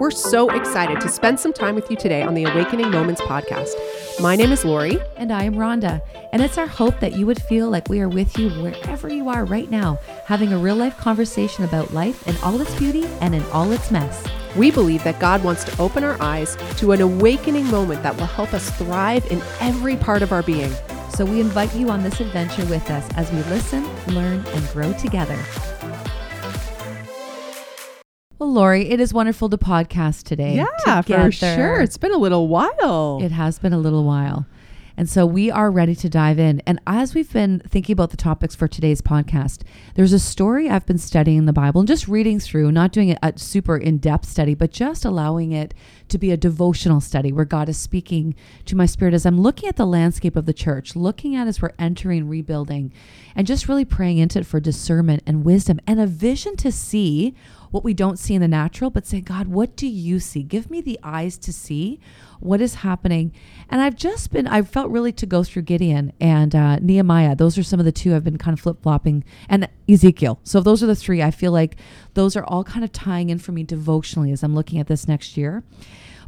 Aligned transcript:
We're 0.00 0.10
so 0.10 0.48
excited 0.48 1.00
to 1.02 1.08
spend 1.10 1.38
some 1.38 1.52
time 1.52 1.74
with 1.74 1.90
you 1.90 1.96
today 1.96 2.22
on 2.22 2.32
the 2.32 2.44
Awakening 2.44 2.90
Moments 2.90 3.20
podcast. 3.20 3.74
My 4.18 4.34
name 4.34 4.50
is 4.50 4.64
Lori. 4.64 4.98
And 5.18 5.30
I 5.30 5.44
am 5.44 5.56
Rhonda. 5.56 6.00
And 6.32 6.40
it's 6.40 6.56
our 6.56 6.66
hope 6.66 6.98
that 7.00 7.12
you 7.12 7.26
would 7.26 7.40
feel 7.42 7.68
like 7.68 7.88
we 7.90 8.00
are 8.00 8.08
with 8.08 8.38
you 8.38 8.48
wherever 8.62 9.12
you 9.12 9.28
are 9.28 9.44
right 9.44 9.70
now, 9.70 9.98
having 10.24 10.54
a 10.54 10.58
real 10.58 10.74
life 10.74 10.96
conversation 10.96 11.64
about 11.64 11.92
life 11.92 12.26
in 12.26 12.34
all 12.38 12.58
its 12.60 12.74
beauty 12.76 13.04
and 13.20 13.34
in 13.34 13.42
all 13.52 13.70
its 13.72 13.90
mess. 13.90 14.26
We 14.56 14.70
believe 14.70 15.04
that 15.04 15.20
God 15.20 15.44
wants 15.44 15.64
to 15.64 15.80
open 15.80 16.02
our 16.02 16.20
eyes 16.22 16.56
to 16.78 16.92
an 16.92 17.02
awakening 17.02 17.66
moment 17.66 18.02
that 18.02 18.16
will 18.16 18.24
help 18.24 18.54
us 18.54 18.70
thrive 18.78 19.30
in 19.30 19.42
every 19.60 19.96
part 19.96 20.22
of 20.22 20.32
our 20.32 20.42
being. 20.42 20.72
So 21.10 21.26
we 21.26 21.40
invite 21.40 21.74
you 21.74 21.90
on 21.90 22.02
this 22.02 22.20
adventure 22.20 22.64
with 22.64 22.90
us 22.90 23.06
as 23.16 23.30
we 23.30 23.42
listen, 23.50 23.86
learn, 24.06 24.44
and 24.46 24.68
grow 24.70 24.94
together. 24.94 25.38
Well, 28.40 28.54
Lori, 28.54 28.88
it 28.88 29.00
is 29.00 29.12
wonderful 29.12 29.50
to 29.50 29.58
podcast 29.58 30.22
today. 30.22 30.54
Yeah, 30.54 31.02
together. 31.02 31.24
for 31.24 31.30
sure. 31.30 31.80
It's 31.82 31.98
been 31.98 32.14
a 32.14 32.16
little 32.16 32.48
while. 32.48 33.20
It 33.22 33.32
has 33.32 33.58
been 33.58 33.74
a 33.74 33.78
little 33.78 34.02
while. 34.02 34.46
And 34.96 35.10
so 35.10 35.26
we 35.26 35.50
are 35.50 35.70
ready 35.70 35.94
to 35.96 36.08
dive 36.08 36.38
in. 36.38 36.60
And 36.66 36.80
as 36.86 37.14
we've 37.14 37.30
been 37.30 37.60
thinking 37.68 37.92
about 37.92 38.10
the 38.10 38.16
topics 38.16 38.54
for 38.54 38.66
today's 38.66 39.02
podcast, 39.02 39.60
there's 39.94 40.14
a 40.14 40.18
story 40.18 40.70
I've 40.70 40.86
been 40.86 40.98
studying 40.98 41.36
in 41.36 41.44
the 41.44 41.52
Bible 41.52 41.82
and 41.82 41.88
just 41.88 42.08
reading 42.08 42.40
through, 42.40 42.72
not 42.72 42.92
doing 42.92 43.14
a 43.22 43.32
super 43.36 43.76
in 43.76 43.98
depth 43.98 44.26
study, 44.26 44.54
but 44.54 44.72
just 44.72 45.04
allowing 45.04 45.52
it 45.52 45.74
to 46.08 46.16
be 46.16 46.30
a 46.30 46.36
devotional 46.38 47.00
study 47.02 47.32
where 47.32 47.44
God 47.44 47.68
is 47.68 47.76
speaking 47.76 48.34
to 48.64 48.74
my 48.74 48.86
spirit 48.86 49.12
as 49.12 49.26
I'm 49.26 49.40
looking 49.40 49.68
at 49.68 49.76
the 49.76 49.86
landscape 49.86 50.34
of 50.34 50.46
the 50.46 50.54
church, 50.54 50.96
looking 50.96 51.36
at 51.36 51.46
as 51.46 51.60
we're 51.60 51.72
entering 51.78 52.26
rebuilding, 52.26 52.90
and 53.36 53.46
just 53.46 53.68
really 53.68 53.84
praying 53.84 54.16
into 54.16 54.40
it 54.40 54.46
for 54.46 54.60
discernment 54.60 55.22
and 55.26 55.44
wisdom 55.44 55.78
and 55.86 56.00
a 56.00 56.06
vision 56.06 56.56
to 56.56 56.72
see 56.72 57.34
what 57.70 57.84
we 57.84 57.94
don't 57.94 58.18
see 58.18 58.34
in 58.34 58.40
the 58.40 58.48
natural, 58.48 58.90
but 58.90 59.06
say, 59.06 59.20
God, 59.20 59.48
what 59.48 59.76
do 59.76 59.86
you 59.86 60.18
see? 60.18 60.42
Give 60.42 60.70
me 60.70 60.80
the 60.80 60.98
eyes 61.02 61.38
to 61.38 61.52
see 61.52 62.00
what 62.40 62.60
is 62.60 62.76
happening. 62.76 63.32
And 63.68 63.80
I've 63.80 63.96
just 63.96 64.32
been, 64.32 64.46
I've 64.46 64.68
felt 64.68 64.90
really 64.90 65.12
to 65.12 65.26
go 65.26 65.44
through 65.44 65.62
Gideon 65.62 66.12
and 66.20 66.54
uh, 66.54 66.76
Nehemiah. 66.76 67.36
Those 67.36 67.56
are 67.58 67.62
some 67.62 67.78
of 67.78 67.86
the 67.86 67.92
two 67.92 68.14
I've 68.14 68.24
been 68.24 68.38
kind 68.38 68.54
of 68.54 68.60
flip 68.60 68.82
flopping, 68.82 69.24
and 69.48 69.68
Ezekiel. 69.88 70.40
So 70.42 70.60
those 70.60 70.82
are 70.82 70.86
the 70.86 70.96
three. 70.96 71.22
I 71.22 71.30
feel 71.30 71.52
like 71.52 71.76
those 72.14 72.36
are 72.36 72.44
all 72.44 72.64
kind 72.64 72.84
of 72.84 72.92
tying 72.92 73.30
in 73.30 73.38
for 73.38 73.52
me 73.52 73.62
devotionally 73.62 74.32
as 74.32 74.42
I'm 74.42 74.54
looking 74.54 74.80
at 74.80 74.88
this 74.88 75.06
next 75.06 75.36
year. 75.36 75.62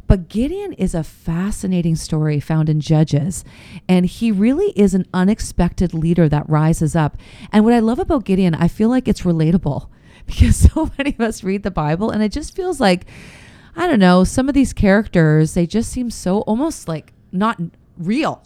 But 0.05 0.27
Gideon 0.27 0.73
is 0.73 0.93
a 0.93 1.03
fascinating 1.03 1.95
story 1.95 2.39
found 2.39 2.69
in 2.69 2.81
Judges. 2.81 3.45
And 3.87 4.05
he 4.05 4.31
really 4.31 4.71
is 4.77 4.93
an 4.93 5.07
unexpected 5.13 5.93
leader 5.93 6.27
that 6.29 6.49
rises 6.49 6.95
up. 6.95 7.17
And 7.51 7.63
what 7.63 7.73
I 7.73 7.79
love 7.79 7.99
about 7.99 8.25
Gideon, 8.25 8.53
I 8.53 8.67
feel 8.67 8.89
like 8.89 9.07
it's 9.07 9.21
relatable 9.21 9.87
because 10.27 10.55
so 10.55 10.91
many 10.97 11.11
of 11.11 11.21
us 11.21 11.43
read 11.43 11.63
the 11.63 11.71
Bible 11.71 12.09
and 12.11 12.21
it 12.23 12.31
just 12.31 12.55
feels 12.55 12.79
like, 12.79 13.05
I 13.75 13.87
don't 13.87 13.99
know, 13.99 14.23
some 14.23 14.47
of 14.49 14.55
these 14.55 14.73
characters, 14.73 15.53
they 15.53 15.65
just 15.65 15.91
seem 15.91 16.09
so 16.09 16.41
almost 16.41 16.87
like 16.87 17.13
not 17.31 17.59
real. 17.97 18.43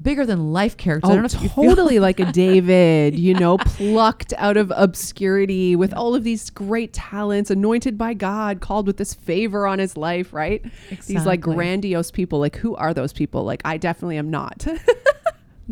Bigger 0.00 0.26
than 0.26 0.52
life 0.52 0.76
characters. 0.76 1.08
I 1.08 1.12
Oh, 1.12 1.16
don't 1.16 1.32
know 1.32 1.38
if 1.38 1.42
you 1.44 1.48
feel 1.48 1.64
totally 1.64 1.98
like 2.08 2.18
a 2.18 2.32
David, 2.32 3.16
you 3.16 3.34
know, 3.34 3.56
plucked 3.58 4.32
out 4.36 4.56
of 4.56 4.72
obscurity 4.74 5.76
with 5.76 5.94
all 5.94 6.16
of 6.16 6.24
these 6.24 6.50
great 6.50 6.92
talents, 6.92 7.52
anointed 7.52 7.96
by 7.96 8.14
God, 8.14 8.60
called 8.60 8.88
with 8.88 8.96
this 8.96 9.14
favor 9.14 9.64
on 9.64 9.78
his 9.78 9.96
life, 9.96 10.32
right? 10.32 10.64
These 11.06 11.24
like 11.24 11.40
grandiose 11.40 12.10
people. 12.10 12.40
Like, 12.40 12.56
who 12.56 12.74
are 12.74 12.92
those 12.92 13.12
people? 13.12 13.44
Like, 13.44 13.62
I 13.64 13.76
definitely 13.76 14.16
am 14.16 14.28
not. 14.28 14.66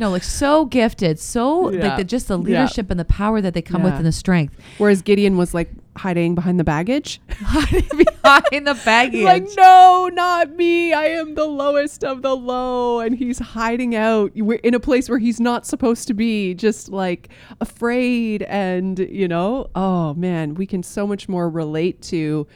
No, 0.01 0.11
like 0.11 0.23
so 0.25 0.65
gifted, 0.65 1.19
so 1.21 1.71
Yeah. 1.71 1.89
like 1.89 1.99
the, 1.99 2.05
just 2.05 2.27
the 2.29 2.39
Yeah. 2.39 2.45
leadership 2.45 2.91
and 2.91 2.99
the 2.99 3.05
power 3.05 3.41
that 3.41 3.53
they 3.55 3.63
come 3.63 3.83
with 3.83 3.93
and 3.95 4.05
the 4.07 4.13
strength. 4.13 4.57
Whereas 4.79 5.03
Gideon 5.03 5.37
was 5.37 5.53
like 5.55 5.71
hiding 5.97 6.35
behind 6.35 6.59
the 6.59 6.65
baggage. 6.65 7.21
Hiding 7.43 7.89
behind 8.23 8.67
the 8.67 8.81
baggage. 8.85 9.23
like, 9.25 9.47
no, 9.57 10.09
not 10.13 10.51
me. 10.57 10.93
I 10.95 11.07
am 11.07 11.35
the 11.35 11.45
lowest 11.45 12.03
of 12.05 12.23
the 12.23 12.35
low. 12.35 13.01
And 13.01 13.15
he's 13.17 13.39
hiding 13.41 13.95
out 13.95 14.31
We're 14.35 14.59
in 14.63 14.73
a 14.73 14.81
place 14.81 15.09
where 15.11 15.19
he's 15.19 15.41
not 15.41 15.67
supposed 15.67 16.07
to 16.09 16.15
be, 16.15 16.55
just 16.55 16.89
like 16.91 17.29
afraid. 17.61 18.43
And, 18.45 18.99
you 19.01 19.29
know, 19.29 19.69
oh 19.75 20.15
man, 20.15 20.55
we 20.55 20.65
can 20.65 20.83
so 20.83 21.07
much 21.07 21.29
more 21.29 21.51
relate 21.51 22.01
to, 22.03 22.47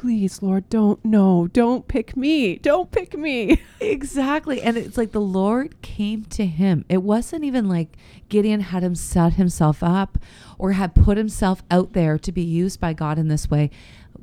please, 0.00 0.42
Lord, 0.42 0.68
don't, 0.68 1.02
no, 1.04 1.46
don't 1.46 1.86
pick 1.86 2.16
me. 2.16 2.56
Don't 2.56 2.90
pick 2.90 3.16
me. 3.16 3.62
Exactly. 3.80 4.62
And 4.62 4.76
it's 4.76 4.96
like 4.96 5.12
the 5.12 5.20
Lord 5.20 5.80
came 5.82 6.24
to 6.26 6.46
him. 6.46 6.84
It 6.88 7.02
wasn't 7.02 7.44
even 7.44 7.68
like 7.68 7.96
Gideon 8.28 8.60
had 8.60 8.82
him 8.82 8.94
set 8.94 9.34
himself 9.34 9.82
up 9.82 10.18
or 10.58 10.72
had 10.72 10.94
put 10.94 11.18
himself 11.18 11.62
out 11.70 11.92
there 11.92 12.18
to 12.18 12.32
be 12.32 12.42
used 12.42 12.80
by 12.80 12.92
God 12.92 13.18
in 13.18 13.28
this 13.28 13.50
way. 13.50 13.70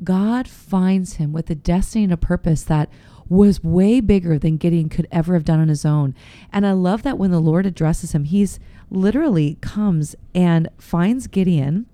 God 0.03 0.47
finds 0.47 1.15
him 1.15 1.31
with 1.31 1.49
a 1.49 1.55
destiny 1.55 2.03
and 2.03 2.13
a 2.13 2.17
purpose 2.17 2.63
that 2.63 2.89
was 3.29 3.63
way 3.63 4.01
bigger 4.01 4.38
than 4.38 4.57
Gideon 4.57 4.89
could 4.89 5.07
ever 5.11 5.35
have 5.35 5.45
done 5.45 5.59
on 5.59 5.69
his 5.69 5.85
own. 5.85 6.15
And 6.51 6.65
I 6.65 6.73
love 6.73 7.03
that 7.03 7.17
when 7.17 7.31
the 7.31 7.39
Lord 7.39 7.65
addresses 7.65 8.13
him, 8.13 8.23
he's 8.25 8.59
literally 8.89 9.57
comes 9.61 10.15
and 10.33 10.69
finds 10.79 11.27
Gideon, 11.27 11.85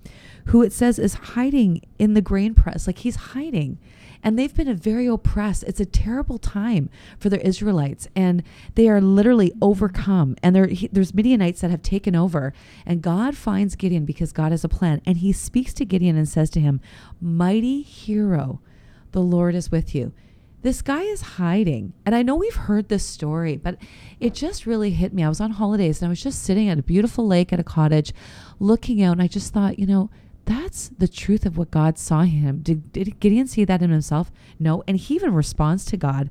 who 0.48 0.62
it 0.62 0.72
says 0.72 0.98
is 0.98 1.14
hiding 1.14 1.82
in 1.98 2.14
the 2.14 2.22
grain 2.22 2.54
press. 2.54 2.86
Like 2.86 2.98
he's 2.98 3.16
hiding 3.16 3.78
and 4.22 4.38
they've 4.38 4.54
been 4.54 4.68
a 4.68 4.74
very 4.74 5.06
oppressed. 5.06 5.62
It's 5.64 5.80
a 5.80 5.86
terrible 5.86 6.38
time 6.38 6.90
for 7.18 7.28
the 7.28 7.44
Israelites, 7.46 8.08
and 8.16 8.42
they 8.74 8.88
are 8.88 9.00
literally 9.00 9.52
overcome. 9.62 10.36
And 10.42 10.54
there, 10.54 10.66
he, 10.66 10.88
there's 10.88 11.14
Midianites 11.14 11.60
that 11.60 11.70
have 11.70 11.82
taken 11.82 12.16
over, 12.16 12.52
and 12.84 13.02
God 13.02 13.36
finds 13.36 13.76
Gideon 13.76 14.04
because 14.04 14.32
God 14.32 14.52
has 14.52 14.64
a 14.64 14.68
plan, 14.68 15.00
and 15.06 15.18
He 15.18 15.32
speaks 15.32 15.72
to 15.74 15.84
Gideon 15.84 16.16
and 16.16 16.28
says 16.28 16.50
to 16.50 16.60
him, 16.60 16.80
"Mighty 17.20 17.82
hero, 17.82 18.60
the 19.12 19.22
Lord 19.22 19.54
is 19.54 19.70
with 19.70 19.94
you." 19.94 20.12
This 20.62 20.82
guy 20.82 21.02
is 21.02 21.20
hiding, 21.20 21.92
and 22.04 22.16
I 22.16 22.22
know 22.22 22.34
we've 22.34 22.54
heard 22.54 22.88
this 22.88 23.06
story, 23.06 23.56
but 23.56 23.76
it 24.18 24.34
just 24.34 24.66
really 24.66 24.90
hit 24.90 25.14
me. 25.14 25.22
I 25.22 25.28
was 25.28 25.40
on 25.40 25.52
holidays, 25.52 26.02
and 26.02 26.08
I 26.08 26.10
was 26.10 26.22
just 26.22 26.42
sitting 26.42 26.68
at 26.68 26.80
a 26.80 26.82
beautiful 26.82 27.26
lake 27.26 27.52
at 27.52 27.60
a 27.60 27.64
cottage, 27.64 28.12
looking 28.58 29.00
out, 29.00 29.12
and 29.12 29.22
I 29.22 29.28
just 29.28 29.52
thought, 29.52 29.78
you 29.78 29.86
know 29.86 30.10
that's 30.48 30.88
the 30.88 31.08
truth 31.08 31.44
of 31.44 31.58
what 31.58 31.70
God 31.70 31.98
saw 31.98 32.22
him. 32.22 32.60
Did, 32.62 32.90
did 32.90 33.20
Gideon 33.20 33.46
see 33.46 33.66
that 33.66 33.82
in 33.82 33.90
himself? 33.90 34.32
No. 34.58 34.82
And 34.88 34.96
he 34.96 35.14
even 35.14 35.34
responds 35.34 35.84
to 35.86 35.98
God. 35.98 36.30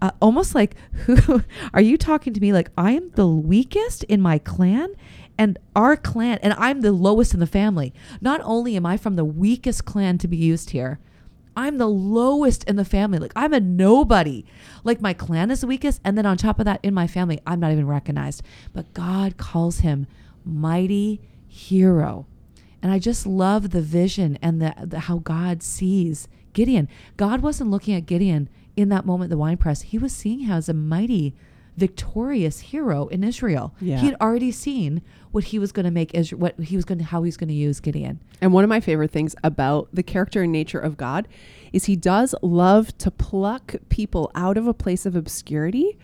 Uh, 0.00 0.12
almost 0.22 0.54
like, 0.54 0.76
who 0.92 1.42
are 1.74 1.80
you 1.80 1.98
talking 1.98 2.32
to 2.32 2.40
me? 2.40 2.52
Like, 2.52 2.70
I 2.78 2.92
am 2.92 3.10
the 3.10 3.26
weakest 3.26 4.04
in 4.04 4.20
my 4.20 4.38
clan 4.38 4.94
and 5.36 5.58
our 5.74 5.96
clan, 5.96 6.38
and 6.42 6.54
I'm 6.54 6.80
the 6.80 6.92
lowest 6.92 7.34
in 7.34 7.40
the 7.40 7.46
family. 7.46 7.92
Not 8.20 8.40
only 8.44 8.76
am 8.76 8.86
I 8.86 8.96
from 8.96 9.16
the 9.16 9.24
weakest 9.24 9.84
clan 9.84 10.16
to 10.18 10.28
be 10.28 10.36
used 10.36 10.70
here, 10.70 11.00
I'm 11.56 11.78
the 11.78 11.88
lowest 11.88 12.62
in 12.64 12.76
the 12.76 12.84
family. 12.84 13.18
Like, 13.18 13.32
I'm 13.34 13.52
a 13.52 13.60
nobody. 13.60 14.44
Like, 14.84 15.00
my 15.00 15.12
clan 15.12 15.50
is 15.50 15.62
the 15.62 15.66
weakest. 15.66 16.00
And 16.04 16.16
then 16.16 16.26
on 16.26 16.36
top 16.36 16.60
of 16.60 16.66
that, 16.66 16.80
in 16.82 16.94
my 16.94 17.06
family, 17.06 17.40
I'm 17.46 17.58
not 17.58 17.72
even 17.72 17.86
recognized. 17.86 18.42
But 18.72 18.92
God 18.94 19.38
calls 19.38 19.80
him 19.80 20.06
mighty 20.44 21.20
hero. 21.48 22.26
And 22.86 22.94
I 22.94 23.00
just 23.00 23.26
love 23.26 23.70
the 23.70 23.82
vision 23.82 24.38
and 24.40 24.62
the, 24.62 24.72
the 24.80 25.00
how 25.00 25.18
God 25.18 25.60
sees 25.60 26.28
Gideon. 26.52 26.88
God 27.16 27.40
wasn't 27.40 27.68
looking 27.68 27.96
at 27.96 28.06
Gideon 28.06 28.48
in 28.76 28.90
that 28.90 29.04
moment, 29.04 29.30
the 29.30 29.36
wine 29.36 29.56
press. 29.56 29.82
He 29.82 29.98
was 29.98 30.12
seeing 30.12 30.38
him 30.38 30.52
as 30.52 30.68
a 30.68 30.72
mighty, 30.72 31.34
victorious 31.76 32.60
hero 32.60 33.08
in 33.08 33.24
Israel. 33.24 33.74
Yeah. 33.80 33.98
He 33.98 34.06
had 34.06 34.14
already 34.20 34.52
seen 34.52 35.02
what 35.32 35.42
he 35.42 35.58
was 35.58 35.72
going 35.72 35.82
to 35.82 35.90
make 35.90 36.14
Israel, 36.14 36.40
what 36.40 36.60
he 36.60 36.76
was 36.76 36.84
going 36.84 36.98
to, 36.98 37.04
how 37.04 37.24
he 37.24 37.26
was 37.26 37.36
going 37.36 37.48
to 37.48 37.54
use 37.54 37.80
Gideon. 37.80 38.20
And 38.40 38.52
one 38.52 38.62
of 38.62 38.70
my 38.70 38.78
favorite 38.78 39.10
things 39.10 39.34
about 39.42 39.88
the 39.92 40.04
character 40.04 40.42
and 40.44 40.52
nature 40.52 40.78
of 40.78 40.96
God 40.96 41.26
is 41.72 41.86
he 41.86 41.96
does 41.96 42.36
love 42.40 42.96
to 42.98 43.10
pluck 43.10 43.74
people 43.88 44.30
out 44.36 44.56
of 44.56 44.68
a 44.68 44.74
place 44.74 45.04
of 45.06 45.16
obscurity 45.16 45.98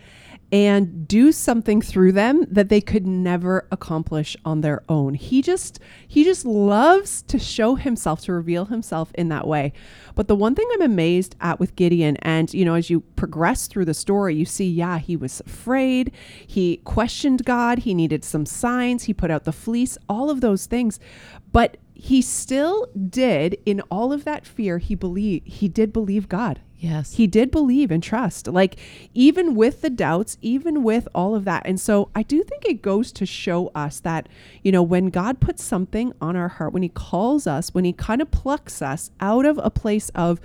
and 0.53 1.09
do 1.09 1.33
something 1.33 1.81
through 1.81 2.13
them 2.13 2.45
that 2.51 2.69
they 2.69 2.81
could 2.83 3.07
never 3.07 3.67
accomplish 3.71 4.37
on 4.45 4.61
their 4.61 4.83
own. 4.87 5.15
He 5.15 5.41
just 5.41 5.81
he 6.07 6.25
just 6.25 6.45
loves 6.45 7.23
to 7.23 7.39
show 7.39 7.75
himself 7.75 8.21
to 8.25 8.35
reveal 8.35 8.67
himself 8.67 9.11
in 9.15 9.31
that 9.31 9.47
way. 9.47 9.72
But 10.15 10.28
the 10.28 10.37
one 10.37 10.54
thing 10.54 10.69
I'm 10.75 10.83
amazed 10.83 11.37
at 11.41 11.59
with 11.59 11.75
Gideon 11.75 12.19
and 12.19 12.53
you 12.53 12.66
know 12.66 12.75
as 12.75 12.91
you 12.91 13.01
progress 13.16 13.66
through 13.66 13.87
the 13.87 13.95
story 13.95 14.34
you 14.34 14.45
see 14.45 14.69
yeah 14.69 14.99
he 14.99 15.16
was 15.16 15.41
afraid, 15.41 16.13
he 16.47 16.77
questioned 16.84 17.47
God, 17.47 17.81
he 17.81 17.95
needed 17.95 18.22
some 18.22 18.45
signs, 18.45 19.05
he 19.05 19.15
put 19.15 19.31
out 19.31 19.45
the 19.45 19.53
fleece, 19.53 19.97
all 20.07 20.28
of 20.28 20.43
those 20.43 20.66
things. 20.66 21.01
But 21.51 21.78
he 22.04 22.21
still 22.21 22.89
did 23.09 23.57
in 23.65 23.81
all 23.83 24.13
of 24.13 24.25
that 24.25 24.45
fear 24.45 24.78
he 24.78 24.93
believed 24.93 25.47
he 25.47 25.69
did 25.69 25.93
believe 25.93 26.28
God. 26.28 26.60
Yes. 26.77 27.15
He 27.15 27.28
did 27.28 27.53
believe 27.53 27.93
and 27.93 28.03
trust, 28.03 28.49
like 28.49 28.75
even 29.15 29.54
with 29.54 29.83
the 29.83 29.89
doubts, 29.89 30.37
even 30.43 30.83
with 30.83 31.07
all 31.15 31.37
of 31.37 31.45
that. 31.45 31.63
And 31.65 31.81
so 31.81 32.10
I 32.13 32.25
do 32.25 32.43
think 32.43 32.65
it 32.65 32.83
goes 32.83 33.13
to 33.13 33.25
show 33.25 33.69
us 33.69 34.01
that, 34.01 34.28
you 34.65 34.72
know, 34.72 34.83
when 34.83 35.10
God 35.10 35.39
puts 35.39 35.63
something 35.63 36.13
on 36.21 36.34
our 36.34 36.49
heart, 36.49 36.72
when 36.72 36.83
He 36.83 36.89
calls 36.89 37.47
us, 37.47 37.72
when 37.72 37.84
He 37.84 37.93
kind 37.93 38.21
of 38.21 38.33
plucks 38.33 38.83
us 38.83 39.13
out 39.21 39.47
of 39.47 39.60
a 39.63 39.71
place 39.71 40.09
of, 40.16 40.41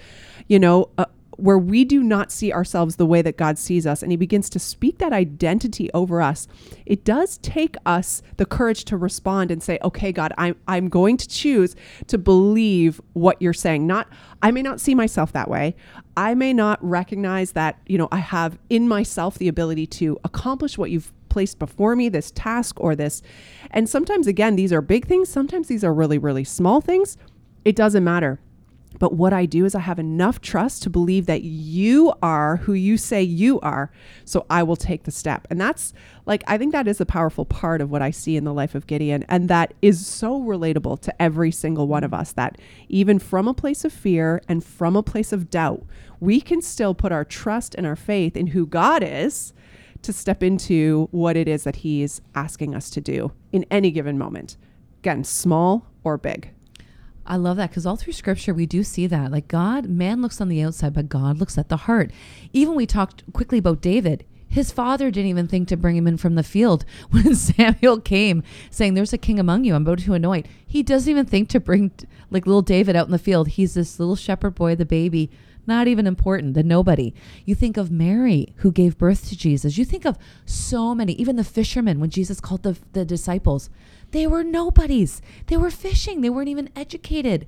you 0.47 0.59
know, 0.59 0.91
where 1.37 1.57
we 1.57 1.85
do 1.85 2.03
not 2.03 2.31
see 2.31 2.51
ourselves 2.51 2.95
the 2.95 3.05
way 3.05 3.21
that 3.21 3.37
God 3.37 3.57
sees 3.57 3.87
us 3.87 4.03
and 4.03 4.11
he 4.11 4.17
begins 4.17 4.49
to 4.49 4.59
speak 4.59 4.97
that 4.97 5.13
identity 5.13 5.89
over 5.93 6.21
us, 6.21 6.47
it 6.85 7.03
does 7.03 7.37
take 7.37 7.75
us 7.85 8.21
the 8.37 8.45
courage 8.45 8.85
to 8.85 8.97
respond 8.97 9.51
and 9.51 9.61
say, 9.61 9.79
"Okay, 9.83 10.11
God, 10.11 10.33
I'm 10.37 10.55
I'm 10.67 10.89
going 10.89 11.17
to 11.17 11.27
choose 11.27 11.75
to 12.07 12.17
believe 12.17 12.99
what 13.13 13.41
you're 13.41 13.53
saying. 13.53 13.87
Not 13.87 14.07
I 14.41 14.51
may 14.51 14.61
not 14.61 14.81
see 14.81 14.95
myself 14.95 15.31
that 15.33 15.49
way. 15.49 15.75
I 16.15 16.33
may 16.33 16.53
not 16.53 16.83
recognize 16.83 17.51
that, 17.53 17.79
you 17.87 17.97
know, 17.97 18.07
I 18.11 18.17
have 18.17 18.57
in 18.69 18.87
myself 18.87 19.37
the 19.37 19.47
ability 19.47 19.87
to 19.87 20.19
accomplish 20.23 20.77
what 20.77 20.91
you've 20.91 21.11
placed 21.29 21.59
before 21.59 21.95
me, 21.95 22.09
this 22.09 22.31
task 22.31 22.79
or 22.79 22.95
this. 22.95 23.21
And 23.71 23.87
sometimes 23.87 24.27
again, 24.27 24.55
these 24.55 24.73
are 24.73 24.81
big 24.81 25.05
things, 25.07 25.29
sometimes 25.29 25.67
these 25.67 25.83
are 25.83 25.93
really 25.93 26.17
really 26.17 26.43
small 26.43 26.81
things. 26.81 27.17
It 27.65 27.75
doesn't 27.75 28.03
matter 28.03 28.39
but 28.99 29.13
what 29.13 29.33
I 29.33 29.45
do 29.45 29.65
is 29.65 29.75
I 29.75 29.79
have 29.79 29.99
enough 29.99 30.41
trust 30.41 30.83
to 30.83 30.89
believe 30.89 31.25
that 31.27 31.43
you 31.43 32.13
are 32.21 32.57
who 32.57 32.73
you 32.73 32.97
say 32.97 33.21
you 33.21 33.59
are. 33.61 33.91
So 34.25 34.45
I 34.49 34.63
will 34.63 34.75
take 34.75 35.03
the 35.03 35.11
step. 35.11 35.47
And 35.49 35.59
that's 35.59 35.93
like, 36.25 36.43
I 36.47 36.57
think 36.57 36.71
that 36.71 36.87
is 36.87 36.99
a 36.99 37.05
powerful 37.05 37.45
part 37.45 37.81
of 37.81 37.91
what 37.91 38.01
I 38.01 38.11
see 38.11 38.35
in 38.35 38.43
the 38.43 38.53
life 38.53 38.75
of 38.75 38.87
Gideon. 38.87 39.23
And 39.29 39.49
that 39.49 39.73
is 39.81 40.05
so 40.05 40.41
relatable 40.41 40.99
to 41.01 41.21
every 41.21 41.51
single 41.51 41.87
one 41.87 42.03
of 42.03 42.13
us 42.13 42.33
that 42.33 42.59
even 42.89 43.19
from 43.19 43.47
a 43.47 43.53
place 43.53 43.85
of 43.85 43.93
fear 43.93 44.41
and 44.47 44.63
from 44.63 44.95
a 44.95 45.03
place 45.03 45.31
of 45.31 45.49
doubt, 45.49 45.83
we 46.19 46.41
can 46.41 46.61
still 46.61 46.95
put 46.95 47.11
our 47.11 47.25
trust 47.25 47.75
and 47.75 47.85
our 47.85 47.95
faith 47.95 48.35
in 48.35 48.47
who 48.47 48.65
God 48.65 49.03
is 49.03 49.53
to 50.01 50.13
step 50.13 50.43
into 50.43 51.07
what 51.11 51.35
it 51.35 51.47
is 51.47 51.63
that 51.63 51.77
He 51.77 52.01
is 52.01 52.21
asking 52.35 52.75
us 52.75 52.89
to 52.91 53.01
do 53.01 53.31
in 53.51 53.65
any 53.69 53.91
given 53.91 54.17
moment. 54.17 54.57
Again, 54.99 55.23
small 55.23 55.87
or 56.03 56.17
big. 56.17 56.51
I 57.27 57.35
love 57.35 57.57
that 57.57 57.69
because 57.69 57.85
all 57.85 57.97
through 57.97 58.13
scripture 58.13 58.53
we 58.53 58.65
do 58.65 58.83
see 58.83 59.05
that. 59.07 59.31
Like 59.31 59.47
God, 59.47 59.89
man 59.89 60.21
looks 60.21 60.39
on 60.39 60.47
the 60.47 60.61
outside, 60.61 60.93
but 60.93 61.09
God 61.09 61.37
looks 61.37 61.57
at 61.57 61.69
the 61.69 61.77
heart. 61.77 62.11
Even 62.53 62.75
we 62.75 62.85
talked 62.85 63.23
quickly 63.33 63.57
about 63.57 63.81
David. 63.81 64.25
His 64.47 64.71
father 64.71 65.11
didn't 65.11 65.29
even 65.29 65.47
think 65.47 65.67
to 65.67 65.77
bring 65.77 65.97
him 65.97 66.07
in 66.07 66.15
from 66.17 66.35
the 66.35 66.43
field 66.43 66.85
when 67.11 67.35
Samuel 67.35 67.99
came 67.99 68.43
saying, 68.71 68.93
There's 68.93 69.13
a 69.13 69.17
king 69.17 69.39
among 69.39 69.65
you, 69.65 69.75
I'm 69.75 69.81
about 69.81 69.99
to 69.99 70.13
anoint. 70.13 70.47
He 70.65 70.83
doesn't 70.83 71.09
even 71.09 71.25
think 71.25 71.49
to 71.49 71.59
bring 71.59 71.91
like 72.31 72.45
little 72.45 72.61
David 72.61 72.95
out 72.95 73.07
in 73.07 73.11
the 73.11 73.19
field. 73.19 73.49
He's 73.49 73.73
this 73.73 73.99
little 73.99 74.15
shepherd 74.15 74.55
boy, 74.55 74.75
the 74.75 74.85
baby, 74.85 75.29
not 75.65 75.87
even 75.87 76.07
important, 76.07 76.53
the 76.53 76.63
nobody. 76.63 77.13
You 77.45 77.53
think 77.53 77.75
of 77.75 77.91
Mary 77.91 78.53
who 78.57 78.71
gave 78.71 78.97
birth 78.97 79.27
to 79.29 79.37
Jesus. 79.37 79.77
You 79.77 79.83
think 79.83 80.05
of 80.05 80.17
so 80.45 80.95
many, 80.95 81.13
even 81.13 81.35
the 81.35 81.43
fishermen 81.43 81.99
when 81.99 82.09
Jesus 82.09 82.39
called 82.39 82.63
the, 82.63 82.77
the 82.93 83.03
disciples. 83.03 83.69
They 84.11 84.25
were 84.25 84.43
nobodies. 84.43 85.21
They 85.47 85.57
were 85.57 85.69
fishing. 85.69 86.21
They 86.21 86.29
weren't 86.29 86.49
even 86.49 86.69
educated. 86.75 87.45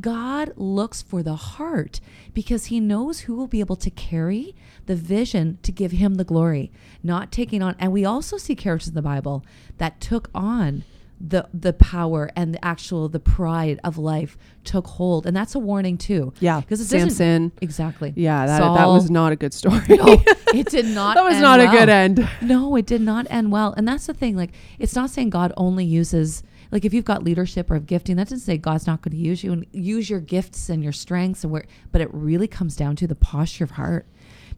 God 0.00 0.52
looks 0.56 1.00
for 1.00 1.22
the 1.22 1.36
heart 1.36 2.00
because 2.34 2.66
he 2.66 2.80
knows 2.80 3.20
who 3.20 3.34
will 3.34 3.46
be 3.46 3.60
able 3.60 3.76
to 3.76 3.90
carry 3.90 4.54
the 4.86 4.96
vision 4.96 5.58
to 5.62 5.72
give 5.72 5.92
him 5.92 6.14
the 6.14 6.24
glory, 6.24 6.70
not 7.02 7.32
taking 7.32 7.62
on. 7.62 7.76
And 7.78 7.92
we 7.92 8.04
also 8.04 8.36
see 8.36 8.54
characters 8.54 8.88
in 8.88 8.94
the 8.94 9.02
Bible 9.02 9.44
that 9.78 10.00
took 10.00 10.30
on 10.34 10.84
the 11.24 11.48
the 11.54 11.72
power 11.72 12.30
and 12.34 12.52
the 12.52 12.64
actual 12.64 13.08
the 13.08 13.20
pride 13.20 13.78
of 13.84 13.96
life 13.96 14.36
took 14.64 14.88
hold. 14.88 15.24
And 15.24 15.36
that's 15.36 15.54
a 15.54 15.58
warning 15.58 15.96
too. 15.96 16.32
Yeah. 16.40 16.60
Because 16.60 16.80
it 16.80 16.86
samson. 16.86 17.52
Exactly. 17.60 18.12
Yeah 18.16 18.46
that, 18.46 18.58
that 18.58 18.86
was 18.86 19.08
not 19.08 19.30
a 19.32 19.36
good 19.36 19.54
story. 19.54 19.80
No, 19.92 20.22
it 20.54 20.66
did 20.70 20.86
not 20.86 21.14
that 21.14 21.24
was 21.24 21.38
not 21.38 21.60
well. 21.60 21.68
a 21.68 21.78
good 21.78 21.88
end. 21.88 22.28
No 22.40 22.74
it 22.74 22.86
did 22.86 23.00
not 23.00 23.26
end 23.30 23.52
well. 23.52 23.72
And 23.76 23.86
that's 23.86 24.06
the 24.06 24.14
thing 24.14 24.36
like 24.36 24.50
it's 24.80 24.96
not 24.96 25.10
saying 25.10 25.30
god 25.30 25.52
only 25.56 25.84
uses 25.84 26.42
like 26.72 26.84
if 26.84 26.92
you've 26.92 27.04
got 27.04 27.22
leadership 27.22 27.70
or 27.70 27.78
gifting 27.78 28.16
that 28.16 28.24
doesn't 28.28 28.40
say 28.40 28.58
god's 28.58 28.86
not 28.88 29.02
going 29.02 29.12
to 29.12 29.22
use 29.22 29.44
you 29.44 29.52
and 29.52 29.66
use 29.72 30.10
your 30.10 30.20
gifts 30.20 30.68
and 30.68 30.82
your 30.82 30.92
strengths 30.92 31.44
and 31.44 31.52
where 31.52 31.64
but 31.92 32.00
it 32.00 32.12
really 32.12 32.48
comes 32.48 32.74
down 32.74 32.96
to 32.96 33.06
the 33.06 33.14
posture 33.14 33.64
of 33.64 33.72
heart. 33.72 34.06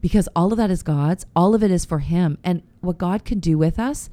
Because 0.01 0.27
all 0.35 0.51
of 0.51 0.57
that 0.57 0.71
is 0.71 0.81
god's 0.81 1.27
all 1.35 1.53
of 1.53 1.61
it 1.61 1.69
is 1.69 1.85
for 1.85 1.99
him. 1.99 2.39
And 2.43 2.63
what 2.81 2.97
god 2.97 3.23
can 3.23 3.39
do 3.39 3.55
with 3.59 3.77
us 3.77 4.09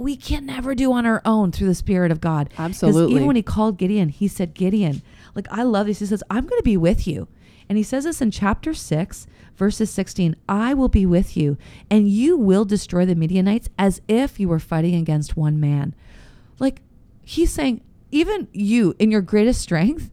we 0.00 0.16
can 0.16 0.46
never 0.46 0.74
do 0.74 0.94
on 0.94 1.04
our 1.04 1.20
own 1.26 1.52
through 1.52 1.66
the 1.66 1.74
Spirit 1.74 2.10
of 2.10 2.22
God. 2.22 2.48
Absolutely. 2.56 3.14
Even 3.14 3.26
when 3.26 3.36
he 3.36 3.42
called 3.42 3.76
Gideon, 3.76 4.08
he 4.08 4.28
said, 4.28 4.54
Gideon, 4.54 5.02
like 5.34 5.46
I 5.50 5.62
love 5.62 5.86
this. 5.86 5.98
He 5.98 6.06
says, 6.06 6.22
I'm 6.30 6.46
going 6.46 6.58
to 6.58 6.64
be 6.64 6.78
with 6.78 7.06
you. 7.06 7.28
And 7.68 7.76
he 7.76 7.84
says 7.84 8.04
this 8.04 8.22
in 8.22 8.30
chapter 8.30 8.72
6, 8.72 9.26
verses 9.56 9.90
16 9.90 10.36
I 10.48 10.72
will 10.72 10.88
be 10.88 11.04
with 11.04 11.36
you, 11.36 11.58
and 11.90 12.08
you 12.08 12.38
will 12.38 12.64
destroy 12.64 13.04
the 13.04 13.14
Midianites 13.14 13.68
as 13.78 14.00
if 14.08 14.40
you 14.40 14.48
were 14.48 14.58
fighting 14.58 14.94
against 14.94 15.36
one 15.36 15.60
man. 15.60 15.94
Like 16.58 16.80
he's 17.22 17.52
saying, 17.52 17.82
even 18.10 18.48
you 18.54 18.94
in 18.98 19.10
your 19.10 19.20
greatest 19.20 19.60
strength, 19.60 20.10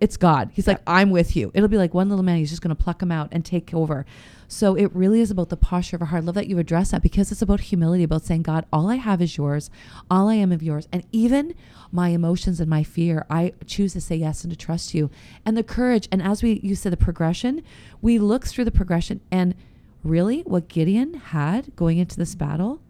it's 0.00 0.16
God. 0.16 0.52
He's 0.54 0.66
yeah. 0.66 0.72
like, 0.72 0.82
I'm 0.86 1.10
with 1.10 1.36
you. 1.36 1.50
It'll 1.52 1.68
be 1.68 1.76
like 1.76 1.92
one 1.92 2.08
little 2.08 2.24
man. 2.24 2.38
He's 2.38 2.50
just 2.50 2.62
going 2.62 2.74
to 2.74 2.82
pluck 2.82 3.02
him 3.02 3.12
out 3.12 3.28
and 3.30 3.44
take 3.44 3.74
over. 3.74 4.06
So 4.50 4.74
it 4.74 4.90
really 4.94 5.20
is 5.20 5.30
about 5.30 5.50
the 5.50 5.58
posture 5.58 5.96
of 5.96 6.02
our 6.02 6.08
heart. 6.08 6.22
I 6.22 6.26
love 6.26 6.34
that 6.36 6.48
you 6.48 6.58
address 6.58 6.90
that 6.90 7.02
because 7.02 7.30
it's 7.30 7.42
about 7.42 7.60
humility, 7.60 8.02
about 8.02 8.24
saying, 8.24 8.42
God, 8.42 8.64
all 8.72 8.88
I 8.88 8.96
have 8.96 9.20
is 9.20 9.36
yours. 9.36 9.68
All 10.10 10.28
I 10.28 10.36
am 10.36 10.52
of 10.52 10.62
yours. 10.62 10.88
And 10.90 11.04
even 11.12 11.54
my 11.92 12.08
emotions 12.08 12.58
and 12.58 12.68
my 12.70 12.82
fear, 12.82 13.26
I 13.28 13.52
choose 13.66 13.92
to 13.92 14.00
say 14.00 14.16
yes 14.16 14.44
and 14.44 14.50
to 14.50 14.56
trust 14.56 14.94
you. 14.94 15.10
And 15.44 15.54
the 15.54 15.62
courage. 15.62 16.08
And 16.10 16.22
as 16.22 16.42
we, 16.42 16.60
you 16.62 16.74
said, 16.74 16.92
the 16.92 16.96
progression, 16.96 17.62
we 18.00 18.18
look 18.18 18.46
through 18.46 18.64
the 18.64 18.70
progression 18.70 19.20
and 19.30 19.54
really 20.02 20.40
what 20.40 20.68
Gideon 20.68 21.14
had 21.14 21.76
going 21.76 21.98
into 21.98 22.16
this 22.16 22.34
battle, 22.34 22.80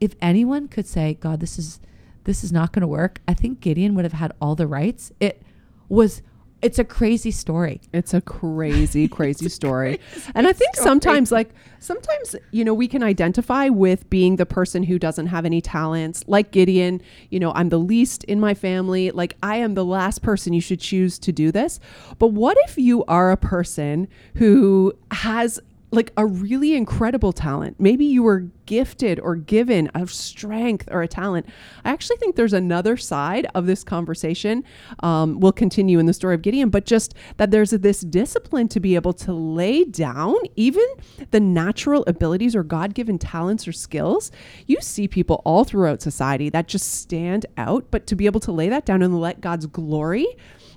if 0.00 0.14
anyone 0.20 0.68
could 0.68 0.86
say, 0.86 1.14
God, 1.14 1.40
this 1.40 1.58
is, 1.58 1.80
this 2.24 2.44
is 2.44 2.52
not 2.52 2.72
going 2.72 2.82
to 2.82 2.86
work. 2.86 3.20
I 3.26 3.32
think 3.32 3.60
Gideon 3.60 3.94
would 3.94 4.04
have 4.04 4.12
had 4.12 4.32
all 4.38 4.54
the 4.54 4.66
rights. 4.66 5.12
It 5.18 5.40
was 5.88 6.20
it's 6.62 6.78
a 6.78 6.84
crazy 6.84 7.30
story. 7.30 7.80
It's 7.92 8.14
a 8.14 8.20
crazy, 8.20 9.08
crazy 9.16 9.48
story. 9.48 9.98
Crazy 9.98 10.30
and 10.34 10.46
I 10.46 10.52
think 10.52 10.74
story. 10.74 10.84
sometimes, 10.88 11.30
like, 11.30 11.50
sometimes, 11.80 12.34
you 12.50 12.64
know, 12.64 12.74
we 12.74 12.88
can 12.88 13.02
identify 13.02 13.68
with 13.68 14.08
being 14.10 14.36
the 14.36 14.46
person 14.46 14.82
who 14.82 14.98
doesn't 14.98 15.26
have 15.26 15.44
any 15.44 15.60
talents. 15.60 16.24
Like 16.26 16.50
Gideon, 16.50 17.02
you 17.30 17.38
know, 17.38 17.52
I'm 17.54 17.68
the 17.68 17.78
least 17.78 18.24
in 18.24 18.40
my 18.40 18.54
family. 18.54 19.10
Like, 19.10 19.36
I 19.42 19.56
am 19.56 19.74
the 19.74 19.84
last 19.84 20.22
person 20.22 20.52
you 20.52 20.60
should 20.60 20.80
choose 20.80 21.18
to 21.20 21.32
do 21.32 21.52
this. 21.52 21.78
But 22.18 22.28
what 22.28 22.56
if 22.64 22.78
you 22.78 23.04
are 23.04 23.30
a 23.30 23.36
person 23.36 24.08
who 24.34 24.94
has 25.10 25.60
like 25.92 26.12
a 26.16 26.26
really 26.26 26.74
incredible 26.74 27.32
talent. 27.32 27.76
Maybe 27.78 28.04
you 28.04 28.22
were 28.22 28.46
gifted 28.66 29.20
or 29.20 29.36
given 29.36 29.90
a 29.94 30.06
strength 30.08 30.88
or 30.90 31.02
a 31.02 31.08
talent. 31.08 31.46
I 31.84 31.90
actually 31.90 32.16
think 32.16 32.34
there's 32.34 32.52
another 32.52 32.96
side 32.96 33.46
of 33.54 33.66
this 33.66 33.84
conversation. 33.84 34.64
Um, 35.00 35.38
we'll 35.38 35.52
continue 35.52 35.98
in 35.98 36.06
the 36.06 36.12
story 36.12 36.34
of 36.34 36.42
Gideon, 36.42 36.70
but 36.70 36.84
just 36.84 37.14
that 37.36 37.52
there's 37.52 37.70
this 37.70 38.00
discipline 38.00 38.68
to 38.68 38.80
be 38.80 38.96
able 38.96 39.12
to 39.14 39.32
lay 39.32 39.84
down 39.84 40.34
even 40.56 40.84
the 41.30 41.40
natural 41.40 42.02
abilities 42.06 42.56
or 42.56 42.64
God 42.64 42.94
given 42.94 43.18
talents 43.18 43.68
or 43.68 43.72
skills. 43.72 44.32
You 44.66 44.78
see 44.80 45.06
people 45.06 45.40
all 45.44 45.64
throughout 45.64 46.02
society 46.02 46.48
that 46.50 46.66
just 46.66 46.94
stand 46.94 47.46
out, 47.56 47.86
but 47.90 48.06
to 48.08 48.16
be 48.16 48.26
able 48.26 48.40
to 48.40 48.52
lay 48.52 48.68
that 48.68 48.86
down 48.86 49.02
and 49.02 49.20
let 49.20 49.40
God's 49.40 49.66
glory 49.66 50.26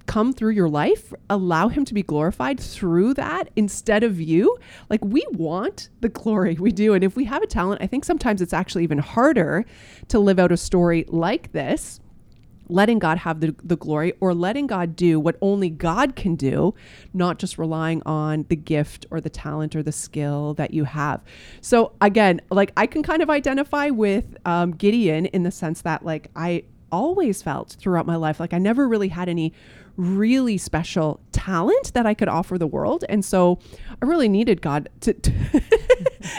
come 0.09 0.33
through 0.33 0.49
your 0.49 0.67
life, 0.67 1.13
allow 1.29 1.67
him 1.67 1.85
to 1.85 1.93
be 1.93 2.01
glorified 2.01 2.59
through 2.59 3.13
that 3.13 3.47
instead 3.55 4.03
of 4.03 4.19
you. 4.19 4.57
Like 4.89 5.05
we 5.05 5.23
want 5.33 5.89
the 6.01 6.09
glory, 6.09 6.57
we 6.59 6.71
do. 6.71 6.95
And 6.95 7.03
if 7.03 7.15
we 7.15 7.25
have 7.25 7.43
a 7.43 7.47
talent, 7.47 7.83
I 7.83 7.85
think 7.85 8.03
sometimes 8.03 8.41
it's 8.41 8.51
actually 8.51 8.83
even 8.83 8.97
harder 8.97 9.65
to 10.07 10.17
live 10.17 10.39
out 10.39 10.51
a 10.51 10.57
story 10.57 11.05
like 11.07 11.51
this 11.51 11.99
letting 12.71 12.99
God 12.99 13.17
have 13.17 13.39
the, 13.39 13.55
the 13.63 13.75
glory 13.75 14.13
or 14.19 14.33
letting 14.35 14.67
God 14.67 14.95
do 14.95 15.19
what 15.19 15.37
only 15.41 15.71
God 15.71 16.15
can 16.15 16.35
do, 16.35 16.75
not 17.15 17.39
just 17.39 17.57
relying 17.57 18.03
on 18.05 18.45
the 18.49 18.55
gift 18.55 19.07
or 19.09 19.19
the 19.19 19.29
talent 19.29 19.75
or 19.75 19.81
the 19.81 19.91
skill 19.91 20.53
that 20.53 20.71
you 20.71 20.83
have. 20.83 21.21
So, 21.61 21.93
again, 21.99 22.41
like 22.51 22.71
I 22.77 22.85
can 22.85 23.01
kind 23.01 23.23
of 23.23 23.29
identify 23.31 23.89
with 23.89 24.37
um, 24.45 24.71
Gideon 24.71 25.25
in 25.25 25.41
the 25.41 25.49
sense 25.49 25.81
that, 25.81 26.05
like, 26.05 26.29
I 26.35 26.63
always 26.91 27.41
felt 27.41 27.75
throughout 27.79 28.05
my 28.05 28.15
life 28.15 28.39
like 28.39 28.53
I 28.53 28.57
never 28.57 28.87
really 28.87 29.09
had 29.09 29.29
any 29.29 29.53
really 29.99 30.57
special 30.57 31.19
talent 31.33 31.93
that 31.93 32.05
I 32.05 32.13
could 32.13 32.29
offer 32.29 32.57
the 32.57 32.65
world. 32.65 33.03
And 33.09 33.23
so 33.23 33.59
I 34.01 34.05
really 34.05 34.29
needed 34.29 34.61
God 34.61 34.87
to, 35.01 35.13
to, 35.13 35.61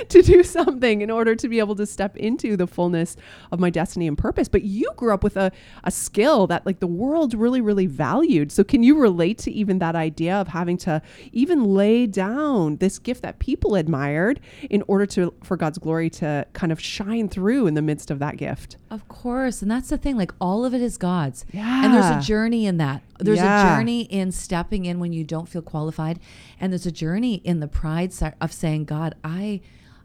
to, 0.09 0.23
do 0.23 0.43
something 0.43 1.03
in 1.03 1.11
order 1.11 1.35
to 1.37 1.49
be 1.49 1.59
able 1.59 1.75
to 1.77 1.85
step 1.85 2.17
into 2.17 2.57
the 2.57 2.67
fullness 2.67 3.17
of 3.53 3.61
my 3.61 3.69
destiny 3.69 4.07
and 4.07 4.17
purpose. 4.17 4.49
But 4.49 4.63
you 4.63 4.91
grew 4.97 5.13
up 5.13 5.23
with 5.23 5.37
a, 5.37 5.53
a 5.85 5.91
skill 5.91 6.47
that 6.47 6.65
like 6.65 6.81
the 6.81 6.87
world 6.87 7.35
really, 7.35 7.61
really 7.61 7.87
valued. 7.87 8.51
So 8.51 8.65
can 8.65 8.83
you 8.83 8.99
relate 8.99 9.37
to 9.39 9.51
even 9.51 9.79
that 9.81 9.95
idea 9.95 10.37
of 10.37 10.49
having 10.49 10.79
to 10.79 11.03
even 11.33 11.65
lay 11.65 12.07
down 12.07 12.77
this 12.77 12.99
gift 12.99 13.23
that 13.23 13.41
people 13.41 13.75
admired 13.75 14.41
in 14.71 14.83
order 14.89 15.05
to 15.07 15.35
for 15.43 15.59
God's 15.59 15.79
glory 15.79 16.09
to 16.11 16.47
kind 16.55 16.73
of 16.73 16.81
shine 16.81 17.29
through 17.29 17.67
in 17.67 17.75
the 17.75 17.83
midst 17.83 18.11
of 18.11 18.21
that 18.21 18.39
gift? 18.39 18.79
Of 18.91 19.07
course. 19.07 19.63
And 19.63 19.71
that's 19.71 19.89
the 19.89 19.97
thing, 19.97 20.17
like 20.17 20.33
all 20.41 20.65
of 20.65 20.75
it 20.75 20.81
is 20.81 20.97
God's. 20.97 21.47
Yeah. 21.53 21.85
And 21.85 21.95
there's 21.95 22.25
a 22.25 22.27
journey 22.27 22.67
in 22.67 22.79
that. 22.79 23.03
There's 23.21 23.39
yeah. 23.39 23.75
a 23.75 23.77
journey 23.77 24.03
in 24.03 24.33
stepping 24.33 24.85
in 24.85 24.99
when 24.99 25.13
you 25.13 25.23
don't 25.23 25.49
feel 25.49 25.63
qualified, 25.63 26.19
and 26.59 26.73
there's 26.73 26.87
a 26.87 26.93
journey 26.93 27.35
in 27.37 27.61
the 27.61 27.69
pride 27.69 28.13
of 28.41 28.53
saying, 28.53 28.87
"God, 28.87 29.15
I, 29.23 29.61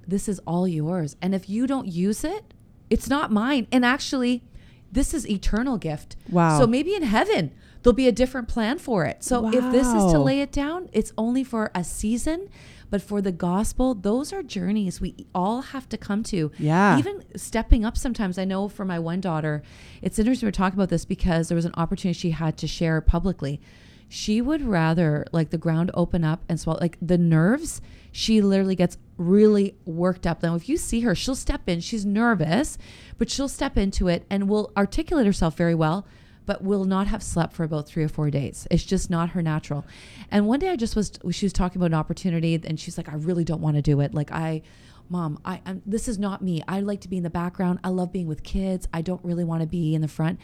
this 0.07 0.29
is 0.29 0.39
all 0.45 0.67
yours." 0.67 1.15
And 1.21 1.33
if 1.33 1.49
you 1.49 1.65
don't 1.65 1.87
use 1.87 2.23
it, 2.23 2.53
it's 2.89 3.09
not 3.09 3.31
mine. 3.31 3.67
And 3.71 3.83
actually, 3.83 4.43
this 4.91 5.13
is 5.13 5.27
eternal 5.27 5.77
gift. 5.77 6.15
Wow. 6.29 6.59
So 6.59 6.67
maybe 6.67 6.93
in 6.93 7.03
heaven, 7.03 7.51
there'll 7.81 7.95
be 7.95 8.07
a 8.07 8.11
different 8.11 8.47
plan 8.47 8.77
for 8.77 9.05
it. 9.05 9.23
So 9.23 9.47
if 9.47 9.71
this 9.71 9.87
is 9.87 10.11
to 10.11 10.19
lay 10.19 10.41
it 10.41 10.51
down, 10.51 10.89
it's 10.93 11.11
only 11.17 11.43
for 11.43 11.71
a 11.73 11.83
season. 11.83 12.49
But 12.89 13.01
for 13.01 13.21
the 13.21 13.31
gospel, 13.31 13.93
those 13.95 14.31
are 14.31 14.43
journeys 14.43 15.01
we 15.01 15.15
all 15.33 15.61
have 15.61 15.89
to 15.89 15.97
come 15.97 16.23
to. 16.23 16.51
Yeah. 16.57 16.97
Even 16.97 17.23
stepping 17.35 17.85
up 17.85 17.97
sometimes. 17.97 18.37
I 18.37 18.45
know 18.45 18.67
for 18.69 18.85
my 18.85 18.99
one 18.99 19.21
daughter, 19.21 19.63
it's 20.01 20.19
interesting 20.19 20.47
we're 20.47 20.51
talking 20.51 20.77
about 20.77 20.89
this 20.89 21.05
because 21.05 21.47
there 21.47 21.55
was 21.55 21.65
an 21.65 21.73
opportunity 21.75 22.17
she 22.17 22.31
had 22.31 22.57
to 22.57 22.67
share 22.67 23.01
publicly. 23.01 23.59
She 24.07 24.39
would 24.39 24.61
rather 24.61 25.25
like 25.31 25.49
the 25.49 25.57
ground 25.57 25.91
open 25.93 26.23
up 26.23 26.43
and 26.47 26.59
swallow 26.59 26.79
like 26.79 26.97
the 27.01 27.17
nerves. 27.17 27.81
She 28.11 28.41
literally 28.41 28.75
gets 28.75 28.97
really 29.17 29.75
worked 29.85 30.27
up. 30.27 30.43
Now, 30.43 30.55
if 30.55 30.69
you 30.69 30.77
see 30.77 31.01
her, 31.01 31.15
she'll 31.15 31.35
step 31.35 31.67
in. 31.67 31.79
She's 31.81 32.05
nervous, 32.05 32.77
but 33.17 33.29
she'll 33.29 33.49
step 33.49 33.77
into 33.77 34.07
it 34.07 34.25
and 34.29 34.47
will 34.47 34.71
articulate 34.77 35.25
herself 35.25 35.57
very 35.57 35.75
well 35.75 36.05
but 36.45 36.63
will 36.63 36.85
not 36.85 37.07
have 37.07 37.23
slept 37.23 37.53
for 37.53 37.63
about 37.63 37.87
three 37.87 38.03
or 38.03 38.07
four 38.07 38.29
days. 38.29 38.67
It's 38.69 38.83
just 38.83 39.09
not 39.09 39.29
her 39.29 39.41
natural. 39.41 39.85
And 40.31 40.47
one 40.47 40.59
day 40.59 40.69
I 40.69 40.75
just 40.75 40.95
was, 40.95 41.11
she 41.31 41.45
was 41.45 41.53
talking 41.53 41.79
about 41.79 41.87
an 41.87 41.95
opportunity 41.95 42.59
and 42.63 42.79
she's 42.79 42.97
like, 42.97 43.09
I 43.09 43.15
really 43.15 43.43
don't 43.43 43.61
want 43.61 43.75
to 43.75 43.81
do 43.81 43.99
it. 44.01 44.13
Like 44.13 44.31
I, 44.31 44.61
mom, 45.09 45.39
I, 45.45 45.61
I'm, 45.65 45.81
this 45.85 46.07
is 46.07 46.17
not 46.17 46.41
me. 46.41 46.63
I 46.67 46.79
like 46.79 47.01
to 47.01 47.09
be 47.09 47.17
in 47.17 47.23
the 47.23 47.29
background. 47.29 47.79
I 47.83 47.89
love 47.89 48.11
being 48.11 48.27
with 48.27 48.43
kids. 48.43 48.87
I 48.93 49.01
don't 49.01 49.23
really 49.23 49.43
want 49.43 49.61
to 49.61 49.67
be 49.67 49.95
in 49.95 50.01
the 50.01 50.07
front. 50.07 50.39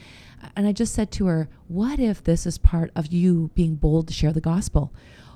And 0.55 0.67
I 0.67 0.72
just 0.72 0.93
said 0.93 1.12
to 1.13 1.27
her, 1.27 1.50
what 1.67 2.00
if 2.00 2.24
this 2.24 2.46
is 2.46 2.58
part 2.58 2.91
of 2.96 3.13
you 3.13 3.51
being 3.55 3.75
bold 3.75 4.08
to 4.08 4.13
share 4.13 4.34
the 4.34 4.41
gospel? 4.41 4.93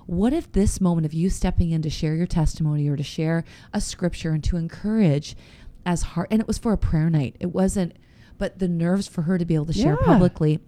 What 0.07 0.33
if 0.33 0.51
this 0.51 0.79
moment 0.79 1.05
of 1.05 1.13
you 1.13 1.31
stepping 1.31 1.71
in 1.71 1.81
to 1.81 1.89
share 1.89 2.15
your 2.15 2.27
testimony 2.27 2.87
or 2.87 2.95
to 2.95 3.03
share 3.03 3.43
a 3.73 3.81
scripture 3.81 4.31
and 4.31 4.43
to 4.43 4.57
encourage 4.57 5.35
as 5.85 6.01
hard, 6.01 6.27
and 6.31 6.41
it 6.41 6.47
was 6.47 6.57
for 6.57 6.73
a 6.73 6.77
prayer 6.77 7.09
night. 7.09 7.35
It 7.39 7.47
wasn't, 7.47 7.93
but 8.37 8.59
the 8.59 8.67
nerves 8.67 9.07
for 9.07 9.23
her 9.23 9.37
to 9.37 9.45
be 9.45 9.55
able 9.55 9.65
to 9.67 9.73
share 9.73 9.97
Yeah. 9.99 10.05
publicly. 10.05 10.59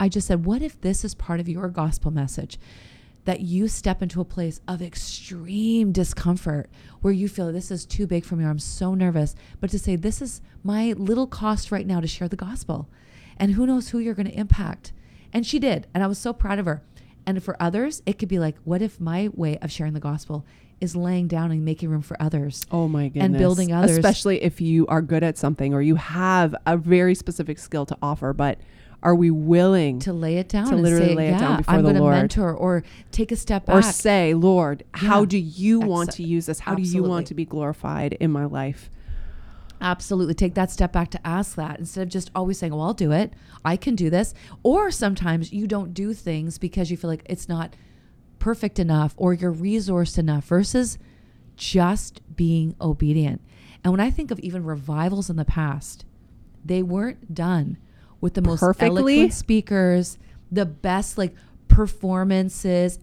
I 0.00 0.08
just 0.08 0.26
said, 0.26 0.44
what 0.44 0.62
if 0.62 0.80
this 0.80 1.04
is 1.04 1.14
part 1.14 1.40
of 1.40 1.48
your 1.48 1.68
gospel 1.68 2.10
message? 2.10 2.58
That 3.24 3.40
you 3.40 3.68
step 3.68 4.02
into 4.02 4.20
a 4.20 4.24
place 4.24 4.60
of 4.68 4.82
extreme 4.82 5.92
discomfort 5.92 6.68
where 7.00 7.12
you 7.12 7.28
feel 7.28 7.50
this 7.52 7.70
is 7.70 7.86
too 7.86 8.06
big 8.06 8.24
for 8.24 8.36
me 8.36 8.44
or 8.44 8.50
I'm 8.50 8.58
so 8.58 8.94
nervous, 8.94 9.34
but 9.60 9.70
to 9.70 9.78
say, 9.78 9.96
this 9.96 10.20
is 10.20 10.42
my 10.62 10.92
little 10.96 11.26
cost 11.26 11.70
right 11.72 11.86
now 11.86 12.00
to 12.00 12.06
share 12.06 12.28
the 12.28 12.36
gospel. 12.36 12.88
And 13.38 13.52
who 13.52 13.66
knows 13.66 13.88
who 13.88 13.98
you're 13.98 14.14
going 14.14 14.26
to 14.28 14.38
impact. 14.38 14.92
And 15.32 15.46
she 15.46 15.58
did. 15.58 15.86
And 15.94 16.04
I 16.04 16.06
was 16.06 16.18
so 16.18 16.32
proud 16.32 16.58
of 16.58 16.66
her. 16.66 16.82
And 17.26 17.42
for 17.42 17.56
others, 17.60 18.02
it 18.04 18.18
could 18.18 18.28
be 18.28 18.38
like, 18.38 18.56
what 18.64 18.82
if 18.82 19.00
my 19.00 19.30
way 19.32 19.56
of 19.58 19.72
sharing 19.72 19.94
the 19.94 20.00
gospel 20.00 20.44
is 20.80 20.94
laying 20.96 21.28
down 21.28 21.50
and 21.50 21.64
making 21.64 21.88
room 21.88 22.02
for 22.02 22.20
others? 22.20 22.64
Oh 22.70 22.88
my 22.88 23.08
goodness. 23.08 23.24
And 23.24 23.38
building 23.38 23.72
others. 23.72 23.96
Especially 23.96 24.42
if 24.42 24.60
you 24.60 24.86
are 24.88 25.02
good 25.02 25.22
at 25.22 25.38
something 25.38 25.72
or 25.74 25.82
you 25.82 25.96
have 25.96 26.54
a 26.66 26.76
very 26.76 27.14
specific 27.14 27.58
skill 27.58 27.86
to 27.86 27.96
offer, 28.02 28.32
but 28.32 28.58
are 29.02 29.14
we 29.14 29.30
willing 29.30 29.98
to 30.00 30.14
lay 30.14 30.36
it 30.38 30.48
down 30.48 30.68
To 30.70 30.76
literally 30.76 31.08
say, 31.08 31.14
lay 31.14 31.28
it 31.28 31.38
down 31.38 31.50
yeah, 31.50 31.56
before 31.58 31.74
I'm 31.74 31.82
the 31.82 31.92
Lord. 31.92 32.14
mentor 32.14 32.54
or 32.54 32.82
take 33.12 33.30
a 33.32 33.36
step 33.36 33.66
back. 33.66 33.76
or 33.76 33.82
say, 33.82 34.32
Lord, 34.32 34.82
how 34.92 35.26
do 35.26 35.36
you 35.36 35.80
want 35.80 36.12
to 36.12 36.22
use 36.22 36.46
this? 36.46 36.60
How 36.60 36.74
do 36.74 36.82
you 36.82 37.02
want 37.02 37.26
to 37.26 37.34
be 37.34 37.44
glorified 37.44 38.14
in 38.14 38.30
my 38.30 38.46
life? 38.46 38.90
Absolutely. 39.80 40.32
Take 40.32 40.54
that 40.54 40.70
step 40.70 40.92
back 40.92 41.10
to 41.10 41.26
ask 41.26 41.56
that 41.56 41.78
instead 41.78 42.04
of 42.04 42.08
just 42.08 42.30
always 42.34 42.58
saying, 42.58 42.72
well, 42.72 42.86
I'll 42.86 42.94
do 42.94 43.12
it. 43.12 43.34
I 43.64 43.76
can 43.76 43.94
do 43.94 44.08
this. 44.08 44.32
Or 44.62 44.90
sometimes 44.90 45.52
you 45.52 45.66
don't 45.66 45.92
do 45.92 46.14
things 46.14 46.56
because 46.56 46.90
you 46.90 46.96
feel 46.96 47.10
like 47.10 47.22
it's 47.26 47.48
not 47.48 47.74
perfect 48.44 48.78
enough 48.78 49.14
or 49.16 49.32
you're 49.32 49.54
resourced 49.54 50.18
enough 50.18 50.44
versus 50.44 50.98
just 51.56 52.20
being 52.36 52.76
obedient. 52.78 53.40
And 53.82 53.90
when 53.90 54.00
I 54.00 54.10
think 54.10 54.30
of 54.30 54.38
even 54.40 54.64
revivals 54.64 55.30
in 55.30 55.36
the 55.36 55.46
past, 55.46 56.04
they 56.62 56.82
weren't 56.82 57.34
done 57.34 57.78
with 58.20 58.34
the 58.34 58.42
most 58.42 58.60
Perfectly? 58.60 59.14
eloquent 59.14 59.32
speakers, 59.32 60.18
the 60.52 60.66
best 60.66 61.16
like 61.16 61.34
performances. 61.68 62.98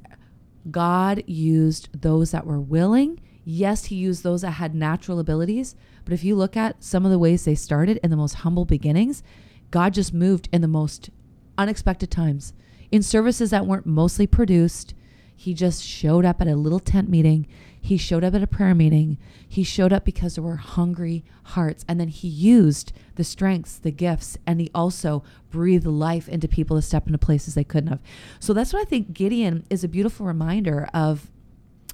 God 0.70 1.24
used 1.26 1.90
those 2.00 2.30
that 2.30 2.46
were 2.46 2.60
willing. 2.60 3.20
Yes, 3.44 3.86
he 3.86 3.96
used 3.96 4.22
those 4.22 4.44
that 4.44 4.52
had 4.52 4.76
natural 4.76 5.18
abilities. 5.18 5.76
But 6.06 6.14
if 6.14 6.24
you 6.24 6.36
look 6.36 6.56
at 6.56 6.84
some 6.84 7.04
of 7.04 7.10
the 7.10 7.18
ways 7.18 7.46
they 7.46 7.56
started 7.56 8.00
in 8.04 8.12
the 8.12 8.16
most 8.16 8.36
humble 8.36 8.66
beginnings, 8.66 9.24
God 9.72 9.96
just 9.96 10.14
moved 10.14 10.50
in 10.54 10.62
the 10.62 10.68
most 10.68 11.10
unexpected 11.58 12.12
times. 12.12 12.54
In 12.92 13.02
services 13.02 13.50
that 13.50 13.66
weren't 13.66 13.88
mostly 13.88 14.28
produced, 14.28 14.94
he 15.36 15.54
just 15.54 15.84
showed 15.84 16.26
up 16.26 16.42
at 16.42 16.48
a 16.48 16.56
little 16.56 16.80
tent 16.80 17.10
meeting. 17.10 17.48
He 17.80 17.98
showed 17.98 18.24
up 18.24 18.36
at 18.36 18.44
a 18.44 18.48
prayer 18.48 18.76
meeting. 18.76 19.18
He 19.48 19.64
showed 19.64 19.92
up 19.92 20.06
because 20.06 20.36
there 20.36 20.44
were 20.44 20.58
hungry 20.58 21.24
hearts. 21.44 21.84
And 21.88 22.00
then 22.00 22.10
he 22.10 22.28
used 22.28 22.94
the 23.16 23.24
strengths, 23.24 23.78
the 23.80 23.92
gifts, 23.92 24.38
and 24.46 24.62
he 24.62 24.70
also 24.76 25.24
breathed 25.50 25.88
life 25.88 26.30
into 26.30 26.48
people 26.48 26.76
to 26.76 26.82
step 26.82 27.08
into 27.08 27.18
places 27.18 27.56
they 27.56 27.64
couldn't 27.64 27.90
have. 27.90 28.02
So 28.40 28.54
that's 28.54 28.72
what 28.72 28.84
I 28.84 28.86
think 28.86 29.14
Gideon 29.14 29.66
is 29.70 29.84
a 29.84 29.88
beautiful 29.88 30.28
reminder 30.28 30.88
of 30.94 31.32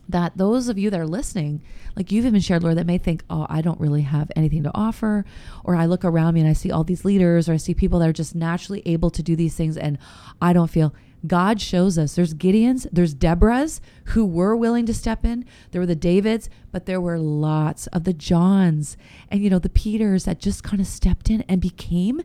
that 0.09 0.37
those 0.37 0.69
of 0.69 0.77
you 0.77 0.89
that 0.89 0.99
are 0.99 1.07
listening, 1.07 1.61
like 1.95 2.11
you've 2.11 2.25
even 2.25 2.39
shared, 2.39 2.63
Lord, 2.63 2.77
that 2.77 2.85
may 2.85 2.97
think, 2.97 3.23
oh, 3.29 3.45
I 3.49 3.61
don't 3.61 3.79
really 3.79 4.01
have 4.01 4.31
anything 4.35 4.63
to 4.63 4.71
offer. 4.73 5.25
Or 5.63 5.75
I 5.75 5.85
look 5.85 6.05
around 6.05 6.33
me 6.33 6.41
and 6.41 6.49
I 6.49 6.53
see 6.53 6.71
all 6.71 6.83
these 6.83 7.05
leaders 7.05 7.49
or 7.49 7.53
I 7.53 7.57
see 7.57 7.73
people 7.73 7.99
that 7.99 8.09
are 8.09 8.13
just 8.13 8.35
naturally 8.35 8.81
able 8.85 9.09
to 9.11 9.23
do 9.23 9.35
these 9.35 9.55
things 9.55 9.77
and 9.77 9.97
I 10.41 10.53
don't 10.53 10.69
feel. 10.69 10.93
God 11.27 11.61
shows 11.61 11.97
us 11.97 12.15
there's 12.15 12.33
Gideons, 12.33 12.87
there's 12.91 13.15
Deborahs 13.15 13.79
who 14.05 14.25
were 14.25 14.55
willing 14.55 14.85
to 14.85 14.93
step 14.93 15.25
in. 15.25 15.45
There 15.71 15.81
were 15.81 15.85
the 15.85 15.95
Davids, 15.95 16.49
but 16.71 16.85
there 16.85 17.01
were 17.01 17.19
lots 17.19 17.87
of 17.87 18.03
the 18.03 18.13
Johns 18.13 18.97
and, 19.29 19.43
you 19.43 19.49
know, 19.49 19.59
the 19.59 19.69
Peters 19.69 20.25
that 20.25 20.39
just 20.39 20.63
kind 20.63 20.79
of 20.79 20.87
stepped 20.87 21.29
in 21.29 21.41
and 21.43 21.61
became 21.61 22.21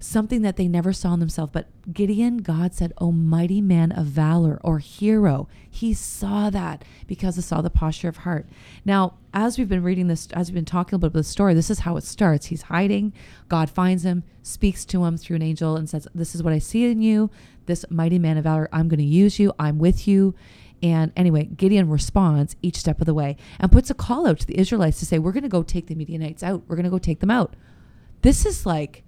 something 0.00 0.42
that 0.42 0.56
they 0.56 0.68
never 0.68 0.92
saw 0.92 1.14
in 1.14 1.20
themselves. 1.20 1.52
But 1.52 1.66
Gideon, 1.92 2.38
God 2.38 2.74
said, 2.74 2.92
"O 2.98 3.12
mighty 3.12 3.60
man 3.60 3.92
of 3.92 4.06
valor 4.06 4.60
or 4.62 4.78
hero." 4.78 5.48
He 5.68 5.92
saw 5.94 6.50
that 6.50 6.84
because 7.06 7.36
he 7.36 7.42
saw 7.42 7.60
the 7.60 7.70
posture 7.70 8.08
of 8.08 8.18
heart. 8.18 8.46
Now, 8.84 9.14
as 9.34 9.58
we've 9.58 9.68
been 9.68 9.82
reading 9.82 10.06
this, 10.06 10.28
as 10.32 10.48
we've 10.48 10.54
been 10.54 10.64
talking 10.64 10.94
a 10.94 10.96
little 10.96 11.10
bit 11.10 11.14
about 11.14 11.20
the 11.20 11.24
story, 11.24 11.54
this 11.54 11.70
is 11.70 11.80
how 11.80 11.96
it 11.96 12.04
starts. 12.04 12.46
He's 12.46 12.62
hiding. 12.62 13.12
God 13.48 13.70
finds 13.70 14.04
him, 14.04 14.22
speaks 14.42 14.84
to 14.86 15.04
him 15.04 15.16
through 15.16 15.36
an 15.36 15.42
angel, 15.42 15.76
and 15.76 15.88
says, 15.88 16.06
"This 16.14 16.34
is 16.34 16.42
what 16.42 16.52
I 16.52 16.58
see 16.58 16.90
in 16.90 17.02
you. 17.02 17.30
This 17.66 17.84
mighty 17.90 18.18
man 18.18 18.38
of 18.38 18.44
valor. 18.44 18.68
I'm 18.72 18.88
going 18.88 18.98
to 18.98 19.04
use 19.04 19.38
you. 19.38 19.52
I'm 19.58 19.78
with 19.78 20.06
you." 20.06 20.34
And 20.82 21.12
anyway, 21.16 21.46
Gideon 21.46 21.88
responds 21.88 22.54
each 22.62 22.76
step 22.76 23.00
of 23.00 23.06
the 23.06 23.14
way 23.14 23.36
and 23.58 23.72
puts 23.72 23.90
a 23.90 23.94
call 23.94 24.28
out 24.28 24.38
to 24.38 24.46
the 24.46 24.58
Israelites 24.58 25.00
to 25.00 25.06
say, 25.06 25.18
We're 25.18 25.32
going 25.32 25.42
to 25.42 25.48
go 25.48 25.62
take 25.62 25.88
the 25.88 25.94
Midianites 25.94 26.42
out. 26.42 26.62
We're 26.68 26.76
going 26.76 26.84
to 26.84 26.90
go 26.90 26.98
take 26.98 27.20
them 27.20 27.30
out. 27.30 27.54
This 28.22 28.46
is 28.46 28.64
like 28.64 29.02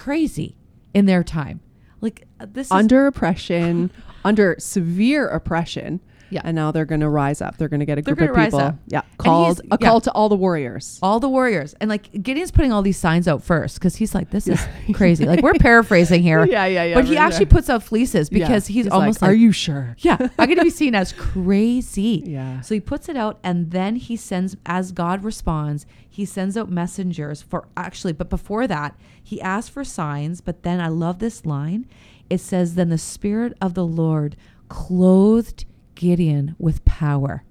crazy 0.00 0.56
in 0.94 1.04
their 1.04 1.22
time. 1.22 1.60
Like, 2.00 2.26
this 2.38 2.68
is 2.68 2.72
under 2.72 3.06
oppression, 3.06 3.90
under 4.24 4.56
severe 4.58 5.28
oppression. 5.28 6.00
Yeah. 6.30 6.42
And 6.44 6.54
now 6.54 6.70
they're 6.70 6.84
going 6.84 7.00
to 7.00 7.08
rise 7.08 7.40
up. 7.42 7.56
They're 7.58 7.68
going 7.68 7.80
to 7.80 7.86
get 7.86 7.98
a 7.98 8.02
They're 8.02 8.14
group 8.14 8.30
of 8.30 8.36
rise 8.36 8.46
people. 8.52 8.60
up. 8.60 8.76
Yeah. 8.86 9.00
he's- 9.02 9.14
Called 9.18 9.60
a 9.70 9.78
yeah. 9.80 9.88
call 9.88 10.00
to 10.02 10.12
all 10.12 10.28
the 10.28 10.36
warriors. 10.36 10.98
all 11.02 11.20
the 11.20 11.28
warriors. 11.28 11.74
And 11.80 11.90
like 11.90 12.10
Gideon's 12.22 12.50
putting 12.50 12.72
all 12.72 12.82
these 12.82 12.96
signs 12.98 13.26
out 13.28 13.42
first 13.42 13.74
because 13.76 13.96
he's 13.96 14.14
like, 14.14 14.30
This 14.30 14.46
is 14.48 14.60
crazy. 14.94 15.24
Like, 15.26 15.42
we're 15.42 15.54
paraphrasing 15.54 16.22
here. 16.22 16.44
Yeah, 16.46 16.66
yeah, 16.66 16.84
yeah, 16.84 16.94
But 16.94 17.04
he 17.06 17.16
actually 17.16 17.46
sure. 17.46 17.50
puts 17.50 17.68
out 17.70 17.82
fleeces 17.82 18.28
Yeah. 18.32 18.46
because 18.46 18.66
he's, 18.68 18.88
almost 18.88 19.20
like, 19.22 19.30
Are 19.30 19.34
you 19.34 19.52
sure? 19.52 19.96
Yeah, 20.00 20.16
I'm 20.38 20.46
going 20.46 20.58
to 20.58 20.64
be 20.64 20.70
seen 20.70 20.94
as 20.94 21.12
crazy. 21.54 22.22
Yeah. 22.26 22.60
So 22.62 22.74
he 22.74 22.80
puts 22.80 23.08
it 23.08 23.16
out 23.16 23.38
and 23.44 23.70
then 23.70 23.96
he 23.96 24.16
sends, 24.16 24.56
as 24.66 24.92
God 24.92 25.24
responds, 25.24 25.84
he 26.08 26.24
sends 26.24 26.56
out 26.56 26.68
messengers 26.70 27.42
for 27.42 27.68
actually, 27.76 28.12
but 28.12 28.28
before 28.30 28.66
that, 28.66 28.94
he 29.22 29.40
asks 29.40 29.68
for 29.70 29.84
signs. 29.84 30.40
But 30.40 30.62
then 30.62 30.80
I 30.80 30.88
love 30.88 31.18
this 31.18 31.44
line. 31.46 31.86
It 32.28 32.38
says, 32.40 32.74
Then 32.74 32.88
the 32.88 32.98
Spirit 32.98 33.56
of 33.60 33.74
the 33.74 33.84
Lord 33.86 34.36
clothed 34.68 35.64
Gideon 36.00 36.56
with 36.58 36.82
power. 36.86 37.44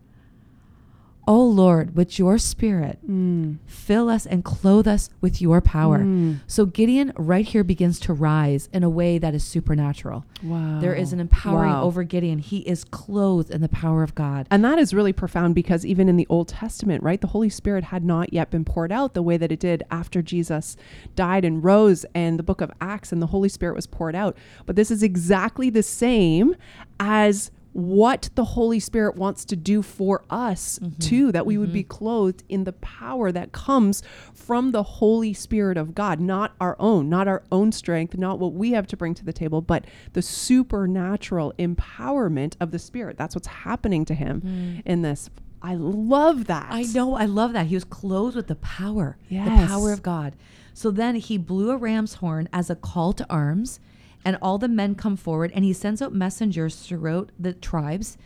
O 1.27 1.45
Lord, 1.45 1.95
with 1.95 2.17
your 2.17 2.39
spirit, 2.39 2.97
Mm. 3.07 3.57
fill 3.67 4.09
us 4.09 4.25
and 4.25 4.43
clothe 4.43 4.87
us 4.87 5.11
with 5.21 5.39
your 5.43 5.61
power. 5.61 5.99
Mm. 5.99 6.39
So 6.47 6.65
Gideon 6.65 7.13
right 7.15 7.45
here 7.45 7.63
begins 7.63 7.99
to 7.99 8.13
rise 8.13 8.67
in 8.73 8.83
a 8.83 8.89
way 8.89 9.19
that 9.19 9.35
is 9.35 9.43
supernatural. 9.43 10.25
Wow. 10.43 10.79
There 10.79 10.95
is 10.95 11.13
an 11.13 11.19
empowering 11.19 11.69
Wow. 11.69 11.83
over 11.83 12.01
Gideon. 12.03 12.39
He 12.39 12.59
is 12.61 12.83
clothed 12.83 13.51
in 13.51 13.61
the 13.61 13.69
power 13.69 14.01
of 14.01 14.15
God. 14.15 14.47
And 14.49 14.65
that 14.65 14.79
is 14.79 14.91
really 14.91 15.13
profound 15.13 15.53
because 15.53 15.85
even 15.85 16.09
in 16.09 16.15
the 16.17 16.25
Old 16.31 16.47
Testament, 16.47 17.03
right, 17.03 17.21
the 17.21 17.27
Holy 17.27 17.49
Spirit 17.49 17.83
had 17.83 18.03
not 18.03 18.33
yet 18.33 18.49
been 18.49 18.65
poured 18.65 18.91
out 18.91 19.13
the 19.13 19.21
way 19.21 19.37
that 19.37 19.51
it 19.51 19.59
did 19.59 19.83
after 19.91 20.23
Jesus 20.23 20.77
died 21.15 21.45
and 21.45 21.63
rose 21.63 22.07
and 22.15 22.39
the 22.39 22.43
book 22.43 22.59
of 22.59 22.71
Acts 22.81 23.11
and 23.11 23.21
the 23.21 23.27
Holy 23.27 23.49
Spirit 23.49 23.75
was 23.75 23.85
poured 23.85 24.15
out. 24.15 24.35
But 24.65 24.75
this 24.75 24.89
is 24.89 25.03
exactly 25.03 25.69
the 25.69 25.83
same 25.83 26.55
as 26.99 27.51
what 27.73 28.29
the 28.35 28.43
Holy 28.43 28.79
Spirit 28.79 29.15
wants 29.15 29.45
to 29.45 29.55
do 29.55 29.81
for 29.81 30.23
us 30.29 30.79
mm-hmm. 30.79 30.99
too, 30.99 31.31
that 31.31 31.45
we 31.45 31.57
would 31.57 31.71
be 31.71 31.83
mm-hmm. 31.83 31.89
clothed 31.89 32.43
in 32.49 32.63
the 32.63 32.73
power 32.73 33.31
that 33.31 33.51
comes 33.51 34.01
from 34.33 34.71
the 34.71 34.83
Holy 34.83 35.33
Spirit 35.33 35.77
of 35.77 35.93
God, 35.93 36.19
not 36.19 36.55
our 36.59 36.75
own, 36.79 37.09
not 37.09 37.27
our 37.27 37.43
own 37.51 37.71
strength, 37.71 38.17
not 38.17 38.39
what 38.39 38.53
we 38.53 38.71
have 38.71 38.87
to 38.87 38.97
bring 38.97 39.13
to 39.13 39.25
the 39.25 39.33
table, 39.33 39.61
but 39.61 39.85
the 40.13 40.21
supernatural 40.21 41.53
empowerment 41.59 42.55
of 42.59 42.71
the 42.71 42.79
Spirit. 42.79 43.17
That's 43.17 43.35
what's 43.35 43.47
happening 43.47 44.03
to 44.05 44.15
him 44.15 44.41
mm-hmm. 44.41 44.79
in 44.85 45.01
this. 45.03 45.29
I 45.61 45.75
love 45.75 46.45
that. 46.45 46.67
I 46.69 46.83
know. 46.83 47.15
I 47.15 47.25
love 47.25 47.53
that. 47.53 47.67
He 47.67 47.75
was 47.75 47.83
clothed 47.83 48.35
with 48.35 48.47
the 48.47 48.55
power, 48.55 49.17
the 49.29 49.67
power 49.67 49.91
of 49.91 50.01
God. 50.01 50.35
So 50.73 50.89
then 50.89 51.15
he 51.15 51.37
blew 51.37 51.71
a 51.71 51.77
ram's 51.77 52.15
horn 52.15 52.47
as 52.53 52.69
a 52.69 52.75
call 52.75 53.11
to 53.13 53.25
arms. 53.29 53.79
And 54.25 54.37
all 54.41 54.57
the 54.57 54.67
men 54.67 54.95
come 54.95 55.15
forward, 55.15 55.51
and 55.53 55.63
he 55.63 55.73
sends 55.73 56.01
out 56.01 56.13
messengers 56.13 56.75
throughout 56.75 57.31
the 57.39 57.53
tribes, 57.53 58.17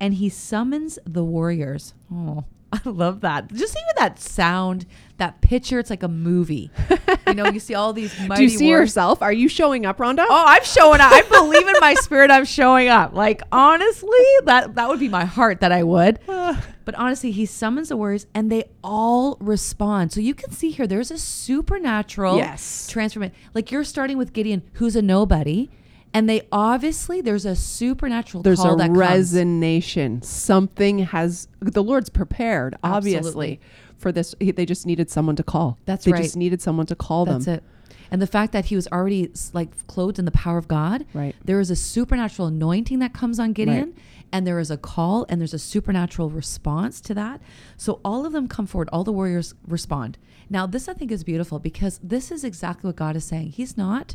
and 0.00 0.14
he 0.14 0.28
summons 0.28 0.98
the 1.04 1.24
warriors. 1.24 1.94
Oh, 2.10 2.44
I 2.84 2.88
love 2.88 3.20
that. 3.20 3.52
Just 3.52 3.74
even 3.76 3.94
that 3.98 4.18
sound, 4.18 4.86
that 5.18 5.40
picture, 5.42 5.78
it's 5.78 5.90
like 5.90 6.02
a 6.02 6.08
movie. 6.08 6.70
you 7.26 7.34
know, 7.34 7.50
you 7.50 7.60
see 7.60 7.74
all 7.74 7.92
these 7.92 8.18
mighty 8.20 8.36
Do 8.46 8.52
you 8.52 8.58
see 8.58 8.66
warriors. 8.68 8.88
yourself? 8.90 9.20
Are 9.22 9.32
you 9.32 9.48
showing 9.48 9.84
up, 9.84 9.98
Rhonda? 9.98 10.24
Oh, 10.28 10.44
I'm 10.46 10.64
showing 10.64 11.00
up. 11.00 11.12
I 11.12 11.22
believe 11.22 11.68
in 11.68 11.74
my 11.80 11.94
spirit. 11.94 12.30
I'm 12.30 12.44
showing 12.46 12.88
up. 12.88 13.12
Like 13.14 13.42
honestly, 13.52 14.08
that 14.44 14.74
that 14.76 14.88
would 14.88 15.00
be 15.00 15.08
my 15.08 15.24
heart 15.26 15.60
that 15.60 15.72
I 15.72 15.82
would. 15.82 16.18
But 16.84 16.96
honestly, 16.96 17.30
he 17.30 17.46
summons 17.46 17.90
the 17.90 17.96
warriors, 17.96 18.26
and 18.34 18.50
they 18.50 18.64
all 18.82 19.36
respond. 19.40 20.10
So 20.10 20.20
you 20.20 20.34
can 20.34 20.50
see 20.50 20.72
here, 20.72 20.84
there's 20.88 21.12
a 21.12 21.16
supernatural 21.18 22.36
Yes. 22.38 22.88
transformation. 22.88 23.34
Like 23.54 23.70
you're 23.70 23.84
starting 23.84 24.18
with 24.18 24.32
Gideon, 24.32 24.62
who's 24.74 24.96
a 24.96 25.02
nobody, 25.02 25.70
and 26.14 26.28
they 26.28 26.46
obviously 26.52 27.20
there's 27.20 27.44
a 27.46 27.56
supernatural 27.56 28.42
There's 28.42 28.60
call 28.60 28.74
a 28.74 28.76
that 28.78 28.88
comes. 28.88 28.98
Something 30.22 31.00
has 31.00 31.48
the 31.60 31.82
Lord's 31.82 32.10
prepared, 32.10 32.76
obviously, 32.82 33.18
Absolutely. 33.18 33.60
for 33.98 34.12
this. 34.12 34.34
He- 34.40 34.50
They 34.52 34.66
just 34.66 34.86
needed 34.86 35.10
someone 35.10 35.36
to 35.36 35.42
call. 35.42 35.78
That's 35.86 36.06
right. 36.06 36.12
they 36.12 36.16
right. 36.18 36.22
just 36.24 36.36
needed 36.36 36.60
someone 36.60 36.86
to 36.86 36.94
call 36.96 37.24
them. 37.24 37.34
That's 37.34 37.44
them. 37.46 37.54
it. 37.56 37.62
And 38.10 38.20
the 38.20 38.26
fact 38.26 38.52
that 38.52 38.66
he 38.66 38.76
was 38.76 38.86
already 38.88 39.30
like 39.54 39.86
clothed 39.86 40.18
in 40.18 40.26
the 40.26 40.30
power 40.32 40.58
of 40.58 40.68
God, 40.68 41.06
Right. 41.14 41.34
there 41.44 41.60
is 41.60 41.70
a 41.70 41.76
supernatural 41.76 42.48
anointing 42.48 42.98
that 42.98 43.14
comes 43.14 43.40
on 43.40 43.54
Gideon, 43.54 43.84
Right. 43.92 43.94
and 44.30 44.46
there 44.46 44.58
is 44.58 44.70
a 44.70 44.76
call, 44.76 45.24
and 45.30 45.40
there's 45.40 45.54
a 45.54 45.58
supernatural 45.58 46.28
response 46.28 47.00
to 47.02 47.14
that. 47.14 47.40
So 47.78 48.00
all 48.04 48.26
of 48.26 48.34
them 48.34 48.48
come 48.48 48.66
forward, 48.66 48.90
all 48.92 49.02
the 49.02 49.12
warriors 49.12 49.54
respond. 49.66 50.18
Now, 50.50 50.66
this 50.66 50.88
I 50.90 50.92
think 50.92 51.10
is 51.10 51.24
beautiful 51.24 51.58
because 51.58 51.98
this 52.02 52.30
is 52.30 52.44
exactly 52.44 52.88
what 52.88 52.96
God 52.96 53.16
is 53.16 53.24
saying. 53.24 53.52
He's 53.52 53.78
not 53.78 54.14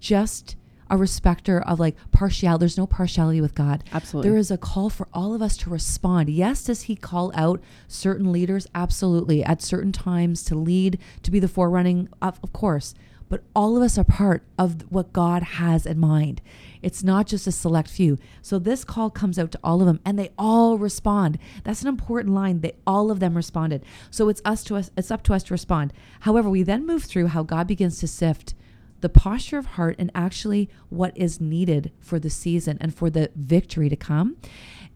just 0.00 0.56
a 0.90 0.96
respecter 0.96 1.60
of 1.60 1.80
like 1.80 1.96
partiality. 2.12 2.60
There's 2.60 2.78
no 2.78 2.86
partiality 2.86 3.40
with 3.40 3.54
God. 3.54 3.84
Absolutely. 3.92 4.30
There 4.30 4.38
is 4.38 4.50
a 4.50 4.58
call 4.58 4.90
for 4.90 5.08
all 5.12 5.34
of 5.34 5.42
us 5.42 5.56
to 5.58 5.70
respond. 5.70 6.28
Yes, 6.30 6.64
does 6.64 6.82
he 6.82 6.96
call 6.96 7.32
out 7.34 7.60
certain 7.88 8.32
leaders? 8.32 8.66
Absolutely. 8.74 9.44
At 9.44 9.62
certain 9.62 9.92
times 9.92 10.42
to 10.44 10.54
lead, 10.54 10.98
to 11.22 11.30
be 11.30 11.40
the 11.40 11.48
forerunning, 11.48 12.08
of, 12.22 12.38
of 12.42 12.52
course. 12.52 12.94
But 13.28 13.42
all 13.54 13.76
of 13.76 13.82
us 13.82 13.98
are 13.98 14.04
part 14.04 14.44
of 14.56 14.90
what 14.90 15.12
God 15.12 15.42
has 15.42 15.84
in 15.84 15.98
mind. 15.98 16.40
It's 16.80 17.02
not 17.02 17.26
just 17.26 17.48
a 17.48 17.52
select 17.52 17.90
few. 17.90 18.18
So 18.40 18.58
this 18.58 18.84
call 18.84 19.10
comes 19.10 19.38
out 19.38 19.50
to 19.52 19.60
all 19.64 19.80
of 19.80 19.86
them 19.86 20.00
and 20.04 20.16
they 20.16 20.30
all 20.38 20.78
respond. 20.78 21.38
That's 21.64 21.82
an 21.82 21.88
important 21.88 22.34
line. 22.34 22.60
They 22.60 22.76
all 22.86 23.10
of 23.10 23.18
them 23.18 23.36
responded. 23.36 23.84
So 24.10 24.28
it's 24.28 24.42
us 24.44 24.62
to 24.64 24.76
us 24.76 24.92
it's 24.96 25.10
up 25.10 25.24
to 25.24 25.34
us 25.34 25.42
to 25.44 25.54
respond. 25.54 25.92
However, 26.20 26.48
we 26.48 26.62
then 26.62 26.86
move 26.86 27.02
through 27.02 27.28
how 27.28 27.42
God 27.42 27.66
begins 27.66 27.98
to 27.98 28.06
sift 28.06 28.54
the 29.00 29.08
posture 29.08 29.58
of 29.58 29.66
heart 29.66 29.96
and 29.98 30.10
actually 30.14 30.68
what 30.88 31.16
is 31.16 31.40
needed 31.40 31.92
for 32.00 32.18
the 32.18 32.30
season 32.30 32.78
and 32.80 32.94
for 32.94 33.10
the 33.10 33.30
victory 33.34 33.88
to 33.88 33.96
come. 33.96 34.36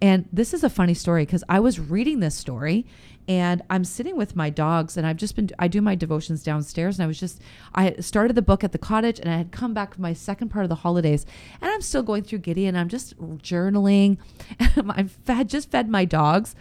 And 0.02 0.26
this 0.33 0.54
is 0.54 0.64
a 0.64 0.71
funny 0.71 0.95
story 0.95 1.26
because 1.26 1.45
I 1.49 1.61
was 1.61 1.78
reading 1.78 2.21
this 2.21 2.35
story 2.35 2.87
and 3.28 3.62
I'm 3.69 3.85
sitting 3.85 4.16
with 4.16 4.35
my 4.35 4.49
dogs 4.49 4.97
and 4.97 5.07
I've 5.07 5.19
just 5.19 5.37
been 5.37 5.50
I 5.59 5.69
do 5.69 5.83
my 5.83 5.95
devotions 5.95 6.42
downstairs 6.42 6.99
and 6.99 7.04
I 7.04 7.07
was 7.07 7.21
just 7.21 7.40
I 7.75 7.95
started 8.00 8.35
the 8.35 8.42
book 8.42 8.64
at 8.64 8.73
the 8.73 8.78
cottage 8.78 9.21
and 9.21 9.30
I 9.30 9.37
had 9.37 9.52
come 9.52 9.75
back 9.75 9.95
for 9.95 10.00
my 10.00 10.14
second 10.14 10.49
part 10.49 10.64
of 10.64 10.71
the 10.71 10.76
holidays 10.76 11.26
and 11.61 11.71
I'm 11.71 11.83
still 11.83 12.02
going 12.02 12.23
through 12.23 12.38
Gideon. 12.38 12.76
I'm 12.76 12.88
just 12.88 13.19
journaling. 13.19 14.19
I've 14.88 15.12
fed, 15.12 15.50
just 15.50 15.71
fed 15.71 15.90
my 15.90 16.07
dogs 16.07 16.57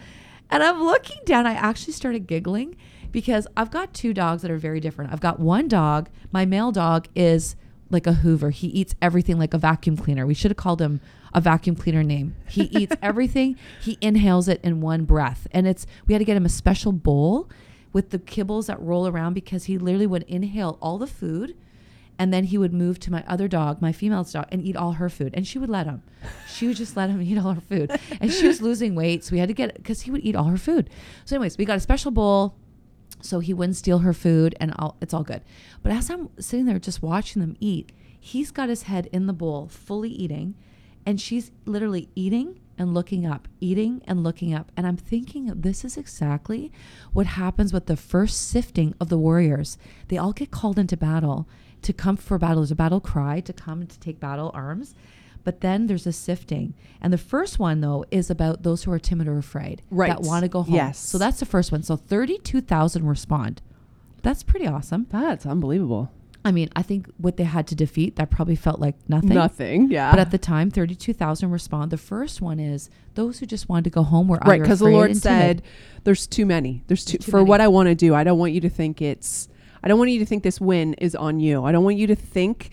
and 0.50 0.62
I'm 0.62 0.82
looking 0.82 1.18
down. 1.24 1.46
I 1.46 1.54
actually 1.54 1.94
started 1.94 2.26
giggling 2.26 2.76
because 3.12 3.46
I've 3.56 3.70
got 3.70 3.92
two 3.92 4.14
dogs 4.14 4.42
that 4.42 4.50
are 4.50 4.58
very 4.58 4.80
different. 4.80 5.12
I've 5.12 5.20
got 5.20 5.40
one 5.40 5.68
dog, 5.68 6.08
my 6.32 6.44
male 6.44 6.72
dog 6.72 7.08
is 7.14 7.56
like 7.90 8.06
a 8.06 8.14
Hoover. 8.14 8.50
He 8.50 8.68
eats 8.68 8.94
everything 9.02 9.38
like 9.38 9.52
a 9.52 9.58
vacuum 9.58 9.96
cleaner. 9.96 10.26
We 10.26 10.34
should 10.34 10.50
have 10.50 10.56
called 10.56 10.80
him 10.80 11.00
a 11.34 11.40
vacuum 11.40 11.76
cleaner 11.76 12.02
name. 12.02 12.36
He 12.48 12.62
eats 12.72 12.94
everything. 13.02 13.56
He 13.80 13.98
inhales 14.00 14.48
it 14.48 14.60
in 14.62 14.80
one 14.80 15.04
breath. 15.04 15.46
And 15.52 15.66
it's 15.66 15.86
we 16.06 16.14
had 16.14 16.20
to 16.20 16.24
get 16.24 16.36
him 16.36 16.46
a 16.46 16.50
special 16.50 16.92
bowl 16.92 17.48
with 17.92 18.10
the 18.10 18.18
kibbles 18.18 18.66
that 18.66 18.80
roll 18.80 19.08
around 19.08 19.34
because 19.34 19.64
he 19.64 19.76
literally 19.76 20.06
would 20.06 20.22
inhale 20.24 20.78
all 20.80 20.98
the 20.98 21.06
food 21.06 21.56
and 22.20 22.34
then 22.34 22.44
he 22.44 22.58
would 22.58 22.74
move 22.74 23.00
to 23.00 23.10
my 23.10 23.24
other 23.26 23.48
dog, 23.48 23.80
my 23.80 23.92
female's 23.92 24.30
dog, 24.30 24.44
and 24.52 24.62
eat 24.62 24.76
all 24.76 24.92
her 24.92 25.08
food. 25.08 25.30
And 25.32 25.46
she 25.46 25.58
would 25.58 25.70
let 25.70 25.86
him. 25.86 26.02
She 26.46 26.66
would 26.66 26.76
just 26.76 26.94
let 26.94 27.08
him 27.08 27.22
eat 27.22 27.38
all 27.38 27.54
her 27.54 27.62
food. 27.62 27.98
And 28.20 28.30
she 28.30 28.46
was 28.46 28.60
losing 28.62 28.94
weight, 28.94 29.24
so 29.24 29.32
we 29.32 29.38
had 29.38 29.48
to 29.48 29.54
get 29.54 29.74
because 29.74 30.02
he 30.02 30.10
would 30.10 30.22
eat 30.22 30.36
all 30.36 30.44
her 30.44 30.58
food. 30.58 30.90
So, 31.24 31.36
anyways, 31.36 31.56
we 31.56 31.64
got 31.64 31.78
a 31.78 31.80
special 31.80 32.10
bowl 32.10 32.56
so 33.22 33.40
he 33.40 33.54
wouldn't 33.54 33.76
steal 33.76 34.00
her 34.00 34.12
food, 34.12 34.54
and 34.60 34.72
all, 34.78 34.96
it's 35.00 35.14
all 35.14 35.22
good. 35.22 35.42
But 35.82 35.92
as 35.92 36.10
I'm 36.10 36.28
sitting 36.38 36.66
there 36.66 36.78
just 36.78 37.02
watching 37.02 37.40
them 37.40 37.56
eat, 37.60 37.92
he's 38.18 38.50
got 38.50 38.68
his 38.68 38.84
head 38.84 39.08
in 39.12 39.26
the 39.26 39.32
bowl, 39.32 39.68
fully 39.68 40.10
eating, 40.10 40.54
and 41.06 41.20
she's 41.20 41.50
literally 41.64 42.08
eating 42.14 42.60
and 42.78 42.94
looking 42.94 43.26
up, 43.26 43.46
eating 43.60 44.02
and 44.06 44.24
looking 44.24 44.54
up. 44.54 44.72
And 44.76 44.86
I'm 44.86 44.96
thinking, 44.96 45.52
this 45.54 45.84
is 45.84 45.96
exactly 45.96 46.72
what 47.12 47.26
happens 47.26 47.72
with 47.72 47.86
the 47.86 47.96
first 47.96 48.48
sifting 48.48 48.94
of 49.00 49.08
the 49.10 49.18
warriors. 49.18 49.76
They 50.08 50.16
all 50.16 50.32
get 50.32 50.50
called 50.50 50.78
into 50.78 50.96
battle 50.96 51.46
to 51.82 51.92
come 51.92 52.16
for 52.16 52.38
battle. 52.38 52.62
There's 52.62 52.70
a 52.70 52.76
battle 52.76 53.00
cry 53.00 53.40
to 53.40 53.52
come 53.52 53.86
to 53.86 53.98
take 54.00 54.20
battle 54.20 54.50
arms. 54.54 54.94
But 55.44 55.60
then 55.62 55.86
there's 55.86 56.06
a 56.06 56.12
sifting. 56.12 56.74
And 57.00 57.12
the 57.12 57.18
first 57.18 57.58
one, 57.58 57.80
though, 57.80 58.04
is 58.10 58.30
about 58.30 58.62
those 58.62 58.84
who 58.84 58.92
are 58.92 58.98
timid 58.98 59.26
or 59.26 59.38
afraid 59.38 59.82
Right. 59.90 60.08
that 60.08 60.22
want 60.22 60.42
to 60.44 60.48
go 60.48 60.62
home. 60.62 60.74
Yes. 60.74 60.98
So 60.98 61.16
that's 61.18 61.40
the 61.40 61.46
first 61.46 61.72
one. 61.72 61.82
So 61.82 61.96
32,000 61.96 63.06
respond. 63.06 63.62
That's 64.22 64.42
pretty 64.42 64.66
awesome. 64.66 65.06
That's 65.10 65.46
unbelievable. 65.46 66.10
I 66.42 66.52
mean, 66.52 66.70
I 66.74 66.80
think 66.82 67.06
what 67.18 67.36
they 67.36 67.44
had 67.44 67.66
to 67.66 67.74
defeat, 67.74 68.16
that 68.16 68.30
probably 68.30 68.56
felt 68.56 68.80
like 68.80 68.94
nothing. 69.08 69.30
Nothing. 69.34 69.90
Yeah. 69.90 70.10
But 70.10 70.20
at 70.20 70.30
the 70.30 70.38
time, 70.38 70.70
32,000 70.70 71.50
respond. 71.50 71.90
The 71.90 71.98
first 71.98 72.40
one 72.40 72.58
is 72.58 72.88
those 73.14 73.38
who 73.40 73.46
just 73.46 73.68
wanted 73.68 73.84
to 73.84 73.90
go 73.90 74.02
home 74.02 74.26
were 74.28 74.38
right, 74.46 74.60
because 74.60 74.78
the 74.78 74.86
Lord 74.88 75.16
said, 75.16 75.62
"There's 76.04 76.26
too 76.26 76.46
many. 76.46 76.82
There's 76.86 77.04
too, 77.04 77.18
There's 77.18 77.24
too 77.26 77.30
for 77.30 77.38
many. 77.38 77.48
what 77.50 77.60
I 77.60 77.68
want 77.68 77.88
to 77.88 77.94
do. 77.94 78.14
I 78.14 78.24
don't 78.24 78.38
want 78.38 78.52
you 78.52 78.60
to 78.62 78.70
think 78.70 79.02
it's. 79.02 79.48
I 79.82 79.88
don't 79.88 79.98
want 79.98 80.10
you 80.12 80.18
to 80.18 80.24
think 80.26 80.42
this 80.42 80.60
win 80.60 80.94
is 80.94 81.14
on 81.14 81.40
you. 81.40 81.64
I 81.64 81.72
don't 81.72 81.84
want 81.84 81.96
you 81.96 82.06
to 82.06 82.14
think." 82.16 82.70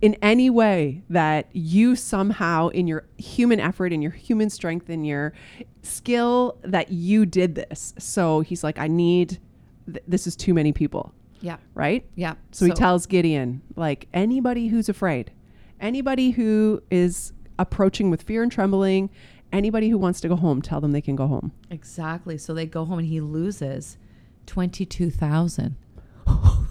In 0.00 0.16
any 0.22 0.48
way 0.48 1.02
that 1.10 1.48
you 1.52 1.94
somehow, 1.94 2.68
in 2.68 2.86
your 2.86 3.04
human 3.18 3.60
effort, 3.60 3.92
in 3.92 4.00
your 4.00 4.12
human 4.12 4.48
strength, 4.48 4.88
in 4.88 5.04
your 5.04 5.34
skill, 5.82 6.56
that 6.62 6.90
you 6.90 7.26
did 7.26 7.54
this. 7.54 7.92
So 7.98 8.40
he's 8.40 8.64
like, 8.64 8.78
I 8.78 8.88
need, 8.88 9.38
th- 9.86 10.02
this 10.08 10.26
is 10.26 10.36
too 10.36 10.54
many 10.54 10.72
people, 10.72 11.12
Yeah. 11.42 11.58
right? 11.74 12.06
Yeah. 12.14 12.34
So, 12.50 12.64
he 12.64 12.72
tells 12.72 13.04
Gideon, 13.06 13.60
like 13.76 14.08
anybody 14.14 14.68
who's 14.68 14.88
afraid, 14.88 15.32
anybody 15.80 16.30
who 16.30 16.82
is 16.90 17.34
approaching 17.58 18.08
with 18.08 18.22
fear 18.22 18.42
and 18.42 18.50
trembling, 18.50 19.10
anybody 19.52 19.90
who 19.90 19.98
wants 19.98 20.22
to 20.22 20.28
go 20.28 20.36
home, 20.36 20.62
tell 20.62 20.80
them 20.80 20.92
they 20.92 21.02
can 21.02 21.14
go 21.16 21.26
home. 21.26 21.52
Exactly. 21.70 22.38
So 22.38 22.54
they 22.54 22.64
go 22.64 22.86
home 22.86 23.00
and 23.00 23.08
he 23.08 23.20
loses 23.20 23.98
22,000. 24.46 25.76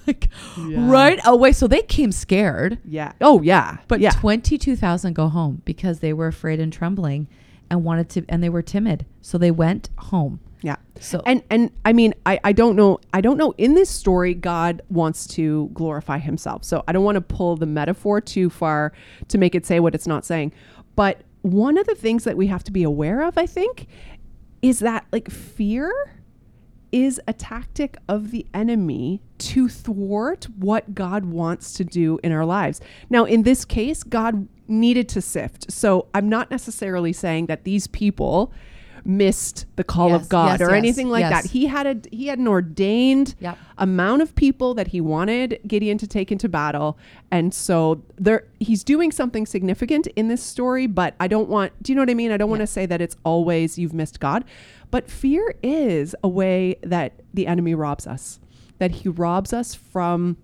Like, 0.09 0.29
Yeah. 0.67 0.89
right 0.89 1.19
away. 1.25 1.51
So 1.53 1.67
they 1.67 1.81
came 1.81 2.11
scared. 2.11 2.77
Yeah. 2.85 3.13
Oh 3.21 3.41
yeah. 3.41 3.77
But 3.87 3.99
yeah. 3.99 4.11
22,000 4.11 5.13
go 5.13 5.27
home 5.29 5.61
because 5.65 5.99
they 5.99 6.13
were 6.13 6.27
afraid 6.27 6.59
and 6.59 6.71
trembling 6.73 7.27
and 7.69 7.83
wanted 7.83 8.09
to, 8.09 8.25
and 8.29 8.43
they 8.43 8.49
were 8.49 8.61
timid. 8.63 9.05
So 9.21 9.37
they 9.37 9.51
went 9.51 9.89
home. 9.97 10.39
yeah. 10.61 10.77
So, 10.99 11.21
And 11.25 11.43
and 11.49 11.71
I 11.85 11.93
mean, 11.93 12.13
I 12.25 12.39
I 12.43 12.51
don't 12.51 12.75
know. 12.75 12.99
I 13.13 13.21
don't 13.21 13.37
know. 13.37 13.53
In 13.57 13.73
this 13.75 13.89
story, 13.89 14.33
God 14.33 14.81
wants 14.89 15.25
to 15.37 15.69
glorify 15.73 16.17
Himself. 16.19 16.63
So 16.65 16.83
I 16.87 16.91
don't 16.91 17.03
want 17.05 17.15
to 17.15 17.21
pull 17.21 17.55
the 17.55 17.65
metaphor 17.67 18.19
too 18.21 18.49
far 18.49 18.91
to 19.29 19.37
make 19.37 19.55
it 19.55 19.65
say 19.65 19.79
what 19.79 19.95
it's 19.95 20.07
not 20.07 20.25
saying. 20.25 20.51
But 20.95 21.21
one 21.43 21.77
of 21.77 21.85
the 21.87 21.95
things 21.95 22.23
that 22.25 22.35
we 22.35 22.47
have 22.47 22.63
to 22.65 22.71
be 22.71 22.83
aware 22.83 23.21
of, 23.21 23.37
I 23.37 23.45
think, 23.45 23.87
is 24.61 24.79
that 24.79 25.05
like 25.13 25.29
fear 25.31 25.89
is 26.91 27.21
a 27.27 27.33
tactic 27.33 27.97
of 28.07 28.31
the 28.31 28.45
enemy 28.53 29.21
to 29.37 29.69
thwart 29.69 30.45
what 30.57 30.95
God 30.95 31.25
wants 31.25 31.73
to 31.73 31.83
do 31.85 32.19
in 32.23 32.31
our 32.31 32.45
lives. 32.45 32.81
Now, 33.09 33.25
in 33.25 33.43
this 33.43 33.65
case, 33.65 34.03
God 34.03 34.47
needed 34.67 35.09
to 35.09 35.21
sift. 35.21 35.71
So 35.71 36.07
I'm 36.13 36.29
not 36.29 36.51
necessarily 36.51 37.13
saying 37.13 37.47
that 37.47 37.63
these 37.63 37.87
people 37.87 38.51
missed 39.05 39.65
the 39.75 39.83
call 39.83 40.09
Yes, 40.09 40.21
of 40.21 40.29
God 40.29 40.59
yes, 40.59 40.61
or 40.61 40.71
yes, 40.71 40.77
anything 40.77 41.09
like 41.09 41.23
that. 41.29 41.45
He 41.45 41.67
had 41.67 41.87
a 41.87 42.15
he 42.15 42.27
had 42.27 42.37
an 42.37 42.47
ordained 42.47 43.35
Yep. 43.39 43.57
amount 43.77 44.21
of 44.21 44.35
people 44.35 44.73
that 44.73 44.87
he 44.87 44.99
wanted 44.99 45.59
Gideon 45.65 45.97
to 45.99 46.07
take 46.07 46.31
into 46.31 46.49
battle. 46.49 46.97
And 47.31 47.53
so 47.53 48.03
there 48.17 48.45
he's 48.59 48.83
doing 48.83 49.11
something 49.11 49.45
significant 49.45 50.07
in 50.07 50.27
this 50.27 50.43
story, 50.43 50.85
but 50.85 51.15
I 51.19 51.27
don't 51.27 51.49
want 51.49 51.71
do 51.81 51.91
you 51.91 51.95
know 51.95 52.01
what 52.01 52.09
I 52.09 52.13
mean? 52.13 52.31
I 52.31 52.37
don't 52.37 52.49
want 52.49 52.61
to 52.61 52.67
say 52.67 52.85
that 52.85 53.01
it's 53.01 53.15
always 53.23 53.79
you've 53.79 53.93
missed 53.93 54.19
God. 54.19 54.43
But 54.91 55.09
fear 55.09 55.55
is 55.61 56.15
a 56.23 56.27
way 56.27 56.77
that 56.83 57.21
the 57.33 57.47
enemy 57.47 57.75
robs 57.75 58.07
us. 58.07 58.39
That 58.79 58.91
he 58.91 59.09
robs 59.09 59.53
us 59.53 59.75
from 59.75 60.37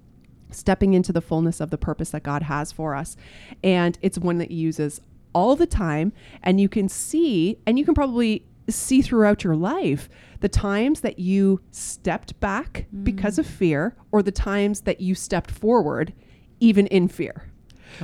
stepping 0.51 0.93
into 0.93 1.11
the 1.11 1.21
fullness 1.21 1.59
of 1.59 1.69
the 1.69 1.77
purpose 1.77 2.11
that 2.11 2.23
God 2.23 2.43
has 2.43 2.71
for 2.71 2.95
us. 2.95 3.17
And 3.63 3.97
it's 4.01 4.17
one 4.17 4.37
that 4.37 4.51
he 4.51 4.57
uses 4.57 5.01
all 5.33 5.55
the 5.55 5.67
time. 5.67 6.13
And 6.43 6.59
you 6.59 6.69
can 6.69 6.87
see, 6.89 7.57
and 7.65 7.79
you 7.79 7.85
can 7.85 7.93
probably 7.93 8.45
see 8.69 9.01
throughout 9.01 9.43
your 9.43 9.55
life 9.55 10.09
the 10.39 10.49
times 10.49 11.01
that 11.01 11.19
you 11.19 11.61
stepped 11.71 12.39
back 12.39 12.85
because 13.03 13.35
mm. 13.35 13.39
of 13.39 13.47
fear 13.47 13.95
or 14.11 14.23
the 14.23 14.31
times 14.31 14.81
that 14.81 15.01
you 15.01 15.15
stepped 15.15 15.51
forward 15.51 16.13
even 16.59 16.87
in 16.87 17.07
fear. 17.07 17.49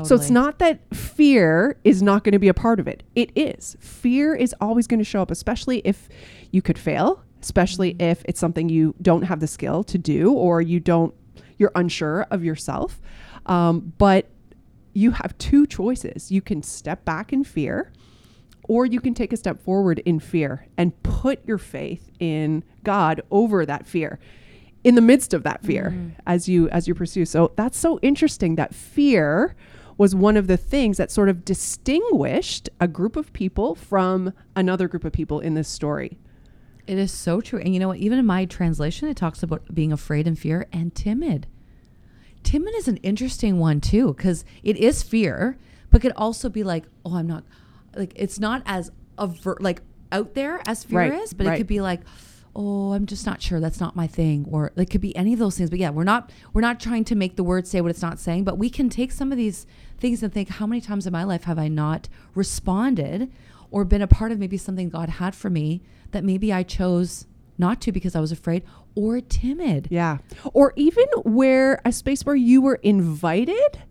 So 0.04 0.16
it's 0.16 0.30
not 0.30 0.60
that 0.60 0.80
fear 0.96 1.78
is 1.84 2.02
not 2.02 2.24
going 2.24 2.34
to 2.34 2.40
be 2.40 2.48
a 2.48 2.54
part 2.54 2.80
of 2.80 2.88
it. 2.88 3.04
It 3.16 3.32
is. 3.36 3.76
Fear 3.80 4.36
is 4.36 4.56
always 4.62 4.88
going 4.88 5.00
to 5.00 5.04
show 5.06 5.22
up, 5.22 5.32
especially 5.32 5.80
if 5.86 6.08
you 6.52 6.62
could 6.62 6.78
fail, 6.78 7.24
especially 7.42 7.94
Mm-hmm. 7.94 8.02
if 8.02 8.24
it's 8.26 8.40
something 8.40 8.70
you 8.70 8.96
don't 9.02 9.24
have 9.24 9.40
the 9.40 9.48
skill 9.48 9.84
to 9.86 9.98
do 9.98 10.32
or 10.34 10.62
you 10.62 10.80
don't, 10.80 11.14
you're 11.58 11.72
unsure 11.76 12.28
of 12.32 12.44
yourself. 12.44 13.02
Um, 13.46 13.94
but 13.98 14.28
you 14.94 15.12
have 15.12 15.38
two 15.38 15.66
choices. 15.66 16.32
You 16.32 16.42
can 16.42 16.62
step 16.64 17.06
back 17.06 17.32
in 17.34 17.44
fear 17.44 17.92
or 18.64 18.86
you 18.86 19.00
can 19.02 19.14
take 19.14 19.34
a 19.34 19.38
step 19.38 19.60
forward 19.62 20.00
in 20.00 20.20
fear 20.20 20.68
and 20.78 21.02
put 21.04 21.46
your 21.48 21.58
faith 21.58 22.12
in 22.20 22.64
God 22.84 23.22
over 23.32 23.66
that 23.66 23.88
fear 23.88 24.20
in 24.84 24.96
the 24.96 25.02
midst 25.02 25.34
of 25.34 25.44
that 25.44 25.64
fear 25.64 26.14
as 26.26 26.50
you 26.50 26.68
as 26.70 26.88
you 26.88 26.96
pursue 26.96 27.24
so 27.24 27.52
that's 27.56 27.78
so 27.78 28.00
interesting 28.02 28.56
that 28.56 28.74
fear 28.74 29.56
was 30.02 30.16
one 30.16 30.36
of 30.36 30.48
the 30.48 30.58
things 30.58 30.98
that 30.98 31.12
sort 31.12 31.30
of 31.30 31.46
distinguished 31.46 32.68
a 32.80 32.88
group 32.88 33.16
of 33.16 33.32
people 33.34 33.76
from 33.76 34.34
another 34.56 34.88
group 34.88 35.04
of 35.04 35.14
people 35.14 35.40
in 35.40 35.54
this 35.54 35.68
story 35.68 36.18
It 36.88 36.98
is 36.98 37.12
so 37.12 37.40
true. 37.40 37.60
And 37.60 37.72
you 37.72 37.80
know 37.80 37.90
what? 37.90 38.00
Even 38.00 38.18
in 38.18 38.26
my 38.26 38.46
translation, 38.46 39.08
it 39.08 39.16
talks 39.16 39.44
about 39.44 39.62
being 39.76 39.94
afraid 39.94 40.26
and 40.26 40.40
fear 40.40 40.66
and 40.74 40.96
timid. 40.96 41.46
Timid 42.42 42.74
is 42.76 42.88
an 42.88 42.98
interesting 43.04 43.60
one 43.60 43.80
too, 43.80 44.16
because 44.16 44.44
it 44.64 44.76
is 44.76 45.04
fear, 45.04 45.60
but 45.92 46.02
could 46.02 46.14
also 46.16 46.50
be 46.50 46.64
like, 46.64 46.86
oh, 47.06 47.16
I'm 47.18 47.28
not, 47.28 47.44
like, 47.96 48.14
it's 48.16 48.40
not 48.40 48.64
as 48.66 48.92
aver- 49.20 49.60
like 49.60 49.84
out 50.12 50.34
there 50.34 50.60
as 50.66 50.84
fear 50.84 50.98
Right, 51.02 51.14
is, 51.14 51.34
but 51.34 51.46
it 51.46 51.58
could 51.58 51.68
be 51.68 51.80
like, 51.80 52.02
oh, 52.56 52.94
I'm 52.94 53.06
just 53.06 53.26
not 53.26 53.42
sure. 53.42 53.60
That's 53.60 53.80
not 53.80 53.96
my 53.96 54.08
thing, 54.08 54.46
or 54.50 54.72
it 54.76 54.90
could 54.90 55.02
be 55.02 55.16
any 55.16 55.34
of 55.34 55.40
those 55.40 55.58
things. 55.58 55.70
But 55.70 55.80
yeah, 55.80 55.90
we're 55.90 56.04
not 56.04 56.32
we're 56.54 56.62
not 56.62 56.80
trying 56.80 57.04
to 57.06 57.16
make 57.16 57.36
the 57.36 57.44
word 57.44 57.68
say 57.68 57.82
what 57.82 57.92
it's 57.92 58.02
not 58.02 58.20
saying, 58.20 58.44
but 58.44 58.58
we 58.58 58.70
can 58.70 58.90
take 58.90 59.12
some 59.12 59.32
of 59.32 59.38
these 59.38 59.66
things 59.98 60.24
and 60.24 60.34
think, 60.34 60.50
how 60.50 60.66
many 60.66 60.82
times 60.82 61.08
in 61.08 61.14
my 61.14 61.24
life 61.24 61.44
have 61.44 61.60
I 61.60 61.68
not 61.68 62.10
responded 62.36 63.32
or 63.70 63.86
been 63.86 64.02
a 64.02 64.08
part 64.08 64.32
of 64.32 64.40
maybe 64.40 64.58
something 64.58 64.90
God 64.90 65.10
had 65.10 65.36
for 65.36 65.50
me 65.50 65.82
that 66.12 66.24
maybe 66.24 66.52
I 66.52 66.64
chose 66.64 67.26
not 67.58 67.80
to 67.82 67.92
because 67.92 68.16
I 68.16 68.20
was 68.20 68.32
afraid 68.32 68.64
or 68.96 69.22
timid. 69.22 69.88
yeah 69.90 70.18
or 70.54 70.74
even 70.76 71.06
where 71.24 71.80
a 71.86 71.92
space 71.92 72.26
where 72.26 72.36
you 72.36 72.62
were 72.62 72.80
invited 72.84 73.82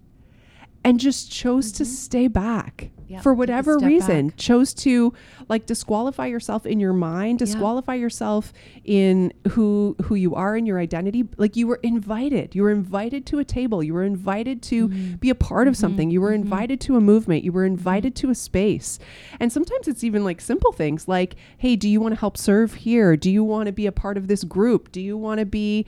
and 0.85 1.01
just 1.01 1.31
chose 1.31 1.73
to 1.73 1.85
mm-hmm. 1.85 1.93
stay 1.93 2.29
back 2.29 2.91
Yeah, 3.11 3.21
for 3.23 3.35
whatever 3.35 3.77
reason 3.79 4.29
back. 4.29 4.37
chose 4.37 4.73
to 4.75 5.13
like 5.49 5.67
disqualify 5.67 6.27
yourself 6.27 6.65
in 6.65 6.79
your 6.79 6.93
mind 6.93 7.41
Yeah. 7.41 7.47
disqualify 7.47 7.95
yourself 7.95 8.53
in 8.85 9.33
who 9.51 9.97
who 10.05 10.15
you 10.15 10.37
are 10.37 10.57
in 10.57 10.65
your 10.65 10.79
identity. 10.79 11.25
Like 11.37 11.57
you 11.57 11.67
were 11.67 11.81
invited. 11.83 12.55
You 12.55 12.63
were 12.63 12.71
invited 12.71 13.27
to 13.27 13.41
a 13.41 13.45
table. 13.45 13.83
You 13.83 13.95
were 13.95 14.05
invited 14.05 14.63
to 14.63 14.89
Mm-hmm. 14.89 15.15
be 15.17 15.29
a 15.31 15.35
part 15.35 15.67
of 15.67 15.77
something. 15.77 16.11
You 16.11 16.21
were 16.21 16.33
invited 16.33 16.81
to 16.83 16.97
a 16.97 17.01
movement. 17.01 17.43
You 17.43 17.51
were 17.53 17.65
invited 17.65 18.15
to 18.17 18.31
a 18.31 18.35
space. 18.35 18.99
And 19.41 19.53
sometimes 19.53 19.89
it's 19.89 20.05
even 20.05 20.23
like 20.23 20.41
simple 20.41 20.71
things 20.73 21.09
like 21.09 21.35
hey 21.59 21.75
do 21.77 21.89
you 21.89 22.01
want 22.01 22.15
to 22.15 22.21
help 22.21 22.37
serve 22.37 22.75
here? 22.75 23.17
Do 23.17 23.31
you 23.31 23.43
want 23.43 23.67
to 23.67 23.73
be 23.73 23.87
a 23.87 23.93
part 23.93 24.17
of 24.19 24.29
this 24.29 24.45
group? 24.45 24.93
Do 24.93 25.01
you 25.01 25.17
want 25.17 25.41
to 25.41 25.47
be 25.47 25.85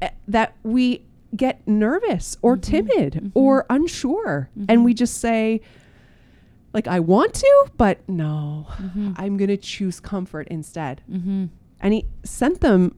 eh, 0.00 0.10
that 0.28 0.54
we 0.62 1.02
get 1.36 1.66
nervous 1.66 2.36
or 2.42 2.56
Mm-hmm. 2.56 2.70
timid 2.70 3.32
or 3.34 3.66
unsure. 3.70 4.48
And 4.68 4.84
we 4.84 4.94
just 4.94 5.18
say 5.18 5.60
like 6.72 6.86
I 6.86 7.00
want 7.00 7.34
to, 7.34 7.66
but 7.76 8.06
no, 8.08 8.66
I'm 9.16 9.36
going 9.36 9.48
to 9.48 9.56
choose 9.56 9.98
comfort 10.00 10.46
instead. 10.48 11.02
Mm-hmm. 11.10 11.46
And 11.80 11.94
he 11.94 12.06
sent 12.24 12.60
them 12.60 12.96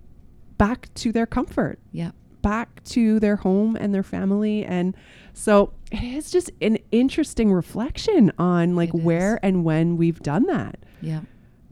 back 0.59 0.93
to 0.95 1.13
their 1.13 1.27
comfort, 1.27 1.79
Yeah. 1.93 2.11
back 2.43 2.83
to 2.85 3.19
their 3.21 3.37
home 3.37 3.77
and 3.77 3.95
their 3.95 4.03
family. 4.03 4.65
And 4.65 4.97
so 5.33 5.73
it 5.91 6.03
is 6.03 6.31
just 6.31 6.51
an 6.61 6.79
interesting 6.91 7.53
reflection 7.53 8.33
on 8.39 8.77
like 8.77 8.91
It 8.91 8.99
is. 8.99 9.03
where 9.05 9.41
and 9.43 9.65
when 9.65 9.97
we've 9.97 10.21
done 10.21 10.47
that. 10.47 10.77
Yeah. 11.01 11.21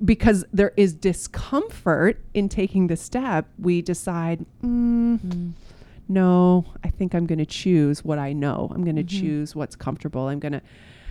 Because 0.02 0.44
there 0.52 0.72
is 0.78 0.94
discomfort 0.94 2.24
in 2.32 2.48
taking 2.48 2.86
the 2.86 2.96
step, 2.96 3.46
we 3.58 3.82
decide, 3.82 4.46
mm, 4.62 5.18
Mm. 5.18 5.52
no, 6.08 6.64
I 6.82 6.88
think 6.88 7.14
I'm 7.14 7.26
going 7.26 7.38
to 7.38 7.46
choose 7.46 8.02
what 8.04 8.18
I 8.18 8.32
know. 8.32 8.70
I'm 8.74 8.82
going 8.84 8.96
to 8.96 9.04
Mhm. 9.04 9.08
choose 9.20 9.54
what's 9.54 9.76
comfortable. 9.76 10.28
I'm 10.28 10.38
going 10.38 10.52
to. 10.52 10.62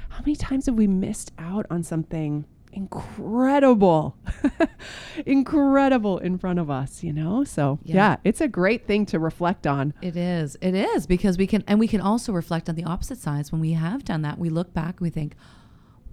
How 0.09 0.19
many 0.19 0.35
times 0.35 0.65
have 0.65 0.75
we 0.75 0.87
missed 0.87 1.31
out 1.39 1.65
on 1.69 1.83
something 1.83 2.45
incredible, 2.71 4.15
incredible 5.25 6.17
in 6.19 6.37
front 6.37 6.59
of 6.59 6.69
us, 6.69 7.03
you 7.03 7.13
know? 7.13 7.43
So, 7.43 7.79
Yeah. 7.83 7.95
yeah. 7.95 8.15
it's 8.23 8.41
a 8.41 8.47
great 8.47 8.85
thing 8.85 9.05
to 9.07 9.19
reflect 9.19 9.65
on. 9.67 9.93
It 10.01 10.15
is. 10.15 10.57
It 10.61 10.75
is 10.75 11.07
because 11.07 11.37
we 11.37 11.47
can, 11.47 11.63
and 11.67 11.79
we 11.79 11.87
can 11.87 12.01
also 12.01 12.31
reflect 12.33 12.69
on 12.69 12.75
the 12.75 12.83
opposite 12.83 13.17
sides 13.19 13.51
when 13.51 13.61
we 13.61 13.73
have 13.73 14.03
done 14.03 14.21
that. 14.23 14.37
We 14.37 14.49
look 14.49 14.73
back 14.73 14.95
and 14.99 15.01
we 15.01 15.09
think, 15.09 15.35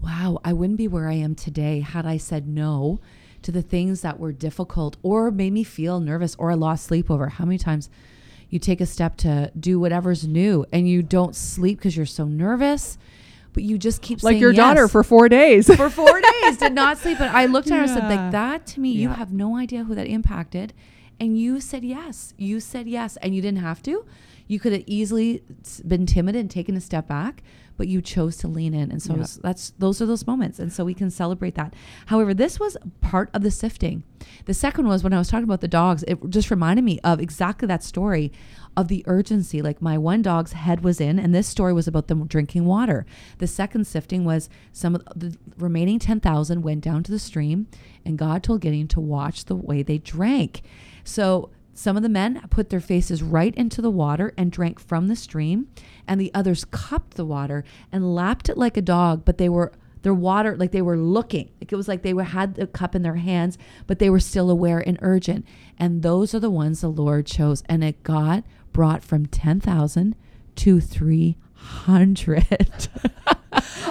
wow, 0.02 0.38
I 0.44 0.52
wouldn't 0.52 0.78
be 0.78 0.88
where 0.88 1.08
I 1.08 1.14
am 1.14 1.34
today 1.34 1.80
had 1.80 2.06
I 2.06 2.16
said 2.16 2.46
no 2.48 3.00
to 3.42 3.52
the 3.52 3.62
things 3.62 4.00
that 4.02 4.18
were 4.18 4.32
difficult 4.32 4.96
or 5.02 5.30
made 5.30 5.52
me 5.52 5.62
feel 5.64 6.00
nervous 6.00 6.34
or 6.36 6.50
I 6.50 6.54
lost 6.54 6.86
sleep 6.86 7.10
over. 7.10 7.28
How 7.28 7.44
many 7.44 7.58
times 7.58 7.88
you 8.48 8.58
take 8.58 8.80
a 8.80 8.86
step 8.86 9.16
to 9.18 9.50
do 9.58 9.78
whatever's 9.80 10.26
new 10.26 10.64
and 10.72 10.88
you 10.88 11.02
don't 11.02 11.34
sleep 11.34 11.78
because 11.78 11.96
you're 11.96 12.06
so 12.06 12.24
nervous, 12.26 12.96
but 13.56 13.62
you 13.64 13.78
just 13.78 14.02
keep 14.02 14.22
Like 14.22 14.38
your 14.38 14.52
daughter 14.52 14.86
for 14.86 15.02
four 15.02 15.30
days. 15.30 15.74
for 15.74 15.88
four 15.88 16.20
days 16.20 16.58
did 16.58 16.74
not 16.74 16.98
sleep. 16.98 17.18
And 17.20 17.34
I 17.34 17.46
looked 17.46 17.68
at 17.70 17.76
her 17.78 17.84
and 17.84 17.90
said, 17.90 18.04
like 18.06 18.30
that 18.32 18.66
to 18.66 18.80
me, 18.80 18.90
you 18.90 19.08
have 19.08 19.32
no 19.32 19.56
idea 19.56 19.84
who 19.84 19.94
that 19.94 20.06
impacted. 20.06 20.74
And 21.18 21.38
you 21.38 21.58
said 21.60 21.82
yes. 21.82 22.34
You 22.36 22.60
said 22.60 22.86
yes. 22.86 23.16
And 23.22 23.34
you 23.34 23.40
didn't 23.40 23.60
have 23.60 23.82
to. 23.84 24.04
You 24.46 24.60
could 24.60 24.72
have 24.74 24.84
easily 24.86 25.42
been 25.88 26.04
timid 26.04 26.36
and 26.36 26.50
taken 26.50 26.76
a 26.76 26.82
step 26.82 27.08
back, 27.08 27.42
but 27.78 27.88
you 27.88 28.02
chose 28.02 28.36
to 28.36 28.46
lean 28.48 28.74
in. 28.74 28.90
And 28.90 29.02
so 29.02 29.14
Yeah. 29.14 29.20
it's- 29.20 29.40
that's 29.42 29.70
those 29.78 30.02
are 30.02 30.06
those 30.06 30.26
moments. 30.26 30.58
And 30.58 30.70
so 30.70 30.84
we 30.84 30.92
can 30.92 31.10
celebrate 31.10 31.54
that. 31.54 31.72
However, 32.06 32.34
this 32.34 32.60
was 32.60 32.76
part 33.00 33.30
of 33.32 33.42
the 33.42 33.50
sifting. 33.50 34.02
The 34.44 34.52
second 34.54 34.86
was 34.86 35.02
when 35.02 35.14
I 35.14 35.18
was 35.18 35.28
talking 35.28 35.44
about 35.44 35.62
the 35.62 35.68
dogs, 35.68 36.04
it 36.06 36.18
just 36.28 36.50
reminded 36.50 36.84
me 36.84 37.00
of 37.02 37.20
exactly 37.20 37.66
that 37.68 37.82
story 37.82 38.30
of 38.76 38.88
the 38.88 39.02
urgency. 39.06 39.62
Like 39.62 39.80
my 39.80 39.96
one 39.98 40.22
dog's 40.22 40.52
head 40.52 40.82
was 40.84 41.00
in, 41.00 41.18
and 41.18 41.34
this 41.34 41.46
story 41.48 41.72
was 41.72 41.88
about 41.88 42.08
them 42.08 42.26
drinking 42.26 42.64
water. 42.64 43.06
The 43.38 43.46
second 43.46 43.86
sifting 43.86 44.24
was 44.24 44.48
some 44.72 44.94
of 44.94 45.02
the 45.14 45.36
remaining 45.56 45.98
10,000 45.98 46.62
went 46.62 46.84
down 46.84 47.02
to 47.04 47.12
the 47.12 47.18
stream, 47.18 47.66
and 48.04 48.18
God 48.18 48.42
told 48.42 48.60
Gideon 48.60 48.88
to 48.88 49.00
watch 49.00 49.44
the 49.44 49.56
way 49.56 49.82
they 49.82 49.98
drank. 49.98 50.62
So 51.04 51.50
some 51.74 51.96
of 51.96 52.02
the 52.02 52.08
men 52.08 52.42
put 52.48 52.70
their 52.70 52.80
faces 52.80 53.22
right 53.22 53.54
into 53.54 53.82
the 53.82 53.90
water 53.90 54.32
and 54.36 54.50
drank 54.50 54.80
from 54.80 55.08
the 55.08 55.16
stream, 55.16 55.68
and 56.06 56.20
the 56.20 56.32
others 56.34 56.64
cupped 56.64 57.14
the 57.14 57.26
water 57.26 57.64
and 57.92 58.14
lapped 58.14 58.48
it 58.48 58.56
like 58.56 58.76
a 58.76 58.82
dog, 58.82 59.24
but 59.24 59.38
they 59.38 59.48
were 59.48 59.72
their 60.06 60.14
water 60.14 60.56
like 60.56 60.70
they 60.70 60.82
were 60.82 60.96
looking 60.96 61.50
like 61.60 61.72
it 61.72 61.74
was 61.74 61.88
like 61.88 62.02
they 62.02 62.14
were 62.14 62.22
had 62.22 62.54
the 62.54 62.68
cup 62.68 62.94
in 62.94 63.02
their 63.02 63.16
hands 63.16 63.58
but 63.88 63.98
they 63.98 64.08
were 64.08 64.20
still 64.20 64.50
aware 64.50 64.78
and 64.78 64.96
urgent 65.02 65.44
and 65.80 66.04
those 66.04 66.32
are 66.32 66.38
the 66.38 66.48
ones 66.48 66.80
the 66.80 66.88
lord 66.88 67.26
chose 67.26 67.64
and 67.68 67.82
it 67.82 68.00
got 68.04 68.44
brought 68.76 69.02
from 69.02 69.24
10,000 69.24 70.14
to 70.54 70.80
300 70.82 71.38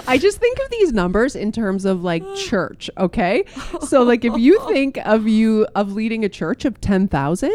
I 0.06 0.16
just 0.16 0.38
think 0.38 0.58
of 0.60 0.70
these 0.70 0.92
numbers 0.92 1.34
in 1.34 1.50
terms 1.50 1.84
of 1.84 2.04
like 2.04 2.22
church, 2.36 2.88
okay? 2.96 3.44
So 3.80 4.04
like 4.04 4.24
if 4.24 4.38
you 4.38 4.64
think 4.68 4.98
of 4.98 5.26
you 5.26 5.66
of 5.74 5.94
leading 5.94 6.24
a 6.24 6.28
church 6.28 6.64
of 6.64 6.80
10,000 6.80 7.52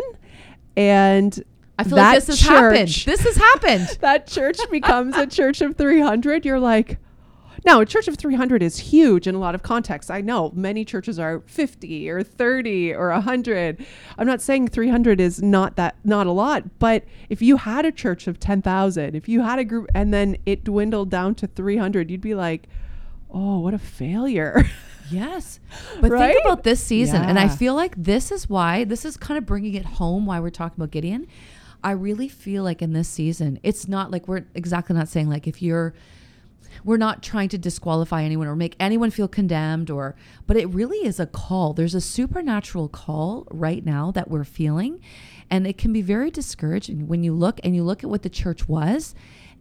and 0.76 1.42
i 1.80 1.86
feel 1.86 1.96
that 1.96 2.10
like 2.10 2.18
this 2.18 2.28
has 2.28 2.42
happened. 2.42 2.90
church- 2.90 3.06
this 3.06 3.22
has 3.22 3.38
happened. 3.38 3.88
that 4.02 4.28
church 4.28 4.58
becomes 4.70 5.16
a 5.16 5.26
church 5.26 5.62
of 5.62 5.78
300, 5.78 6.44
you're 6.44 6.60
like 6.60 6.98
now, 7.64 7.80
a 7.80 7.86
church 7.86 8.08
of 8.08 8.18
300 8.18 8.64
is 8.64 8.78
huge 8.80 9.28
in 9.28 9.36
a 9.36 9.40
lot 9.40 9.54
of 9.54 9.62
contexts. 9.62 10.10
I 10.10 10.22
know 10.22 10.52
many 10.56 10.84
churches 10.84 11.20
are 11.20 11.42
50 11.46 12.10
or 12.10 12.24
30 12.24 12.94
or 12.94 13.10
100. 13.10 13.86
I'm 14.18 14.26
not 14.26 14.42
saying 14.42 14.70
300 14.70 15.22
is 15.22 15.42
not 15.42 15.76
that 15.76 15.96
not 16.04 16.26
a 16.26 16.32
lot, 16.32 16.80
but 16.80 17.04
if 17.30 17.42
you 17.42 17.58
had 17.58 17.86
a 17.86 17.92
church 17.92 18.28
of 18.28 18.40
10,000, 18.40 19.16
if 19.16 19.30
you 19.30 19.42
had 19.42 19.60
a 19.60 19.64
group 19.64 19.88
and 19.94 20.12
then 20.14 20.38
it 20.46 20.64
dwindled 20.64 21.10
down 21.12 21.36
to 21.36 21.48
300, 21.48 22.10
you'd 22.10 22.20
be 22.22 22.34
like, 22.36 22.68
"Oh, 23.30 23.60
what 23.60 23.74
a 23.74 23.80
failure." 23.80 24.66
Yes. 25.12 25.60
But 26.00 26.10
Right? 26.12 26.32
think 26.34 26.46
about 26.46 26.64
this 26.64 26.82
season. 26.82 27.22
And 27.22 27.38
I 27.38 27.50
feel 27.50 27.76
like 27.76 27.96
this 28.02 28.32
is 28.32 28.50
why, 28.50 28.86
this 28.86 29.04
is 29.04 29.18
kind 29.18 29.38
of 29.38 29.46
bringing 29.46 29.74
it 29.74 29.84
home 29.84 30.26
why 30.26 30.40
we're 30.40 30.52
talking 30.52 30.76
about 30.82 30.92
Gideon. 30.92 31.28
I 31.84 31.92
really 31.92 32.30
feel 32.30 32.64
like 32.64 32.82
in 32.82 32.94
this 32.94 33.10
season, 33.10 33.60
it's 33.62 33.90
not 33.90 34.10
like 34.10 34.30
we're 34.30 34.46
exactly 34.56 34.96
not 34.96 35.10
saying 35.10 35.30
like 35.30 35.48
if 35.48 35.62
you're, 35.62 35.94
we're 36.84 36.98
not 36.98 37.24
trying 37.24 37.50
to 37.50 37.58
disqualify 37.58 38.24
anyone 38.24 38.48
or 38.48 38.56
make 38.56 38.76
anyone 38.80 39.12
feel 39.12 39.28
condemned 39.28 39.90
or, 39.90 40.16
but 40.48 40.58
it 40.58 40.68
really 40.68 41.06
is 41.06 41.20
a 41.20 41.26
call. 41.26 41.74
There's 41.74 41.96
a 41.96 42.02
supernatural 42.02 42.90
call 42.90 43.48
right 43.52 43.86
now 43.86 44.12
that 44.12 44.30
we're 44.30 44.44
feeling. 44.44 45.02
And 45.50 45.68
it 45.68 45.78
can 45.78 45.92
be 45.92 46.02
very 46.02 46.32
discouraging 46.32 47.08
when 47.08 47.24
you 47.24 47.34
look 47.34 47.60
and 47.64 47.76
you 47.76 47.84
look 47.84 48.04
at 48.04 48.10
what 48.10 48.24
the 48.24 48.30
church 48.30 48.68
was 48.68 49.14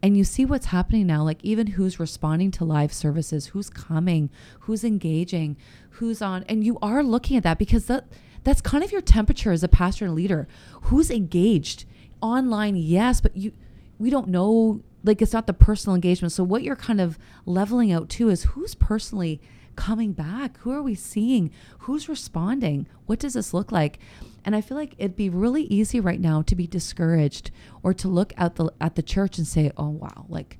and 0.02 0.16
you 0.16 0.24
see 0.24 0.44
what's 0.44 0.66
happening 0.66 1.06
now 1.06 1.22
like 1.22 1.42
even 1.44 1.66
who's 1.68 2.00
responding 2.00 2.50
to 2.50 2.64
live 2.64 2.92
services 2.92 3.48
who's 3.48 3.68
coming 3.68 4.30
who's 4.60 4.84
engaging 4.84 5.56
who's 5.90 6.22
on 6.22 6.44
and 6.48 6.64
you 6.64 6.78
are 6.80 7.02
looking 7.02 7.36
at 7.36 7.42
that 7.42 7.58
because 7.58 7.86
that 7.86 8.06
that's 8.42 8.60
kind 8.60 8.82
of 8.82 8.92
your 8.92 9.02
temperature 9.02 9.52
as 9.52 9.62
a 9.62 9.68
pastor 9.68 10.06
and 10.06 10.14
leader 10.14 10.48
who's 10.82 11.10
engaged 11.10 11.84
online 12.22 12.76
yes 12.76 13.20
but 13.20 13.36
you 13.36 13.52
we 13.98 14.10
don't 14.10 14.28
know 14.28 14.80
like 15.02 15.22
it's 15.22 15.32
not 15.32 15.46
the 15.46 15.52
personal 15.52 15.94
engagement. 15.94 16.32
So 16.32 16.44
what 16.44 16.62
you're 16.62 16.76
kind 16.76 17.00
of 17.00 17.18
leveling 17.46 17.92
out 17.92 18.08
to 18.10 18.28
is 18.28 18.44
who's 18.44 18.74
personally 18.74 19.40
coming 19.76 20.12
back? 20.12 20.58
Who 20.58 20.72
are 20.72 20.82
we 20.82 20.94
seeing? 20.94 21.50
Who's 21.80 22.08
responding? 22.08 22.86
What 23.06 23.18
does 23.18 23.34
this 23.34 23.54
look 23.54 23.72
like? 23.72 23.98
And 24.44 24.54
I 24.54 24.60
feel 24.60 24.76
like 24.76 24.94
it'd 24.98 25.16
be 25.16 25.30
really 25.30 25.64
easy 25.64 26.00
right 26.00 26.20
now 26.20 26.42
to 26.42 26.54
be 26.54 26.66
discouraged 26.66 27.50
or 27.82 27.94
to 27.94 28.08
look 28.08 28.32
at 28.36 28.56
the 28.56 28.72
at 28.80 28.94
the 28.94 29.02
church 29.02 29.38
and 29.38 29.46
say, 29.46 29.70
"Oh 29.76 29.90
wow, 29.90 30.26
like 30.28 30.58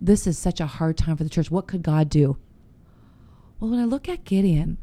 this 0.00 0.26
is 0.26 0.38
such 0.38 0.60
a 0.60 0.66
hard 0.66 0.96
time 0.96 1.16
for 1.16 1.24
the 1.24 1.30
church. 1.30 1.50
What 1.50 1.66
could 1.66 1.82
God 1.82 2.08
do?" 2.08 2.36
Well, 3.58 3.70
when 3.70 3.80
I 3.80 3.84
look 3.84 4.08
at 4.08 4.24
Gideon, 4.24 4.78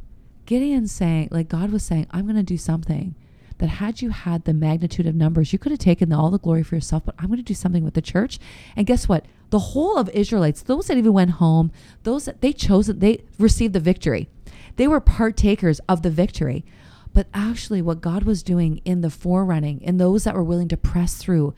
Gideon 0.46 0.88
saying, 0.88 1.30
like 1.32 1.50
God 1.50 1.72
was 1.72 1.84
saying, 1.84 2.08
"I'm 2.12 2.26
going 2.26 2.36
to 2.36 2.43
do 2.43 2.58
something." 2.58 3.15
That 3.60 3.67
had 3.67 4.02
you 4.02 4.10
had 4.12 4.46
the 4.46 4.54
magnitude 4.54 5.08
of 5.08 5.15
numbers, 5.15 5.52
you 5.52 5.60
could 5.60 5.72
have 5.72 5.80
taken 5.80 6.13
all 6.13 6.30
the 6.30 6.38
glory 6.38 6.63
for 6.63 6.76
yourself, 6.76 7.04
but 7.06 7.15
I'm 7.17 7.28
going 7.28 7.38
to 7.38 7.43
do 7.43 7.54
something 7.54 7.84
with 7.84 7.96
the 7.96 8.02
church. 8.02 8.39
And 8.76 8.86
guess 8.86 9.08
what? 9.08 9.26
The 9.50 9.60
whole 9.60 9.98
of 9.98 10.10
Israelites, 10.10 10.62
those 10.62 10.88
that 10.88 10.98
even 10.98 11.13
went 11.13 11.32
home, 11.32 11.72
those 12.04 12.26
that 12.26 12.41
they 12.41 12.54
chose 12.54 12.88
they 12.88 13.24
received 13.39 13.74
the 13.74 13.80
victory. 13.80 14.30
They 14.76 14.88
were 14.88 15.00
partakers 15.00 15.80
of 15.89 16.02
the 16.02 16.10
victory. 16.10 16.65
But 17.13 17.28
actually, 17.34 17.82
what 17.82 18.02
God 18.02 18.24
was 18.24 18.43
doing 18.43 18.82
in 18.86 19.02
the 19.02 19.10
forerunning, 19.10 19.82
in 19.82 19.98
those 19.98 20.24
that 20.26 20.36
were 20.36 20.43
willing 20.43 20.67
to 20.67 20.78
press 20.78 21.15
through, 21.15 21.56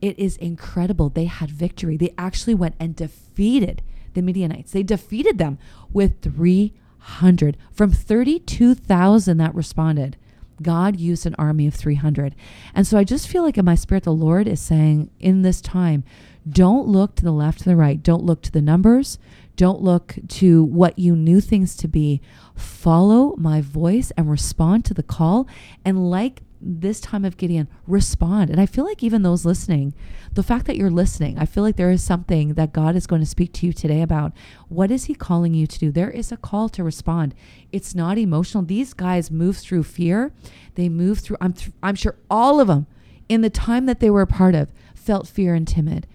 it 0.00 0.18
is 0.18 0.36
incredible. 0.38 1.10
They 1.10 1.24
had 1.24 1.50
victory. 1.50 1.96
They 1.96 2.14
actually 2.16 2.54
went 2.54 2.76
and 2.80 2.96
defeated 2.96 3.82
the 4.14 4.22
Midianites. 4.22 4.72
They 4.72 4.82
defeated 4.82 5.36
them 5.36 5.58
with 5.92 6.22
300 6.22 7.56
from 7.72 7.92
32,000 7.92 9.36
that 9.36 9.54
responded. 9.54 10.16
God 10.62 10.98
used 10.98 11.26
an 11.26 11.34
army 11.38 11.66
of 11.66 11.74
300. 11.74 12.34
And 12.74 12.86
so 12.86 12.98
I 12.98 13.04
just 13.04 13.28
feel 13.28 13.42
like 13.42 13.58
in 13.58 13.64
my 13.64 13.74
spirit, 13.74 14.04
the 14.04 14.12
Lord 14.12 14.48
is 14.48 14.60
saying 14.60 15.10
in 15.20 15.42
this 15.42 15.60
time, 15.60 16.04
don't 16.48 16.86
look 16.86 17.16
to 17.16 17.24
the 17.24 17.32
left 17.32 17.58
to 17.58 17.64
the 17.64 17.76
right. 17.76 18.02
Don't 18.02 18.24
look 18.24 18.42
to 18.42 18.52
the 18.52 18.62
numbers. 18.62 19.18
Don't 19.56 19.82
look 19.82 20.16
to 20.28 20.64
what 20.64 20.98
you 20.98 21.16
knew 21.16 21.40
things 21.40 21.76
to 21.76 21.88
be. 21.88 22.20
Follow 22.54 23.34
my 23.36 23.60
voice 23.60 24.12
and 24.16 24.30
respond 24.30 24.84
to 24.84 24.94
the 24.94 25.02
call. 25.02 25.48
And 25.84 26.10
like 26.10 26.42
this 26.60 27.00
time 27.00 27.24
of 27.24 27.36
Gideon, 27.36 27.68
respond. 27.86 28.50
And 28.50 28.60
I 28.60 28.66
feel 28.66 28.84
like 28.84 29.02
even 29.02 29.22
those 29.22 29.44
listening, 29.44 29.94
the 30.34 30.42
fact 30.42 30.66
that 30.66 30.76
you're 30.76 30.90
listening, 30.90 31.38
I 31.38 31.46
feel 31.46 31.62
like 31.62 31.76
there 31.76 31.90
is 31.90 32.02
something 32.02 32.54
that 32.54 32.72
God 32.72 32.96
is 32.96 33.06
going 33.06 33.20
to 33.20 33.26
speak 33.26 33.52
to 33.54 33.66
you 33.66 33.72
today 33.72 34.02
about. 34.02 34.32
What 34.68 34.90
is 34.90 35.04
He 35.04 35.14
calling 35.14 35.54
you 35.54 35.66
to 35.66 35.78
do? 35.78 35.92
There 35.92 36.10
is 36.10 36.32
a 36.32 36.36
call 36.36 36.68
to 36.70 36.84
respond. 36.84 37.34
It's 37.72 37.94
not 37.94 38.18
emotional. 38.18 38.62
These 38.64 38.94
guys 38.94 39.30
move 39.30 39.56
through 39.56 39.84
fear. 39.84 40.32
They 40.74 40.88
move 40.88 41.20
through, 41.20 41.36
I'm, 41.40 41.52
th- 41.52 41.72
I'm 41.82 41.94
sure 41.94 42.16
all 42.30 42.60
of 42.60 42.68
them 42.68 42.86
in 43.28 43.40
the 43.40 43.50
time 43.50 43.86
that 43.86 44.00
they 44.00 44.10
were 44.10 44.22
a 44.22 44.26
part 44.26 44.54
of 44.54 44.72
felt 44.94 45.28
fear 45.28 45.54
and 45.54 45.66
timid, 45.66 46.06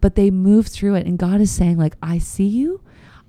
but 0.00 0.14
they 0.14 0.30
moved 0.30 0.70
through 0.72 0.94
it. 0.94 1.06
And 1.06 1.18
God 1.18 1.40
is 1.40 1.50
saying, 1.50 1.78
like, 1.78 1.96
I 2.02 2.18
see 2.18 2.46
you. 2.46 2.80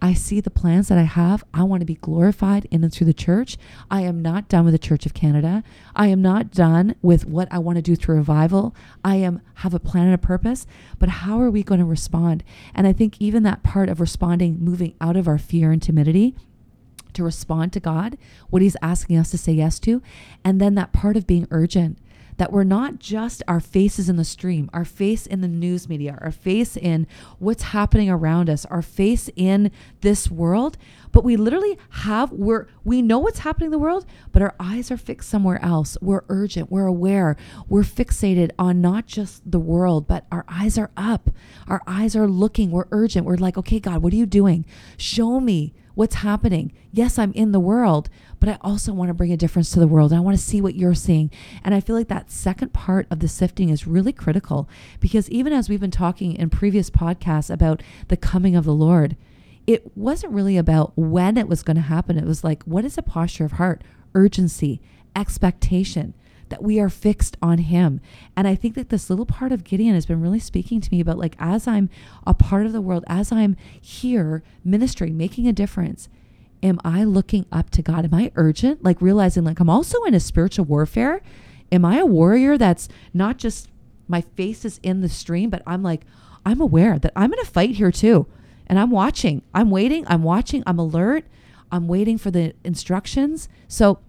I 0.01 0.13
see 0.13 0.39
the 0.39 0.49
plans 0.49 0.87
that 0.87 0.97
I 0.97 1.03
have. 1.03 1.43
I 1.53 1.63
want 1.63 1.81
to 1.81 1.85
be 1.85 1.95
glorified 1.95 2.67
in 2.71 2.83
and 2.83 2.91
through 2.91 3.05
the 3.05 3.13
church. 3.13 3.57
I 3.91 4.01
am 4.01 4.21
not 4.21 4.49
done 4.49 4.65
with 4.65 4.73
the 4.73 4.79
Church 4.79 5.05
of 5.05 5.13
Canada. 5.13 5.63
I 5.95 6.07
am 6.07 6.23
not 6.23 6.49
done 6.49 6.95
with 7.03 7.25
what 7.25 7.47
I 7.51 7.59
want 7.59 7.75
to 7.75 7.83
do 7.83 7.95
through 7.95 8.15
revival. 8.15 8.75
I 9.05 9.17
am 9.17 9.41
have 9.55 9.75
a 9.75 9.79
plan 9.79 10.05
and 10.05 10.15
a 10.15 10.17
purpose, 10.17 10.65
but 10.97 11.09
how 11.09 11.39
are 11.39 11.51
we 11.51 11.61
going 11.61 11.79
to 11.79 11.85
respond? 11.85 12.43
And 12.73 12.87
I 12.87 12.93
think 12.93 13.15
even 13.19 13.43
that 13.43 13.61
part 13.61 13.89
of 13.89 14.01
responding, 14.01 14.57
moving 14.59 14.95
out 14.99 15.15
of 15.15 15.27
our 15.27 15.37
fear 15.37 15.71
and 15.71 15.81
timidity 15.81 16.35
to 17.13 17.23
respond 17.23 17.71
to 17.73 17.79
God, 17.79 18.17
what 18.49 18.63
he's 18.63 18.77
asking 18.81 19.17
us 19.17 19.29
to 19.31 19.37
say 19.37 19.51
yes 19.51 19.79
to, 19.81 20.01
and 20.43 20.59
then 20.59 20.73
that 20.75 20.93
part 20.93 21.15
of 21.15 21.27
being 21.27 21.47
urgent 21.51 21.99
that 22.37 22.51
we're 22.51 22.63
not 22.63 22.99
just 22.99 23.43
our 23.47 23.59
faces 23.59 24.09
in 24.09 24.15
the 24.15 24.23
stream, 24.23 24.69
our 24.73 24.85
face 24.85 25.25
in 25.25 25.41
the 25.41 25.47
news 25.47 25.87
media, 25.87 26.17
our 26.21 26.31
face 26.31 26.77
in 26.77 27.07
what's 27.39 27.63
happening 27.63 28.09
around 28.09 28.49
us, 28.49 28.65
our 28.65 28.81
face 28.81 29.29
in 29.35 29.71
this 30.01 30.29
world, 30.29 30.77
but 31.11 31.23
we 31.23 31.35
literally 31.35 31.77
have 31.89 32.31
we're 32.31 32.67
we 32.83 33.01
know 33.01 33.19
what's 33.19 33.39
happening 33.39 33.67
in 33.67 33.71
the 33.71 33.77
world, 33.77 34.05
but 34.31 34.41
our 34.41 34.55
eyes 34.59 34.91
are 34.91 34.97
fixed 34.97 35.29
somewhere 35.29 35.63
else. 35.63 35.97
We're 36.01 36.23
urgent, 36.29 36.71
we're 36.71 36.87
aware, 36.87 37.37
we're 37.67 37.83
fixated 37.83 38.51
on 38.57 38.81
not 38.81 39.07
just 39.07 39.49
the 39.49 39.59
world, 39.59 40.07
but 40.07 40.25
our 40.31 40.45
eyes 40.47 40.77
are 40.77 40.91
up. 40.95 41.29
Our 41.67 41.81
eyes 41.85 42.15
are 42.15 42.27
looking, 42.27 42.71
we're 42.71 42.85
urgent. 42.91 43.25
We're 43.25 43.37
like, 43.37 43.57
"Okay, 43.57 43.79
God, 43.79 44.01
what 44.01 44.13
are 44.13 44.17
you 44.17 44.25
doing? 44.25 44.65
Show 44.97 45.39
me 45.39 45.73
what's 45.93 46.15
happening. 46.15 46.71
Yes, 46.91 47.19
I'm 47.19 47.33
in 47.33 47.51
the 47.51 47.59
world, 47.59 48.09
but 48.41 48.49
I 48.49 48.57
also 48.61 48.91
want 48.91 49.09
to 49.09 49.13
bring 49.13 49.31
a 49.31 49.37
difference 49.37 49.69
to 49.71 49.79
the 49.79 49.87
world. 49.87 50.11
I 50.11 50.19
want 50.19 50.35
to 50.35 50.43
see 50.43 50.61
what 50.61 50.75
you're 50.75 50.95
seeing. 50.95 51.29
And 51.63 51.75
I 51.75 51.79
feel 51.79 51.95
like 51.95 52.07
that 52.07 52.31
second 52.31 52.73
part 52.73 53.05
of 53.11 53.19
the 53.19 53.27
sifting 53.27 53.69
is 53.69 53.85
really 53.85 54.11
critical 54.11 54.67
because 54.99 55.29
even 55.29 55.53
as 55.53 55.69
we've 55.69 55.79
been 55.79 55.91
talking 55.91 56.33
in 56.33 56.49
previous 56.49 56.89
podcasts 56.89 57.53
about 57.53 57.83
the 58.07 58.17
coming 58.17 58.55
of 58.55 58.65
the 58.65 58.73
Lord, 58.73 59.15
it 59.67 59.95
wasn't 59.95 60.33
really 60.33 60.57
about 60.57 60.91
when 60.97 61.37
it 61.37 61.47
was 61.47 61.61
going 61.61 61.75
to 61.75 61.83
happen. 61.83 62.17
It 62.17 62.25
was 62.25 62.43
like, 62.43 62.63
what 62.63 62.83
is 62.83 62.97
a 62.97 63.03
posture 63.03 63.45
of 63.45 63.53
heart? 63.53 63.83
Urgency, 64.15 64.81
expectation 65.15 66.15
that 66.49 66.63
we 66.63 66.79
are 66.79 66.89
fixed 66.89 67.37
on 67.43 67.59
him. 67.59 68.01
And 68.35 68.47
I 68.47 68.55
think 68.55 68.73
that 68.73 68.89
this 68.89 69.09
little 69.09 69.27
part 69.27 69.51
of 69.51 69.63
Gideon 69.63 69.93
has 69.93 70.07
been 70.07 70.19
really 70.19 70.39
speaking 70.39 70.81
to 70.81 70.91
me 70.91 70.99
about 70.99 71.19
like 71.19 71.35
as 71.37 71.67
I'm 71.67 71.91
a 72.25 72.33
part 72.33 72.65
of 72.65 72.73
the 72.73 72.81
world, 72.81 73.05
as 73.05 73.31
I'm 73.31 73.55
here 73.79 74.41
ministering, 74.63 75.15
making 75.15 75.47
a 75.47 75.53
difference, 75.53 76.09
am 76.63 76.79
I 76.83 77.03
looking 77.03 77.45
up 77.51 77.69
to 77.71 77.81
God? 77.81 78.05
Am 78.05 78.13
I 78.13 78.31
urgent? 78.35 78.83
Like 78.83 79.01
realizing 79.01 79.43
like 79.43 79.59
I'm 79.59 79.69
also 79.69 80.03
in 80.03 80.13
a 80.13 80.19
spiritual 80.19 80.65
warfare. 80.65 81.21
Am 81.71 81.85
I 81.85 81.99
a 81.99 82.05
warrior 82.05 82.57
that's 82.57 82.89
not 83.13 83.37
just 83.37 83.69
my 84.07 84.21
face 84.21 84.65
is 84.65 84.79
in 84.83 85.01
the 85.01 85.09
stream, 85.09 85.49
but 85.49 85.63
I'm 85.65 85.81
like, 85.83 86.01
I'm 86.45 86.59
aware 86.59 86.99
that 86.99 87.13
I'm 87.15 87.31
in 87.31 87.39
a 87.39 87.45
fight 87.45 87.71
here 87.71 87.91
too. 87.91 88.27
And 88.67 88.77
I'm 88.77 88.91
watching. 88.91 89.41
I'm 89.53 89.69
waiting. 89.69 90.05
I'm 90.07 90.23
watching. 90.23 90.63
I'm 90.65 90.79
alert. 90.79 91.25
I'm 91.71 91.87
waiting 91.87 92.17
for 92.17 92.31
the 92.31 92.53
instructions. 92.63 93.47
So 93.67 93.99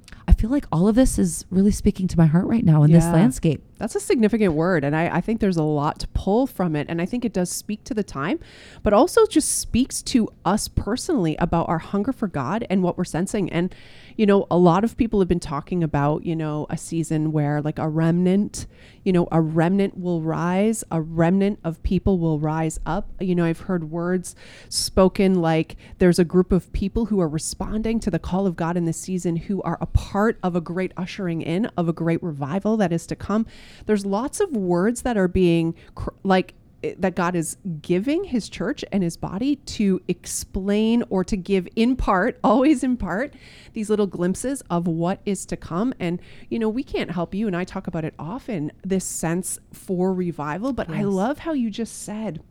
feel 0.42 0.50
like 0.50 0.66
all 0.72 0.88
of 0.88 0.96
this 0.96 1.20
is 1.20 1.46
really 1.50 1.70
speaking 1.70 2.08
to 2.08 2.18
my 2.18 2.26
heart 2.26 2.46
right 2.46 2.64
now 2.64 2.82
in 2.82 2.90
yeah. 2.90 2.98
this 2.98 3.06
landscape. 3.06 3.62
That's 3.78 3.94
a 3.94 4.00
significant 4.00 4.54
word. 4.54 4.82
And 4.82 4.96
I, 4.96 5.18
I, 5.18 5.20
think 5.20 5.38
there's 5.38 5.56
a 5.56 5.62
lot 5.62 6.00
to 6.00 6.08
pull 6.08 6.48
from 6.48 6.74
it. 6.74 6.88
And 6.90 7.00
I 7.00 7.06
think 7.06 7.24
it 7.24 7.32
does 7.32 7.48
speak 7.48 7.84
to 7.84 7.94
the 7.94 8.02
time, 8.02 8.40
but 8.82 8.92
also 8.92 9.24
just 9.24 9.60
speaks 9.60 10.02
to 10.02 10.28
us 10.44 10.66
personally 10.66 11.36
about 11.36 11.68
our 11.68 11.78
hunger 11.78 12.12
for 12.12 12.26
God 12.26 12.66
and 12.68 12.82
what 12.82 12.98
we're 12.98 13.04
sensing. 13.04 13.52
And, 13.52 13.72
you 14.16 14.26
know, 14.26 14.46
a 14.50 14.56
lot 14.56 14.84
of 14.84 14.96
people 14.96 15.20
have 15.20 15.28
been 15.28 15.40
talking 15.40 15.82
about, 15.82 16.24
you 16.24 16.36
know, 16.36 16.66
a 16.70 16.76
season 16.76 17.32
where 17.32 17.60
like 17.62 17.78
a 17.78 17.88
remnant, 17.88 18.66
you 19.04 19.12
know, 19.12 19.28
a 19.32 19.40
remnant 19.40 19.98
will 19.98 20.22
rise, 20.22 20.84
a 20.90 21.00
remnant 21.00 21.58
of 21.64 21.82
people 21.82 22.18
will 22.18 22.38
rise 22.38 22.78
up. 22.86 23.10
You 23.20 23.34
know, 23.34 23.44
I've 23.44 23.60
heard 23.60 23.90
words 23.90 24.34
spoken 24.68 25.34
like 25.40 25.76
there's 25.98 26.18
a 26.18 26.24
group 26.24 26.52
of 26.52 26.72
people 26.72 27.06
who 27.06 27.20
are 27.20 27.28
responding 27.28 28.00
to 28.00 28.10
the 28.10 28.18
call 28.18 28.46
of 28.46 28.56
God 28.56 28.76
in 28.76 28.84
this 28.84 28.98
season 28.98 29.36
who 29.36 29.62
are 29.62 29.78
a 29.80 29.86
part 29.86 30.38
of 30.42 30.56
a 30.56 30.60
great 30.60 30.92
ushering 30.96 31.42
in 31.42 31.66
of 31.76 31.88
a 31.88 31.92
great 31.92 32.22
revival 32.22 32.76
that 32.76 32.92
is 32.92 33.06
to 33.06 33.16
come. 33.16 33.46
There's 33.86 34.06
lots 34.06 34.40
of 34.40 34.56
words 34.56 35.02
that 35.02 35.16
are 35.16 35.28
being 35.28 35.74
cr- 35.94 36.10
like 36.22 36.54
that 36.98 37.14
God 37.14 37.36
is 37.36 37.56
giving 37.80 38.24
his 38.24 38.48
church 38.48 38.84
and 38.90 39.02
his 39.02 39.16
body 39.16 39.56
to 39.56 40.00
explain 40.08 41.04
or 41.10 41.24
to 41.24 41.36
give 41.36 41.68
in 41.76 41.96
part, 41.96 42.38
always 42.44 42.82
in 42.82 42.96
part, 42.96 43.34
these 43.72 43.88
little 43.88 44.06
glimpses 44.06 44.62
of 44.70 44.86
what 44.86 45.20
is 45.24 45.46
to 45.46 45.56
come. 45.56 45.94
And, 45.98 46.20
you 46.48 46.58
know, 46.58 46.68
we 46.68 46.82
can't 46.82 47.10
help 47.10 47.34
you, 47.34 47.46
and 47.46 47.56
I 47.56 47.64
talk 47.64 47.86
about 47.86 48.04
it 48.04 48.14
often 48.18 48.72
this 48.82 49.04
sense 49.04 49.58
for 49.72 50.12
revival. 50.12 50.72
But 50.72 50.88
yes. 50.88 50.98
I 50.98 51.02
love 51.02 51.38
how 51.38 51.52
you 51.52 51.70
just 51.70 52.02
said 52.02 52.42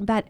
that 0.00 0.28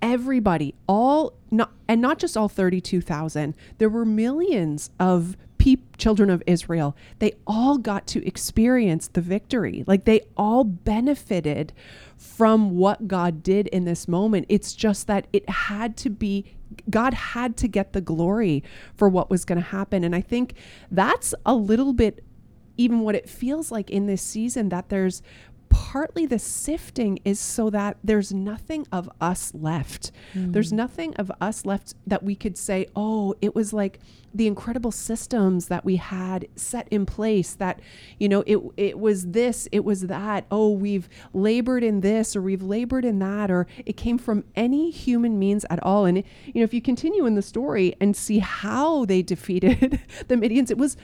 everybody, 0.00 0.74
all, 0.86 1.34
not, 1.50 1.72
and 1.88 2.00
not 2.00 2.18
just 2.18 2.36
all 2.36 2.48
32,000, 2.48 3.54
there 3.78 3.88
were 3.88 4.04
millions 4.04 4.90
of 4.98 5.36
children 5.98 6.30
of 6.30 6.42
Israel, 6.46 6.96
they 7.18 7.34
all 7.46 7.78
got 7.78 8.06
to 8.08 8.26
experience 8.26 9.08
the 9.08 9.20
victory. 9.20 9.84
Like 9.86 10.04
they 10.04 10.22
all 10.36 10.64
benefited 10.64 11.72
from 12.16 12.76
what 12.76 13.06
God 13.08 13.42
did 13.42 13.66
in 13.68 13.84
this 13.84 14.08
moment. 14.08 14.46
It's 14.48 14.74
just 14.74 15.06
that 15.06 15.26
it 15.32 15.48
had 15.48 15.96
to 15.98 16.10
be 16.10 16.44
God 16.88 17.14
had 17.14 17.56
to 17.58 17.68
get 17.68 17.92
the 17.92 18.00
glory 18.00 18.62
for 18.94 19.08
what 19.08 19.28
was 19.28 19.44
going 19.44 19.58
to 19.58 19.64
happen. 19.64 20.04
And 20.04 20.14
I 20.14 20.20
think 20.20 20.54
that's 20.90 21.34
a 21.44 21.54
little 21.54 21.92
bit 21.92 22.24
even 22.76 23.00
what 23.00 23.14
it 23.14 23.28
feels 23.28 23.70
like 23.70 23.90
in 23.90 24.06
this 24.06 24.22
season 24.22 24.70
that 24.70 24.88
there's 24.88 25.22
partly 25.70 26.26
the 26.26 26.38
sifting 26.38 27.18
is 27.24 27.40
so 27.40 27.70
that 27.70 27.96
there's 28.04 28.32
nothing 28.32 28.86
of 28.92 29.08
us 29.20 29.52
left. 29.54 30.10
Mm. 30.34 30.52
There's 30.52 30.72
nothing 30.72 31.14
of 31.16 31.32
us 31.40 31.64
left 31.64 31.94
that 32.06 32.22
we 32.22 32.34
could 32.34 32.58
say, 32.58 32.86
oh, 32.94 33.34
it 33.40 33.54
was 33.54 33.72
like 33.72 34.00
the 34.34 34.46
incredible 34.46 34.90
systems 34.90 35.68
that 35.68 35.84
we 35.84 35.96
had 35.96 36.46
set 36.56 36.86
in 36.90 37.06
place 37.06 37.54
that, 37.54 37.80
you 38.18 38.28
know, 38.28 38.42
it, 38.46 38.58
it 38.76 38.98
was 38.98 39.28
this, 39.28 39.68
it 39.72 39.84
was 39.84 40.02
that. 40.02 40.44
Oh, 40.50 40.70
we've 40.70 41.08
labored 41.32 41.82
in 41.82 42.00
this 42.00 42.36
or 42.36 42.42
we've 42.42 42.62
labored 42.62 43.04
in 43.04 43.18
that, 43.20 43.50
or 43.50 43.66
it 43.86 43.96
came 43.96 44.18
from 44.18 44.44
any 44.54 44.90
human 44.90 45.38
means 45.38 45.64
at 45.70 45.82
all. 45.82 46.04
And, 46.04 46.18
you 46.18 46.60
know, 46.60 46.62
if 46.64 46.74
you 46.74 46.82
continue 46.82 47.26
in 47.26 47.34
the 47.34 47.42
story 47.42 47.94
and 48.00 48.16
see 48.16 48.40
how 48.40 49.04
they 49.04 49.22
defeated 49.30 50.00
the 50.28 50.36
Midians, 50.36 50.70
it 50.70 50.78
was 50.78 50.96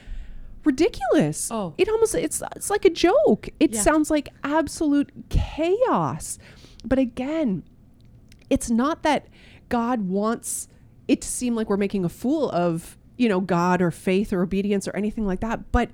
ridiculous. 0.67 1.49
Oh. 1.49 1.73
It 1.77 1.89
almost 1.89 2.13
it's 2.13 2.43
it's 2.55 2.69
like 2.69 2.85
a 2.85 2.89
joke. 2.89 3.49
It 3.59 3.73
yeah. 3.73 3.81
sounds 3.81 4.11
like 4.11 4.29
absolute 4.43 5.11
chaos. 5.29 6.37
But 6.85 6.99
again, 6.99 7.63
it's 8.49 8.69
not 8.69 9.01
that 9.03 9.27
God 9.69 10.01
wants 10.01 10.67
it 11.07 11.21
to 11.21 11.27
seem 11.27 11.55
like 11.55 11.69
we're 11.69 11.77
making 11.77 12.05
a 12.05 12.09
fool 12.09 12.51
of, 12.51 12.97
you 13.17 13.29
know, 13.29 13.39
God 13.39 13.81
or 13.81 13.91
faith 13.91 14.31
or 14.33 14.43
obedience 14.43 14.87
or 14.87 14.95
anything 14.95 15.25
like 15.25 15.39
that, 15.39 15.71
but 15.71 15.89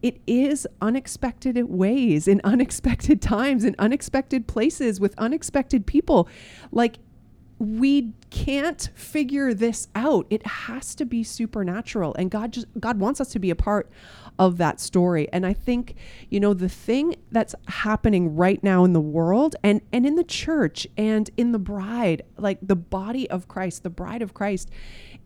it 0.00 0.20
is 0.26 0.66
unexpected 0.80 1.56
ways 1.68 2.28
in 2.28 2.40
unexpected 2.44 3.20
times 3.20 3.64
in 3.64 3.74
unexpected 3.78 4.46
places 4.46 5.00
with 5.00 5.14
unexpected 5.18 5.86
people. 5.86 6.28
Like 6.70 6.98
we 7.58 8.12
can't 8.30 8.90
figure 8.94 9.54
this 9.54 9.88
out. 9.94 10.26
It 10.28 10.46
has 10.46 10.94
to 10.96 11.04
be 11.04 11.22
supernatural 11.22 12.14
and 12.18 12.30
God 12.30 12.52
just 12.52 12.66
God 12.80 12.98
wants 12.98 13.20
us 13.20 13.28
to 13.32 13.38
be 13.38 13.50
a 13.50 13.56
part 13.56 13.90
of 14.38 14.58
that 14.58 14.80
story. 14.80 15.28
And 15.32 15.46
I 15.46 15.52
think, 15.52 15.94
you 16.28 16.40
know, 16.40 16.54
the 16.54 16.68
thing 16.68 17.14
that's 17.30 17.54
happening 17.68 18.34
right 18.34 18.62
now 18.62 18.84
in 18.84 18.92
the 18.92 19.00
world 19.00 19.56
and 19.62 19.80
and 19.92 20.04
in 20.04 20.16
the 20.16 20.24
church 20.24 20.86
and 20.96 21.30
in 21.36 21.52
the 21.52 21.58
bride, 21.58 22.22
like 22.36 22.58
the 22.60 22.76
body 22.76 23.30
of 23.30 23.46
Christ, 23.46 23.82
the 23.82 23.90
bride 23.90 24.22
of 24.22 24.34
Christ 24.34 24.70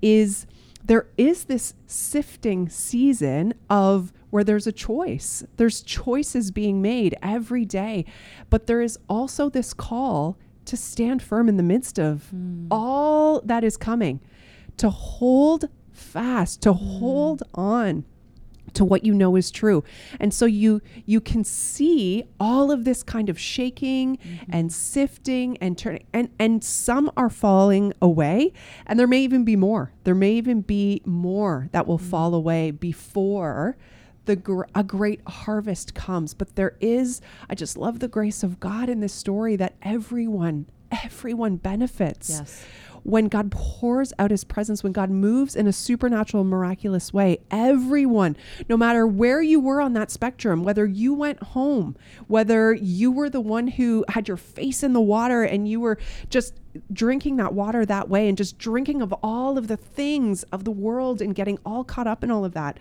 is 0.03 0.47
there 0.85 1.09
is 1.17 1.45
this 1.45 1.75
sifting 1.87 2.69
season 2.69 3.55
of 3.69 4.13
where 4.31 4.45
there's 4.45 4.67
a 4.67 4.73
choice. 4.73 5.43
There's 5.57 5.81
choices 5.83 6.51
being 6.51 6.83
made 6.83 7.17
every 7.23 7.65
day, 7.65 8.05
but 8.51 8.67
there 8.67 8.83
is 8.83 8.99
also 9.09 9.49
this 9.49 9.73
call 9.73 10.37
to 10.69 10.77
stand 10.77 11.23
firm 11.23 11.49
in 11.49 11.57
the 11.57 11.63
midst 11.63 11.99
of 11.99 12.31
mm. 12.35 12.67
all 12.71 13.41
that 13.43 13.65
is 13.65 13.77
coming, 13.77 14.21
to 14.77 14.91
hold 14.91 15.69
fast, 15.93 16.63
to 16.63 16.73
mm. 16.73 16.99
hold 16.99 17.43
on 17.55 18.05
to 18.75 18.85
what 18.85 19.05
you 19.05 19.15
know 19.15 19.35
is 19.35 19.51
true. 19.51 19.83
And 20.21 20.33
so 20.33 20.47
you 20.47 20.81
you 21.07 21.21
can 21.21 21.43
see 21.43 22.25
all 22.39 22.71
of 22.71 22.85
this 22.85 23.03
kind 23.03 23.29
of 23.29 23.39
shaking 23.39 24.19
mm-hmm. 24.19 24.51
and 24.51 24.73
sifting 24.73 25.57
and 25.59 25.77
turning 25.77 26.07
and 26.13 26.29
and 26.39 26.63
some 26.63 27.11
are 27.17 27.31
falling 27.31 27.93
away 28.01 28.53
and 28.87 28.99
there 28.99 29.07
may 29.07 29.21
even 29.21 29.45
be 29.45 29.57
more. 29.57 29.93
There 30.05 30.15
may 30.15 30.33
even 30.33 30.61
be 30.61 31.03
more 31.05 31.69
that 31.73 31.87
will 31.87 31.99
mm-hmm. 31.99 32.11
fall 32.11 32.35
away 32.35 32.71
before 32.71 33.77
the 34.29 34.37
gr- 34.37 34.65
a 34.75 34.85
great 34.85 35.21
harvest 35.27 35.95
comes. 35.95 36.35
But 36.35 36.55
there 36.55 36.77
is, 36.81 37.21
I 37.51 37.57
just 37.57 37.77
love 37.77 37.99
the 37.99 38.09
grace 38.09 38.45
of 38.45 38.61
God 38.61 38.89
in 38.89 39.01
this 39.01 39.15
story 39.15 39.57
that 39.57 39.75
everyone, 39.83 40.67
everyone 40.93 41.57
benefits. 41.57 42.29
Yes. 42.29 42.65
When 43.05 43.29
God 43.29 43.51
pours 43.51 44.13
out 44.19 44.31
his 44.31 44.45
presence, 44.45 44.83
when 44.83 44.93
God 44.93 45.09
moves 45.09 45.57
in 45.57 45.67
a 45.67 45.73
supernatural, 45.73 46.45
miraculous 46.45 47.11
way, 47.11 47.39
everyone, 47.51 48.37
no 48.69 48.77
matter 48.77 49.07
where 49.07 49.41
you 49.41 49.61
were 49.61 49.81
on 49.81 49.95
that 49.95 50.11
spectrum, 50.11 50.63
whether 50.63 50.85
you 50.85 51.15
went 51.15 51.43
home, 51.43 51.97
whether 52.27 52.75
you 52.75 53.11
were 53.11 53.31
the 53.31 53.41
one 53.41 53.69
who 53.69 54.05
had 54.11 54.29
your 54.29 54.37
face 54.37 54.83
in 54.83 54.93
the 54.93 55.01
water 55.01 55.43
and 55.43 55.67
you 55.67 55.81
were 55.81 55.97
just 56.29 56.55
drinking 56.93 57.37
that 57.37 57.55
water 57.55 57.87
that 57.87 58.11
way 58.11 58.29
and 58.29 58.37
just 58.37 58.59
drinking 58.59 59.01
of 59.01 59.15
all 59.23 59.57
of 59.57 59.69
the 59.69 59.77
things 59.77 60.43
of 60.45 60.65
the 60.65 60.71
world 60.71 61.23
and 61.23 61.35
getting 61.35 61.59
all 61.65 61.85
caught 61.85 62.07
up 62.07 62.23
in 62.23 62.31
all 62.31 62.45
of 62.45 62.53
that 62.53 62.79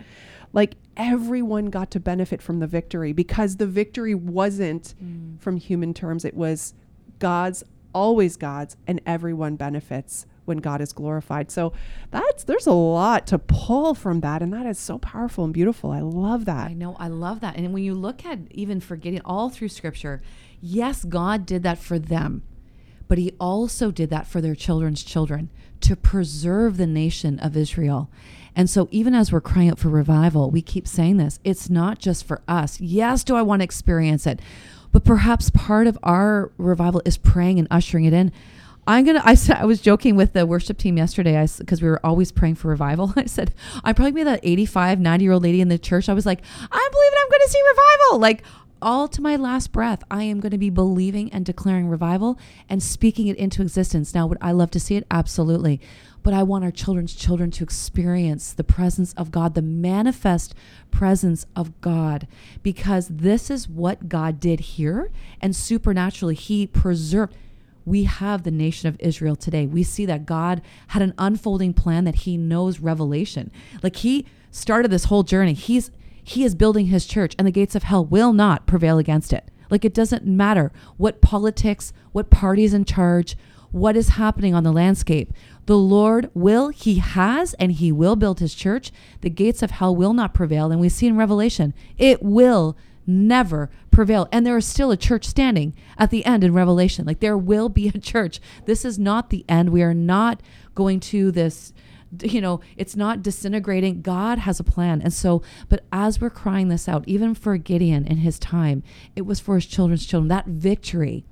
like 0.52 0.74
everyone 0.96 1.66
got 1.66 1.90
to 1.92 2.00
benefit 2.00 2.42
from 2.42 2.58
the 2.58 2.66
victory 2.66 3.12
because 3.12 3.56
the 3.56 3.66
victory 3.66 4.14
wasn't 4.14 4.94
mm. 5.02 5.40
from 5.40 5.56
human 5.56 5.94
terms. 5.94 6.24
It 6.24 6.34
was 6.34 6.74
god's 7.18 7.64
always 7.94 8.36
god's 8.36 8.76
and 8.86 9.00
everyone 9.06 9.56
benefits 9.56 10.26
when 10.44 10.58
god 10.58 10.80
is 10.80 10.92
glorified. 10.92 11.50
So 11.50 11.72
that's 12.10 12.44
there's 12.44 12.66
a 12.66 12.72
lot 12.72 13.26
to 13.28 13.38
pull 13.38 13.94
from 13.94 14.20
that 14.20 14.42
and 14.42 14.52
that 14.52 14.66
is 14.66 14.78
so 14.78 14.98
powerful 14.98 15.44
and 15.44 15.52
beautiful. 15.52 15.90
I 15.90 16.00
love 16.00 16.44
that. 16.46 16.70
I 16.70 16.74
know 16.74 16.96
i 16.98 17.08
love 17.08 17.40
that. 17.40 17.56
And 17.56 17.72
when 17.72 17.84
you 17.84 17.94
look 17.94 18.24
at 18.24 18.38
even 18.50 18.80
for 18.80 18.96
Gideon 18.96 19.22
all 19.24 19.50
through 19.50 19.68
scripture 19.68 20.20
yes 20.60 21.04
god 21.04 21.46
did 21.46 21.62
that 21.62 21.78
for 21.78 21.98
them 21.98 22.42
but 23.08 23.18
he 23.18 23.32
also 23.40 23.90
did 23.90 24.10
that 24.10 24.26
for 24.26 24.40
their 24.40 24.54
children's 24.54 25.02
children 25.02 25.50
to 25.80 25.96
preserve 25.96 26.76
the 26.76 26.86
nation 26.86 27.38
of 27.38 27.56
Israel. 27.56 28.10
And 28.58 28.68
so, 28.68 28.88
even 28.90 29.14
as 29.14 29.30
we're 29.30 29.40
crying 29.40 29.70
out 29.70 29.78
for 29.78 29.88
revival, 29.88 30.50
we 30.50 30.62
keep 30.62 30.88
saying 30.88 31.16
this 31.16 31.38
it's 31.44 31.70
not 31.70 32.00
just 32.00 32.26
for 32.26 32.42
us. 32.48 32.80
Yes, 32.80 33.22
do 33.22 33.36
I 33.36 33.42
want 33.42 33.60
to 33.60 33.64
experience 33.64 34.26
it? 34.26 34.40
But 34.90 35.04
perhaps 35.04 35.48
part 35.50 35.86
of 35.86 35.96
our 36.02 36.50
revival 36.58 37.00
is 37.04 37.16
praying 37.16 37.60
and 37.60 37.68
ushering 37.70 38.04
it 38.04 38.12
in. 38.12 38.32
I'm 38.84 39.04
gonna. 39.04 39.22
I 39.24 39.34
said 39.34 39.58
I 39.58 39.64
was 39.64 39.80
joking 39.80 40.16
with 40.16 40.32
the 40.32 40.44
worship 40.44 40.76
team 40.76 40.96
yesterday, 40.96 41.46
because 41.58 41.80
we 41.80 41.88
were 41.88 42.04
always 42.04 42.32
praying 42.32 42.56
for 42.56 42.66
revival. 42.66 43.12
I 43.16 43.26
said 43.26 43.54
I'm 43.84 43.94
probably 43.94 44.10
be 44.10 44.24
that 44.24 44.40
85, 44.42 44.98
90 44.98 45.24
year 45.24 45.32
old 45.32 45.44
lady 45.44 45.60
in 45.60 45.68
the 45.68 45.78
church. 45.78 46.08
I 46.08 46.14
was 46.14 46.26
like, 46.26 46.40
I 46.60 46.88
believe 46.90 47.12
I'm 47.22 47.28
going 47.28 47.40
to 47.44 47.48
see 47.48 47.62
revival. 47.70 48.18
Like 48.18 48.42
all 48.80 49.08
to 49.08 49.20
my 49.20 49.36
last 49.36 49.72
breath, 49.72 50.02
I 50.10 50.24
am 50.24 50.40
going 50.40 50.52
to 50.52 50.58
be 50.58 50.70
believing 50.70 51.32
and 51.32 51.44
declaring 51.44 51.88
revival 51.88 52.38
and 52.68 52.82
speaking 52.82 53.26
it 53.26 53.36
into 53.36 53.62
existence. 53.62 54.14
Now, 54.14 54.26
would 54.26 54.38
I 54.40 54.52
love 54.52 54.70
to 54.72 54.80
see 54.80 54.96
it? 54.96 55.06
Absolutely. 55.10 55.80
But 56.22 56.34
I 56.34 56.42
want 56.42 56.64
our 56.64 56.70
children's 56.70 57.14
children 57.14 57.50
to 57.52 57.64
experience 57.64 58.52
the 58.52 58.64
presence 58.64 59.12
of 59.14 59.30
God, 59.30 59.54
the 59.54 59.62
manifest 59.62 60.54
presence 60.90 61.46
of 61.54 61.80
God, 61.80 62.26
because 62.62 63.08
this 63.08 63.50
is 63.50 63.68
what 63.68 64.08
God 64.08 64.40
did 64.40 64.60
here. 64.60 65.10
And 65.40 65.54
supernaturally, 65.54 66.34
He 66.34 66.66
preserved. 66.66 67.34
We 67.84 68.04
have 68.04 68.42
the 68.42 68.50
nation 68.50 68.88
of 68.88 68.96
Israel 69.00 69.36
today. 69.36 69.66
We 69.66 69.82
see 69.82 70.04
that 70.06 70.26
God 70.26 70.60
had 70.88 71.00
an 71.00 71.14
unfolding 71.16 71.72
plan 71.72 72.04
that 72.04 72.16
He 72.16 72.36
knows 72.36 72.80
revelation. 72.80 73.50
Like 73.82 73.96
He 73.96 74.26
started 74.50 74.90
this 74.90 75.04
whole 75.04 75.22
journey. 75.22 75.54
He's 75.54 75.90
he 76.28 76.44
is 76.44 76.54
building 76.54 76.86
his 76.86 77.06
church, 77.06 77.34
and 77.38 77.46
the 77.46 77.52
gates 77.52 77.74
of 77.74 77.84
hell 77.84 78.04
will 78.04 78.32
not 78.32 78.66
prevail 78.66 78.98
against 78.98 79.32
it. 79.32 79.50
Like 79.70 79.84
it 79.84 79.94
doesn't 79.94 80.26
matter 80.26 80.72
what 80.96 81.20
politics, 81.20 81.92
what 82.12 82.30
party 82.30 82.64
is 82.64 82.74
in 82.74 82.84
charge, 82.84 83.36
what 83.70 83.96
is 83.96 84.10
happening 84.10 84.54
on 84.54 84.62
the 84.62 84.72
landscape. 84.72 85.32
The 85.66 85.76
Lord 85.76 86.30
will, 86.34 86.68
He 86.68 86.96
has, 86.98 87.54
and 87.54 87.72
He 87.72 87.92
will 87.92 88.16
build 88.16 88.40
His 88.40 88.54
church. 88.54 88.90
The 89.20 89.30
gates 89.30 89.62
of 89.62 89.72
hell 89.72 89.94
will 89.94 90.14
not 90.14 90.34
prevail. 90.34 90.70
And 90.70 90.80
we 90.80 90.88
see 90.88 91.06
in 91.06 91.16
Revelation, 91.16 91.74
it 91.98 92.22
will 92.22 92.76
never 93.06 93.70
prevail. 93.90 94.28
And 94.32 94.46
there 94.46 94.56
is 94.56 94.66
still 94.66 94.90
a 94.90 94.96
church 94.96 95.26
standing 95.26 95.74
at 95.96 96.10
the 96.10 96.24
end 96.24 96.44
in 96.44 96.54
Revelation. 96.54 97.06
Like 97.06 97.20
there 97.20 97.38
will 97.38 97.68
be 97.68 97.88
a 97.88 97.98
church. 97.98 98.40
This 98.64 98.84
is 98.84 98.98
not 98.98 99.30
the 99.30 99.44
end. 99.48 99.70
We 99.70 99.82
are 99.82 99.94
not 99.94 100.42
going 100.74 101.00
to 101.00 101.30
this 101.30 101.72
you 102.22 102.40
know, 102.40 102.60
it's 102.76 102.96
not 102.96 103.22
disintegrating. 103.22 104.02
God 104.02 104.38
has 104.38 104.58
a 104.58 104.64
plan. 104.64 105.02
And 105.02 105.12
so, 105.12 105.42
but 105.68 105.84
as 105.92 106.20
we're 106.20 106.30
crying 106.30 106.68
this 106.68 106.88
out, 106.88 107.06
even 107.06 107.34
for 107.34 107.56
Gideon 107.56 108.06
in 108.06 108.18
his 108.18 108.38
time, 108.38 108.82
it 109.14 109.22
was 109.22 109.40
for 109.40 109.56
his 109.56 109.66
children's 109.66 110.06
children. 110.06 110.28
That 110.28 110.46
victory 110.46 111.24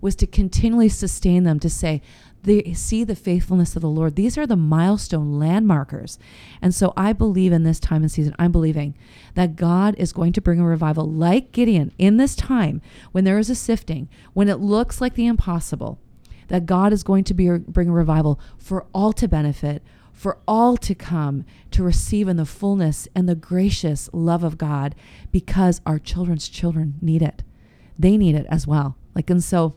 was 0.00 0.14
to 0.16 0.26
continually 0.26 0.88
sustain 0.88 1.44
them 1.44 1.60
to 1.60 1.68
say, 1.68 2.00
they 2.42 2.72
see 2.72 3.04
the 3.04 3.14
faithfulness 3.14 3.76
of 3.76 3.82
the 3.82 3.88
Lord. 3.88 4.16
These 4.16 4.38
are 4.38 4.46
the 4.46 4.56
milestone 4.56 5.38
landmarkers. 5.38 6.18
And 6.62 6.74
so 6.74 6.92
I 6.96 7.12
believe 7.12 7.52
in 7.52 7.64
this 7.64 7.78
time 7.78 8.02
and 8.02 8.10
season, 8.10 8.34
I'm 8.38 8.52
believing 8.52 8.94
that 9.34 9.56
God 9.56 9.94
is 9.98 10.12
going 10.12 10.32
to 10.32 10.40
bring 10.40 10.58
a 10.58 10.64
revival 10.64 11.04
like 11.04 11.52
Gideon 11.52 11.92
in 11.98 12.16
this 12.16 12.34
time 12.34 12.80
when 13.12 13.24
there 13.24 13.38
is 13.38 13.50
a 13.50 13.54
sifting, 13.54 14.08
when 14.32 14.48
it 14.48 14.58
looks 14.58 15.00
like 15.02 15.14
the 15.14 15.26
impossible, 15.26 15.98
that 16.48 16.66
God 16.66 16.92
is 16.94 17.02
going 17.02 17.24
to 17.24 17.34
be, 17.34 17.50
bring 17.50 17.90
a 17.90 17.92
revival 17.92 18.40
for 18.58 18.86
all 18.94 19.12
to 19.12 19.28
benefit, 19.28 19.82
for 20.20 20.36
all 20.46 20.76
to 20.76 20.94
come 20.94 21.46
to 21.70 21.82
receive 21.82 22.28
in 22.28 22.36
the 22.36 22.44
fullness 22.44 23.08
and 23.14 23.26
the 23.26 23.34
gracious 23.34 24.10
love 24.12 24.44
of 24.44 24.58
God 24.58 24.94
because 25.32 25.80
our 25.86 25.98
children's 25.98 26.46
children 26.46 26.96
need 27.00 27.22
it. 27.22 27.42
They 27.98 28.18
need 28.18 28.34
it 28.34 28.44
as 28.50 28.66
well. 28.66 28.98
Like, 29.14 29.30
and 29.30 29.42
so 29.42 29.76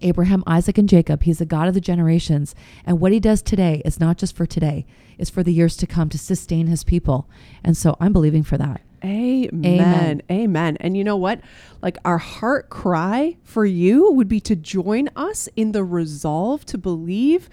Abraham, 0.00 0.44
Isaac, 0.46 0.78
and 0.78 0.88
Jacob, 0.88 1.24
he's 1.24 1.38
the 1.38 1.46
God 1.46 1.66
of 1.66 1.74
the 1.74 1.80
generations. 1.80 2.54
And 2.86 3.00
what 3.00 3.10
he 3.10 3.18
does 3.18 3.42
today 3.42 3.82
is 3.84 3.98
not 3.98 4.18
just 4.18 4.36
for 4.36 4.46
today, 4.46 4.86
it's 5.18 5.30
for 5.30 5.42
the 5.42 5.52
years 5.52 5.76
to 5.78 5.86
come 5.88 6.08
to 6.10 6.18
sustain 6.18 6.68
his 6.68 6.84
people. 6.84 7.28
And 7.64 7.76
so 7.76 7.96
I'm 7.98 8.12
believing 8.12 8.44
for 8.44 8.56
that. 8.58 8.82
Amen. 9.04 9.64
Amen. 9.64 10.22
Amen. 10.30 10.76
And 10.78 10.96
you 10.96 11.02
know 11.02 11.16
what? 11.16 11.40
Like 11.80 11.98
our 12.04 12.18
heart 12.18 12.70
cry 12.70 13.36
for 13.42 13.64
you 13.64 14.12
would 14.12 14.28
be 14.28 14.38
to 14.40 14.54
join 14.54 15.08
us 15.16 15.48
in 15.56 15.72
the 15.72 15.82
resolve 15.82 16.64
to 16.66 16.78
believe 16.78 17.48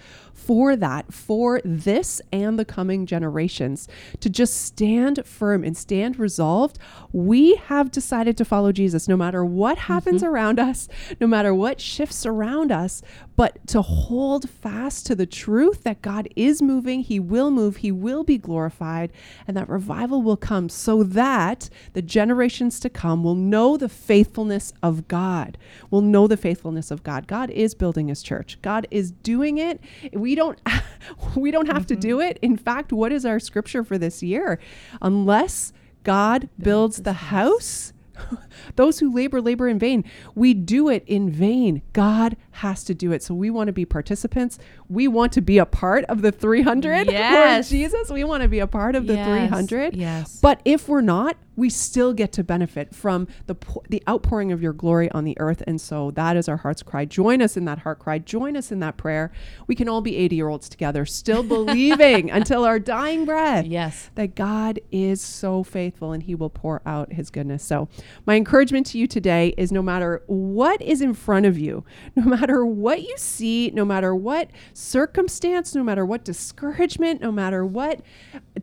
for 0.50 0.74
that, 0.74 1.14
for 1.14 1.60
this 1.64 2.20
and 2.32 2.58
the 2.58 2.64
coming 2.64 3.06
generations, 3.06 3.86
to 4.18 4.28
just 4.28 4.62
stand 4.62 5.24
firm 5.24 5.62
and 5.62 5.76
stand 5.76 6.18
resolved. 6.18 6.76
We 7.12 7.54
have 7.54 7.92
decided 7.92 8.36
to 8.38 8.44
follow 8.44 8.72
Jesus 8.72 9.06
no 9.06 9.16
matter 9.16 9.44
what 9.44 9.78
happens 9.78 10.22
mm-hmm. 10.22 10.32
around 10.32 10.58
us, 10.58 10.88
no 11.20 11.28
matter 11.28 11.54
what 11.54 11.80
shifts 11.80 12.26
around 12.26 12.72
us, 12.72 13.00
but 13.36 13.64
to 13.68 13.80
hold 13.80 14.50
fast 14.50 15.06
to 15.06 15.14
the 15.14 15.24
truth 15.24 15.84
that 15.84 16.02
God 16.02 16.28
is 16.34 16.60
moving, 16.60 17.02
He 17.02 17.20
will 17.20 17.52
move, 17.52 17.76
He 17.76 17.92
will 17.92 18.24
be 18.24 18.36
glorified, 18.36 19.12
and 19.46 19.56
that 19.56 19.68
revival 19.68 20.20
will 20.20 20.36
come 20.36 20.68
so 20.68 21.04
that 21.04 21.70
the 21.92 22.02
generations 22.02 22.80
to 22.80 22.90
come 22.90 23.22
will 23.22 23.36
know 23.36 23.76
the 23.76 23.88
faithfulness 23.88 24.72
of 24.82 25.06
God, 25.06 25.56
will 25.92 26.02
know 26.02 26.26
the 26.26 26.36
faithfulness 26.36 26.90
of 26.90 27.04
God. 27.04 27.28
God 27.28 27.50
is 27.50 27.76
building 27.76 28.08
His 28.08 28.20
church, 28.20 28.58
God 28.62 28.88
is 28.90 29.12
doing 29.12 29.58
it. 29.58 29.80
We 30.12 30.30
we 30.30 30.36
don't 30.40 30.58
we 31.36 31.50
don't 31.50 31.66
have 31.66 31.86
mm-hmm. 31.86 31.94
to 31.94 31.96
do 31.96 32.20
it. 32.20 32.38
In 32.42 32.56
fact, 32.56 32.92
what 32.92 33.12
is 33.12 33.24
our 33.24 33.38
scripture 33.38 33.84
for 33.84 33.98
this 33.98 34.22
year? 34.22 34.58
Unless 35.00 35.72
God 36.02 36.48
builds 36.58 37.02
the 37.02 37.12
house, 37.12 37.92
Those 38.76 38.98
who 38.98 39.12
labor, 39.12 39.40
labor 39.40 39.68
in 39.68 39.78
vain. 39.78 40.04
We 40.34 40.54
do 40.54 40.88
it 40.88 41.04
in 41.06 41.30
vain. 41.30 41.82
God 41.92 42.36
has 42.52 42.84
to 42.84 42.94
do 42.94 43.12
it. 43.12 43.22
So 43.22 43.34
we 43.34 43.50
want 43.50 43.68
to 43.68 43.72
be 43.72 43.84
participants. 43.84 44.58
We 44.88 45.08
want 45.08 45.32
to 45.32 45.40
be 45.40 45.58
a 45.58 45.66
part 45.66 46.04
of 46.04 46.22
the 46.22 46.32
300. 46.32 47.10
Yes. 47.20 47.70
Lord 47.70 47.80
Jesus, 47.80 48.10
we 48.10 48.24
want 48.24 48.42
to 48.42 48.48
be 48.48 48.60
a 48.60 48.66
part 48.66 48.94
of 48.94 49.06
the 49.06 49.14
Yes, 49.14 49.26
300. 49.26 49.96
yes. 49.96 50.38
But 50.40 50.60
if 50.64 50.88
we're 50.88 51.00
not, 51.00 51.36
we 51.60 51.68
still 51.68 52.14
get 52.14 52.32
to 52.32 52.42
benefit 52.42 52.94
from 52.94 53.28
the 53.46 53.54
po- 53.54 53.82
the 53.90 54.02
outpouring 54.08 54.50
of 54.50 54.62
your 54.62 54.72
glory 54.72 55.10
on 55.12 55.24
the 55.24 55.36
earth. 55.38 55.62
And 55.66 55.78
so 55.78 56.10
that 56.12 56.34
is 56.36 56.48
our 56.48 56.56
heart's 56.56 56.82
cry. 56.82 57.04
Join 57.04 57.42
us 57.42 57.54
in 57.56 57.66
that 57.66 57.80
heart 57.80 57.98
cry. 57.98 58.18
Join 58.18 58.56
us 58.56 58.72
in 58.72 58.80
that 58.80 58.96
prayer. 58.96 59.30
We 59.66 59.74
can 59.74 59.86
all 59.88 60.00
be 60.00 60.16
80 60.16 60.36
year 60.36 60.48
olds 60.48 60.68
together, 60.70 61.04
still 61.04 61.42
believing 61.42 62.30
until 62.38 62.64
our 62.64 62.78
dying 62.78 63.26
breath 63.26 63.66
Yes. 63.66 64.10
that 64.14 64.34
God 64.34 64.80
is 64.90 65.20
so 65.20 65.62
faithful 65.62 66.12
and 66.12 66.22
he 66.22 66.34
will 66.34 66.48
pour 66.48 66.80
out 66.86 67.12
his 67.12 67.28
goodness. 67.28 67.62
So, 67.62 67.88
my 68.24 68.36
encouragement 68.36 68.86
to 68.88 68.98
you 68.98 69.06
today 69.06 69.52
is 69.58 69.70
no 69.70 69.82
matter 69.82 70.22
what 70.26 70.80
is 70.80 71.02
in 71.02 71.12
front 71.12 71.44
of 71.44 71.58
you, 71.58 71.84
no 72.16 72.24
matter 72.24 72.64
what 72.64 73.02
you 73.02 73.14
see, 73.18 73.70
no 73.74 73.84
matter 73.84 74.14
what 74.14 74.50
circumstance, 74.72 75.74
no 75.74 75.82
matter 75.84 76.06
what 76.06 76.24
discouragement, 76.24 77.20
no 77.20 77.30
matter 77.30 77.66
what 77.66 78.00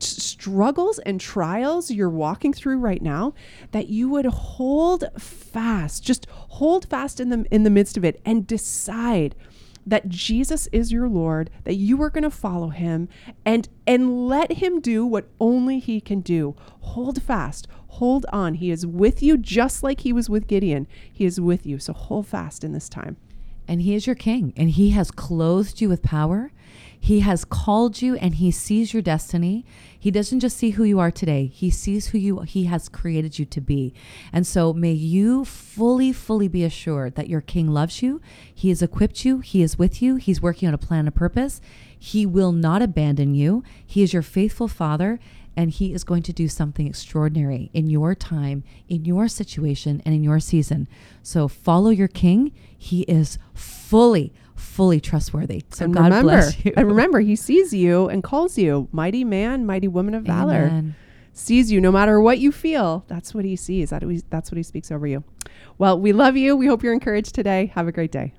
struggles 0.03 0.99
and 0.99 1.19
trials 1.19 1.91
you're 1.91 2.09
walking 2.09 2.53
through 2.53 2.79
right 2.79 3.01
now, 3.01 3.33
that 3.71 3.87
you 3.87 4.09
would 4.09 4.25
hold 4.25 5.05
fast, 5.17 6.03
just 6.03 6.27
hold 6.29 6.87
fast 6.87 7.19
in 7.19 7.29
the 7.29 7.45
in 7.51 7.63
the 7.63 7.69
midst 7.69 7.97
of 7.97 8.05
it 8.05 8.21
and 8.25 8.47
decide 8.47 9.35
that 9.85 10.09
Jesus 10.09 10.67
is 10.73 10.91
your 10.91 11.07
Lord, 11.07 11.49
that 11.63 11.75
you 11.75 12.01
are 12.01 12.09
going 12.09 12.23
to 12.25 12.29
follow 12.29 12.69
him 12.69 13.07
and 13.45 13.69
and 13.87 14.27
let 14.27 14.53
him 14.53 14.81
do 14.81 15.05
what 15.05 15.29
only 15.39 15.79
he 15.79 16.01
can 16.01 16.19
do. 16.19 16.55
Hold 16.81 17.21
fast. 17.23 17.67
Hold 17.87 18.25
on. 18.31 18.55
He 18.55 18.69
is 18.69 18.85
with 18.85 19.23
you 19.23 19.37
just 19.37 19.81
like 19.83 20.01
he 20.01 20.13
was 20.13 20.29
with 20.29 20.47
Gideon. 20.47 20.87
He 21.11 21.25
is 21.25 21.39
with 21.39 21.65
you. 21.65 21.79
So 21.79 21.93
hold 21.93 22.27
fast 22.27 22.63
in 22.63 22.73
this 22.73 22.89
time. 22.89 23.17
And 23.67 23.81
he 23.81 23.95
is 23.95 24.07
your 24.07 24.15
king, 24.15 24.53
and 24.55 24.69
he 24.69 24.91
has 24.91 25.11
clothed 25.11 25.81
you 25.81 25.89
with 25.89 26.01
power. 26.01 26.51
He 26.99 27.21
has 27.21 27.45
called 27.45 28.01
you 28.01 28.15
and 28.15 28.35
he 28.35 28.51
sees 28.51 28.93
your 28.93 29.01
destiny. 29.01 29.65
He 29.99 30.11
doesn't 30.11 30.39
just 30.39 30.57
see 30.57 30.71
who 30.71 30.83
you 30.83 30.99
are 30.99 31.11
today. 31.11 31.47
He 31.47 31.69
sees 31.69 32.07
who 32.07 32.17
you 32.17 32.39
he 32.41 32.65
has 32.65 32.89
created 32.89 33.39
you 33.39 33.45
to 33.45 33.61
be. 33.61 33.93
And 34.33 34.45
so 34.45 34.73
may 34.73 34.91
you 34.91 35.45
fully 35.45 36.11
fully 36.11 36.47
be 36.47 36.63
assured 36.63 37.15
that 37.15 37.29
your 37.29 37.41
king 37.41 37.69
loves 37.69 38.01
you. 38.01 38.21
He 38.53 38.69
has 38.69 38.81
equipped 38.81 39.25
you. 39.25 39.39
He 39.39 39.61
is 39.61 39.77
with 39.77 40.01
you. 40.01 40.15
He's 40.15 40.41
working 40.41 40.67
on 40.67 40.73
a 40.73 40.77
plan 40.79 41.05
and 41.05 41.15
purpose. 41.15 41.61
He 41.97 42.25
will 42.25 42.51
not 42.51 42.81
abandon 42.81 43.35
you. 43.35 43.63
He 43.85 44.03
is 44.03 44.13
your 44.13 44.21
faithful 44.21 44.67
father 44.67 45.19
and 45.57 45.71
he 45.71 45.91
is 45.91 46.03
going 46.03 46.21
to 46.21 46.31
do 46.31 46.47
something 46.47 46.85
extraordinary 46.85 47.71
in 47.73 47.89
your 47.89 48.13
time, 48.13 48.63
in 48.87 49.05
your 49.05 49.27
situation, 49.27 50.03
and 50.05 50.13
in 50.13 50.23
your 50.23 50.39
season. 50.39 50.87
So 51.23 51.47
follow 51.47 51.89
your 51.89 52.07
king. 52.07 52.51
He 52.77 53.01
is 53.01 53.39
fully, 53.55 54.31
fully 54.57 54.99
trustworthy. 54.99 55.63
So 55.71 55.85
and 55.85 55.93
God 55.93 56.03
remember, 56.05 56.23
bless 56.23 56.65
you. 56.65 56.73
and 56.75 56.87
remember, 56.87 57.19
he 57.19 57.35
sees 57.35 57.73
you 57.73 58.07
and 58.09 58.23
calls 58.23 58.57
you 58.57 58.87
mighty 58.91 59.23
man, 59.23 59.65
mighty 59.65 59.87
woman 59.87 60.13
of 60.13 60.23
valor. 60.23 60.65
Amen. 60.65 60.95
Sees 61.33 61.71
you 61.71 61.79
no 61.79 61.91
matter 61.91 62.19
what 62.19 62.39
you 62.39 62.51
feel. 62.51 63.05
That's 63.07 63.33
what 63.35 63.45
he 63.45 63.55
sees. 63.55 63.91
That 63.91 64.03
we, 64.03 64.23
that's 64.29 64.51
what 64.51 64.57
he 64.57 64.63
speaks 64.63 64.91
over 64.91 65.05
you. 65.05 65.23
Well, 65.77 65.99
we 65.99 66.11
love 66.11 66.35
you. 66.35 66.55
We 66.55 66.65
hope 66.65 66.81
you're 66.81 66.93
encouraged 66.93 67.35
today. 67.35 67.71
Have 67.75 67.87
a 67.87 67.91
great 67.91 68.11
day. 68.11 68.33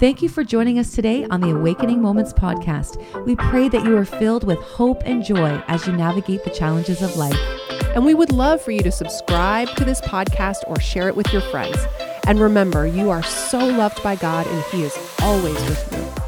Thank 0.00 0.22
you 0.22 0.28
for 0.28 0.42
joining 0.42 0.78
us 0.78 0.92
today 0.92 1.26
on 1.26 1.40
the 1.40 1.50
Awakening 1.50 2.00
Moments 2.00 2.32
podcast. 2.32 2.96
We 3.26 3.36
pray 3.36 3.68
that 3.68 3.84
you 3.84 3.96
are 3.96 4.04
filled 4.04 4.44
with 4.44 4.58
hope 4.58 5.02
and 5.04 5.22
joy 5.22 5.62
as 5.68 5.86
you 5.86 5.92
navigate 5.92 6.42
the 6.42 6.50
challenges 6.50 7.02
of 7.02 7.16
life. 7.16 7.38
And 7.94 8.04
we 8.04 8.14
would 8.14 8.32
love 8.32 8.62
for 8.62 8.70
you 8.70 8.80
to 8.80 8.90
subscribe 8.90 9.68
to 9.76 9.84
this 9.84 10.00
podcast 10.00 10.62
or 10.66 10.80
share 10.80 11.08
it 11.08 11.16
with 11.16 11.30
your 11.32 11.42
friends. 11.42 11.76
And 12.24 12.40
remember, 12.40 12.86
you 12.86 13.10
are 13.10 13.22
so 13.22 13.58
loved 13.58 14.02
by 14.02 14.16
God 14.16 14.46
and 14.46 14.64
He 14.64 14.84
is 14.84 14.96
always 15.20 15.54
with 15.68 15.92
you. 15.92 16.19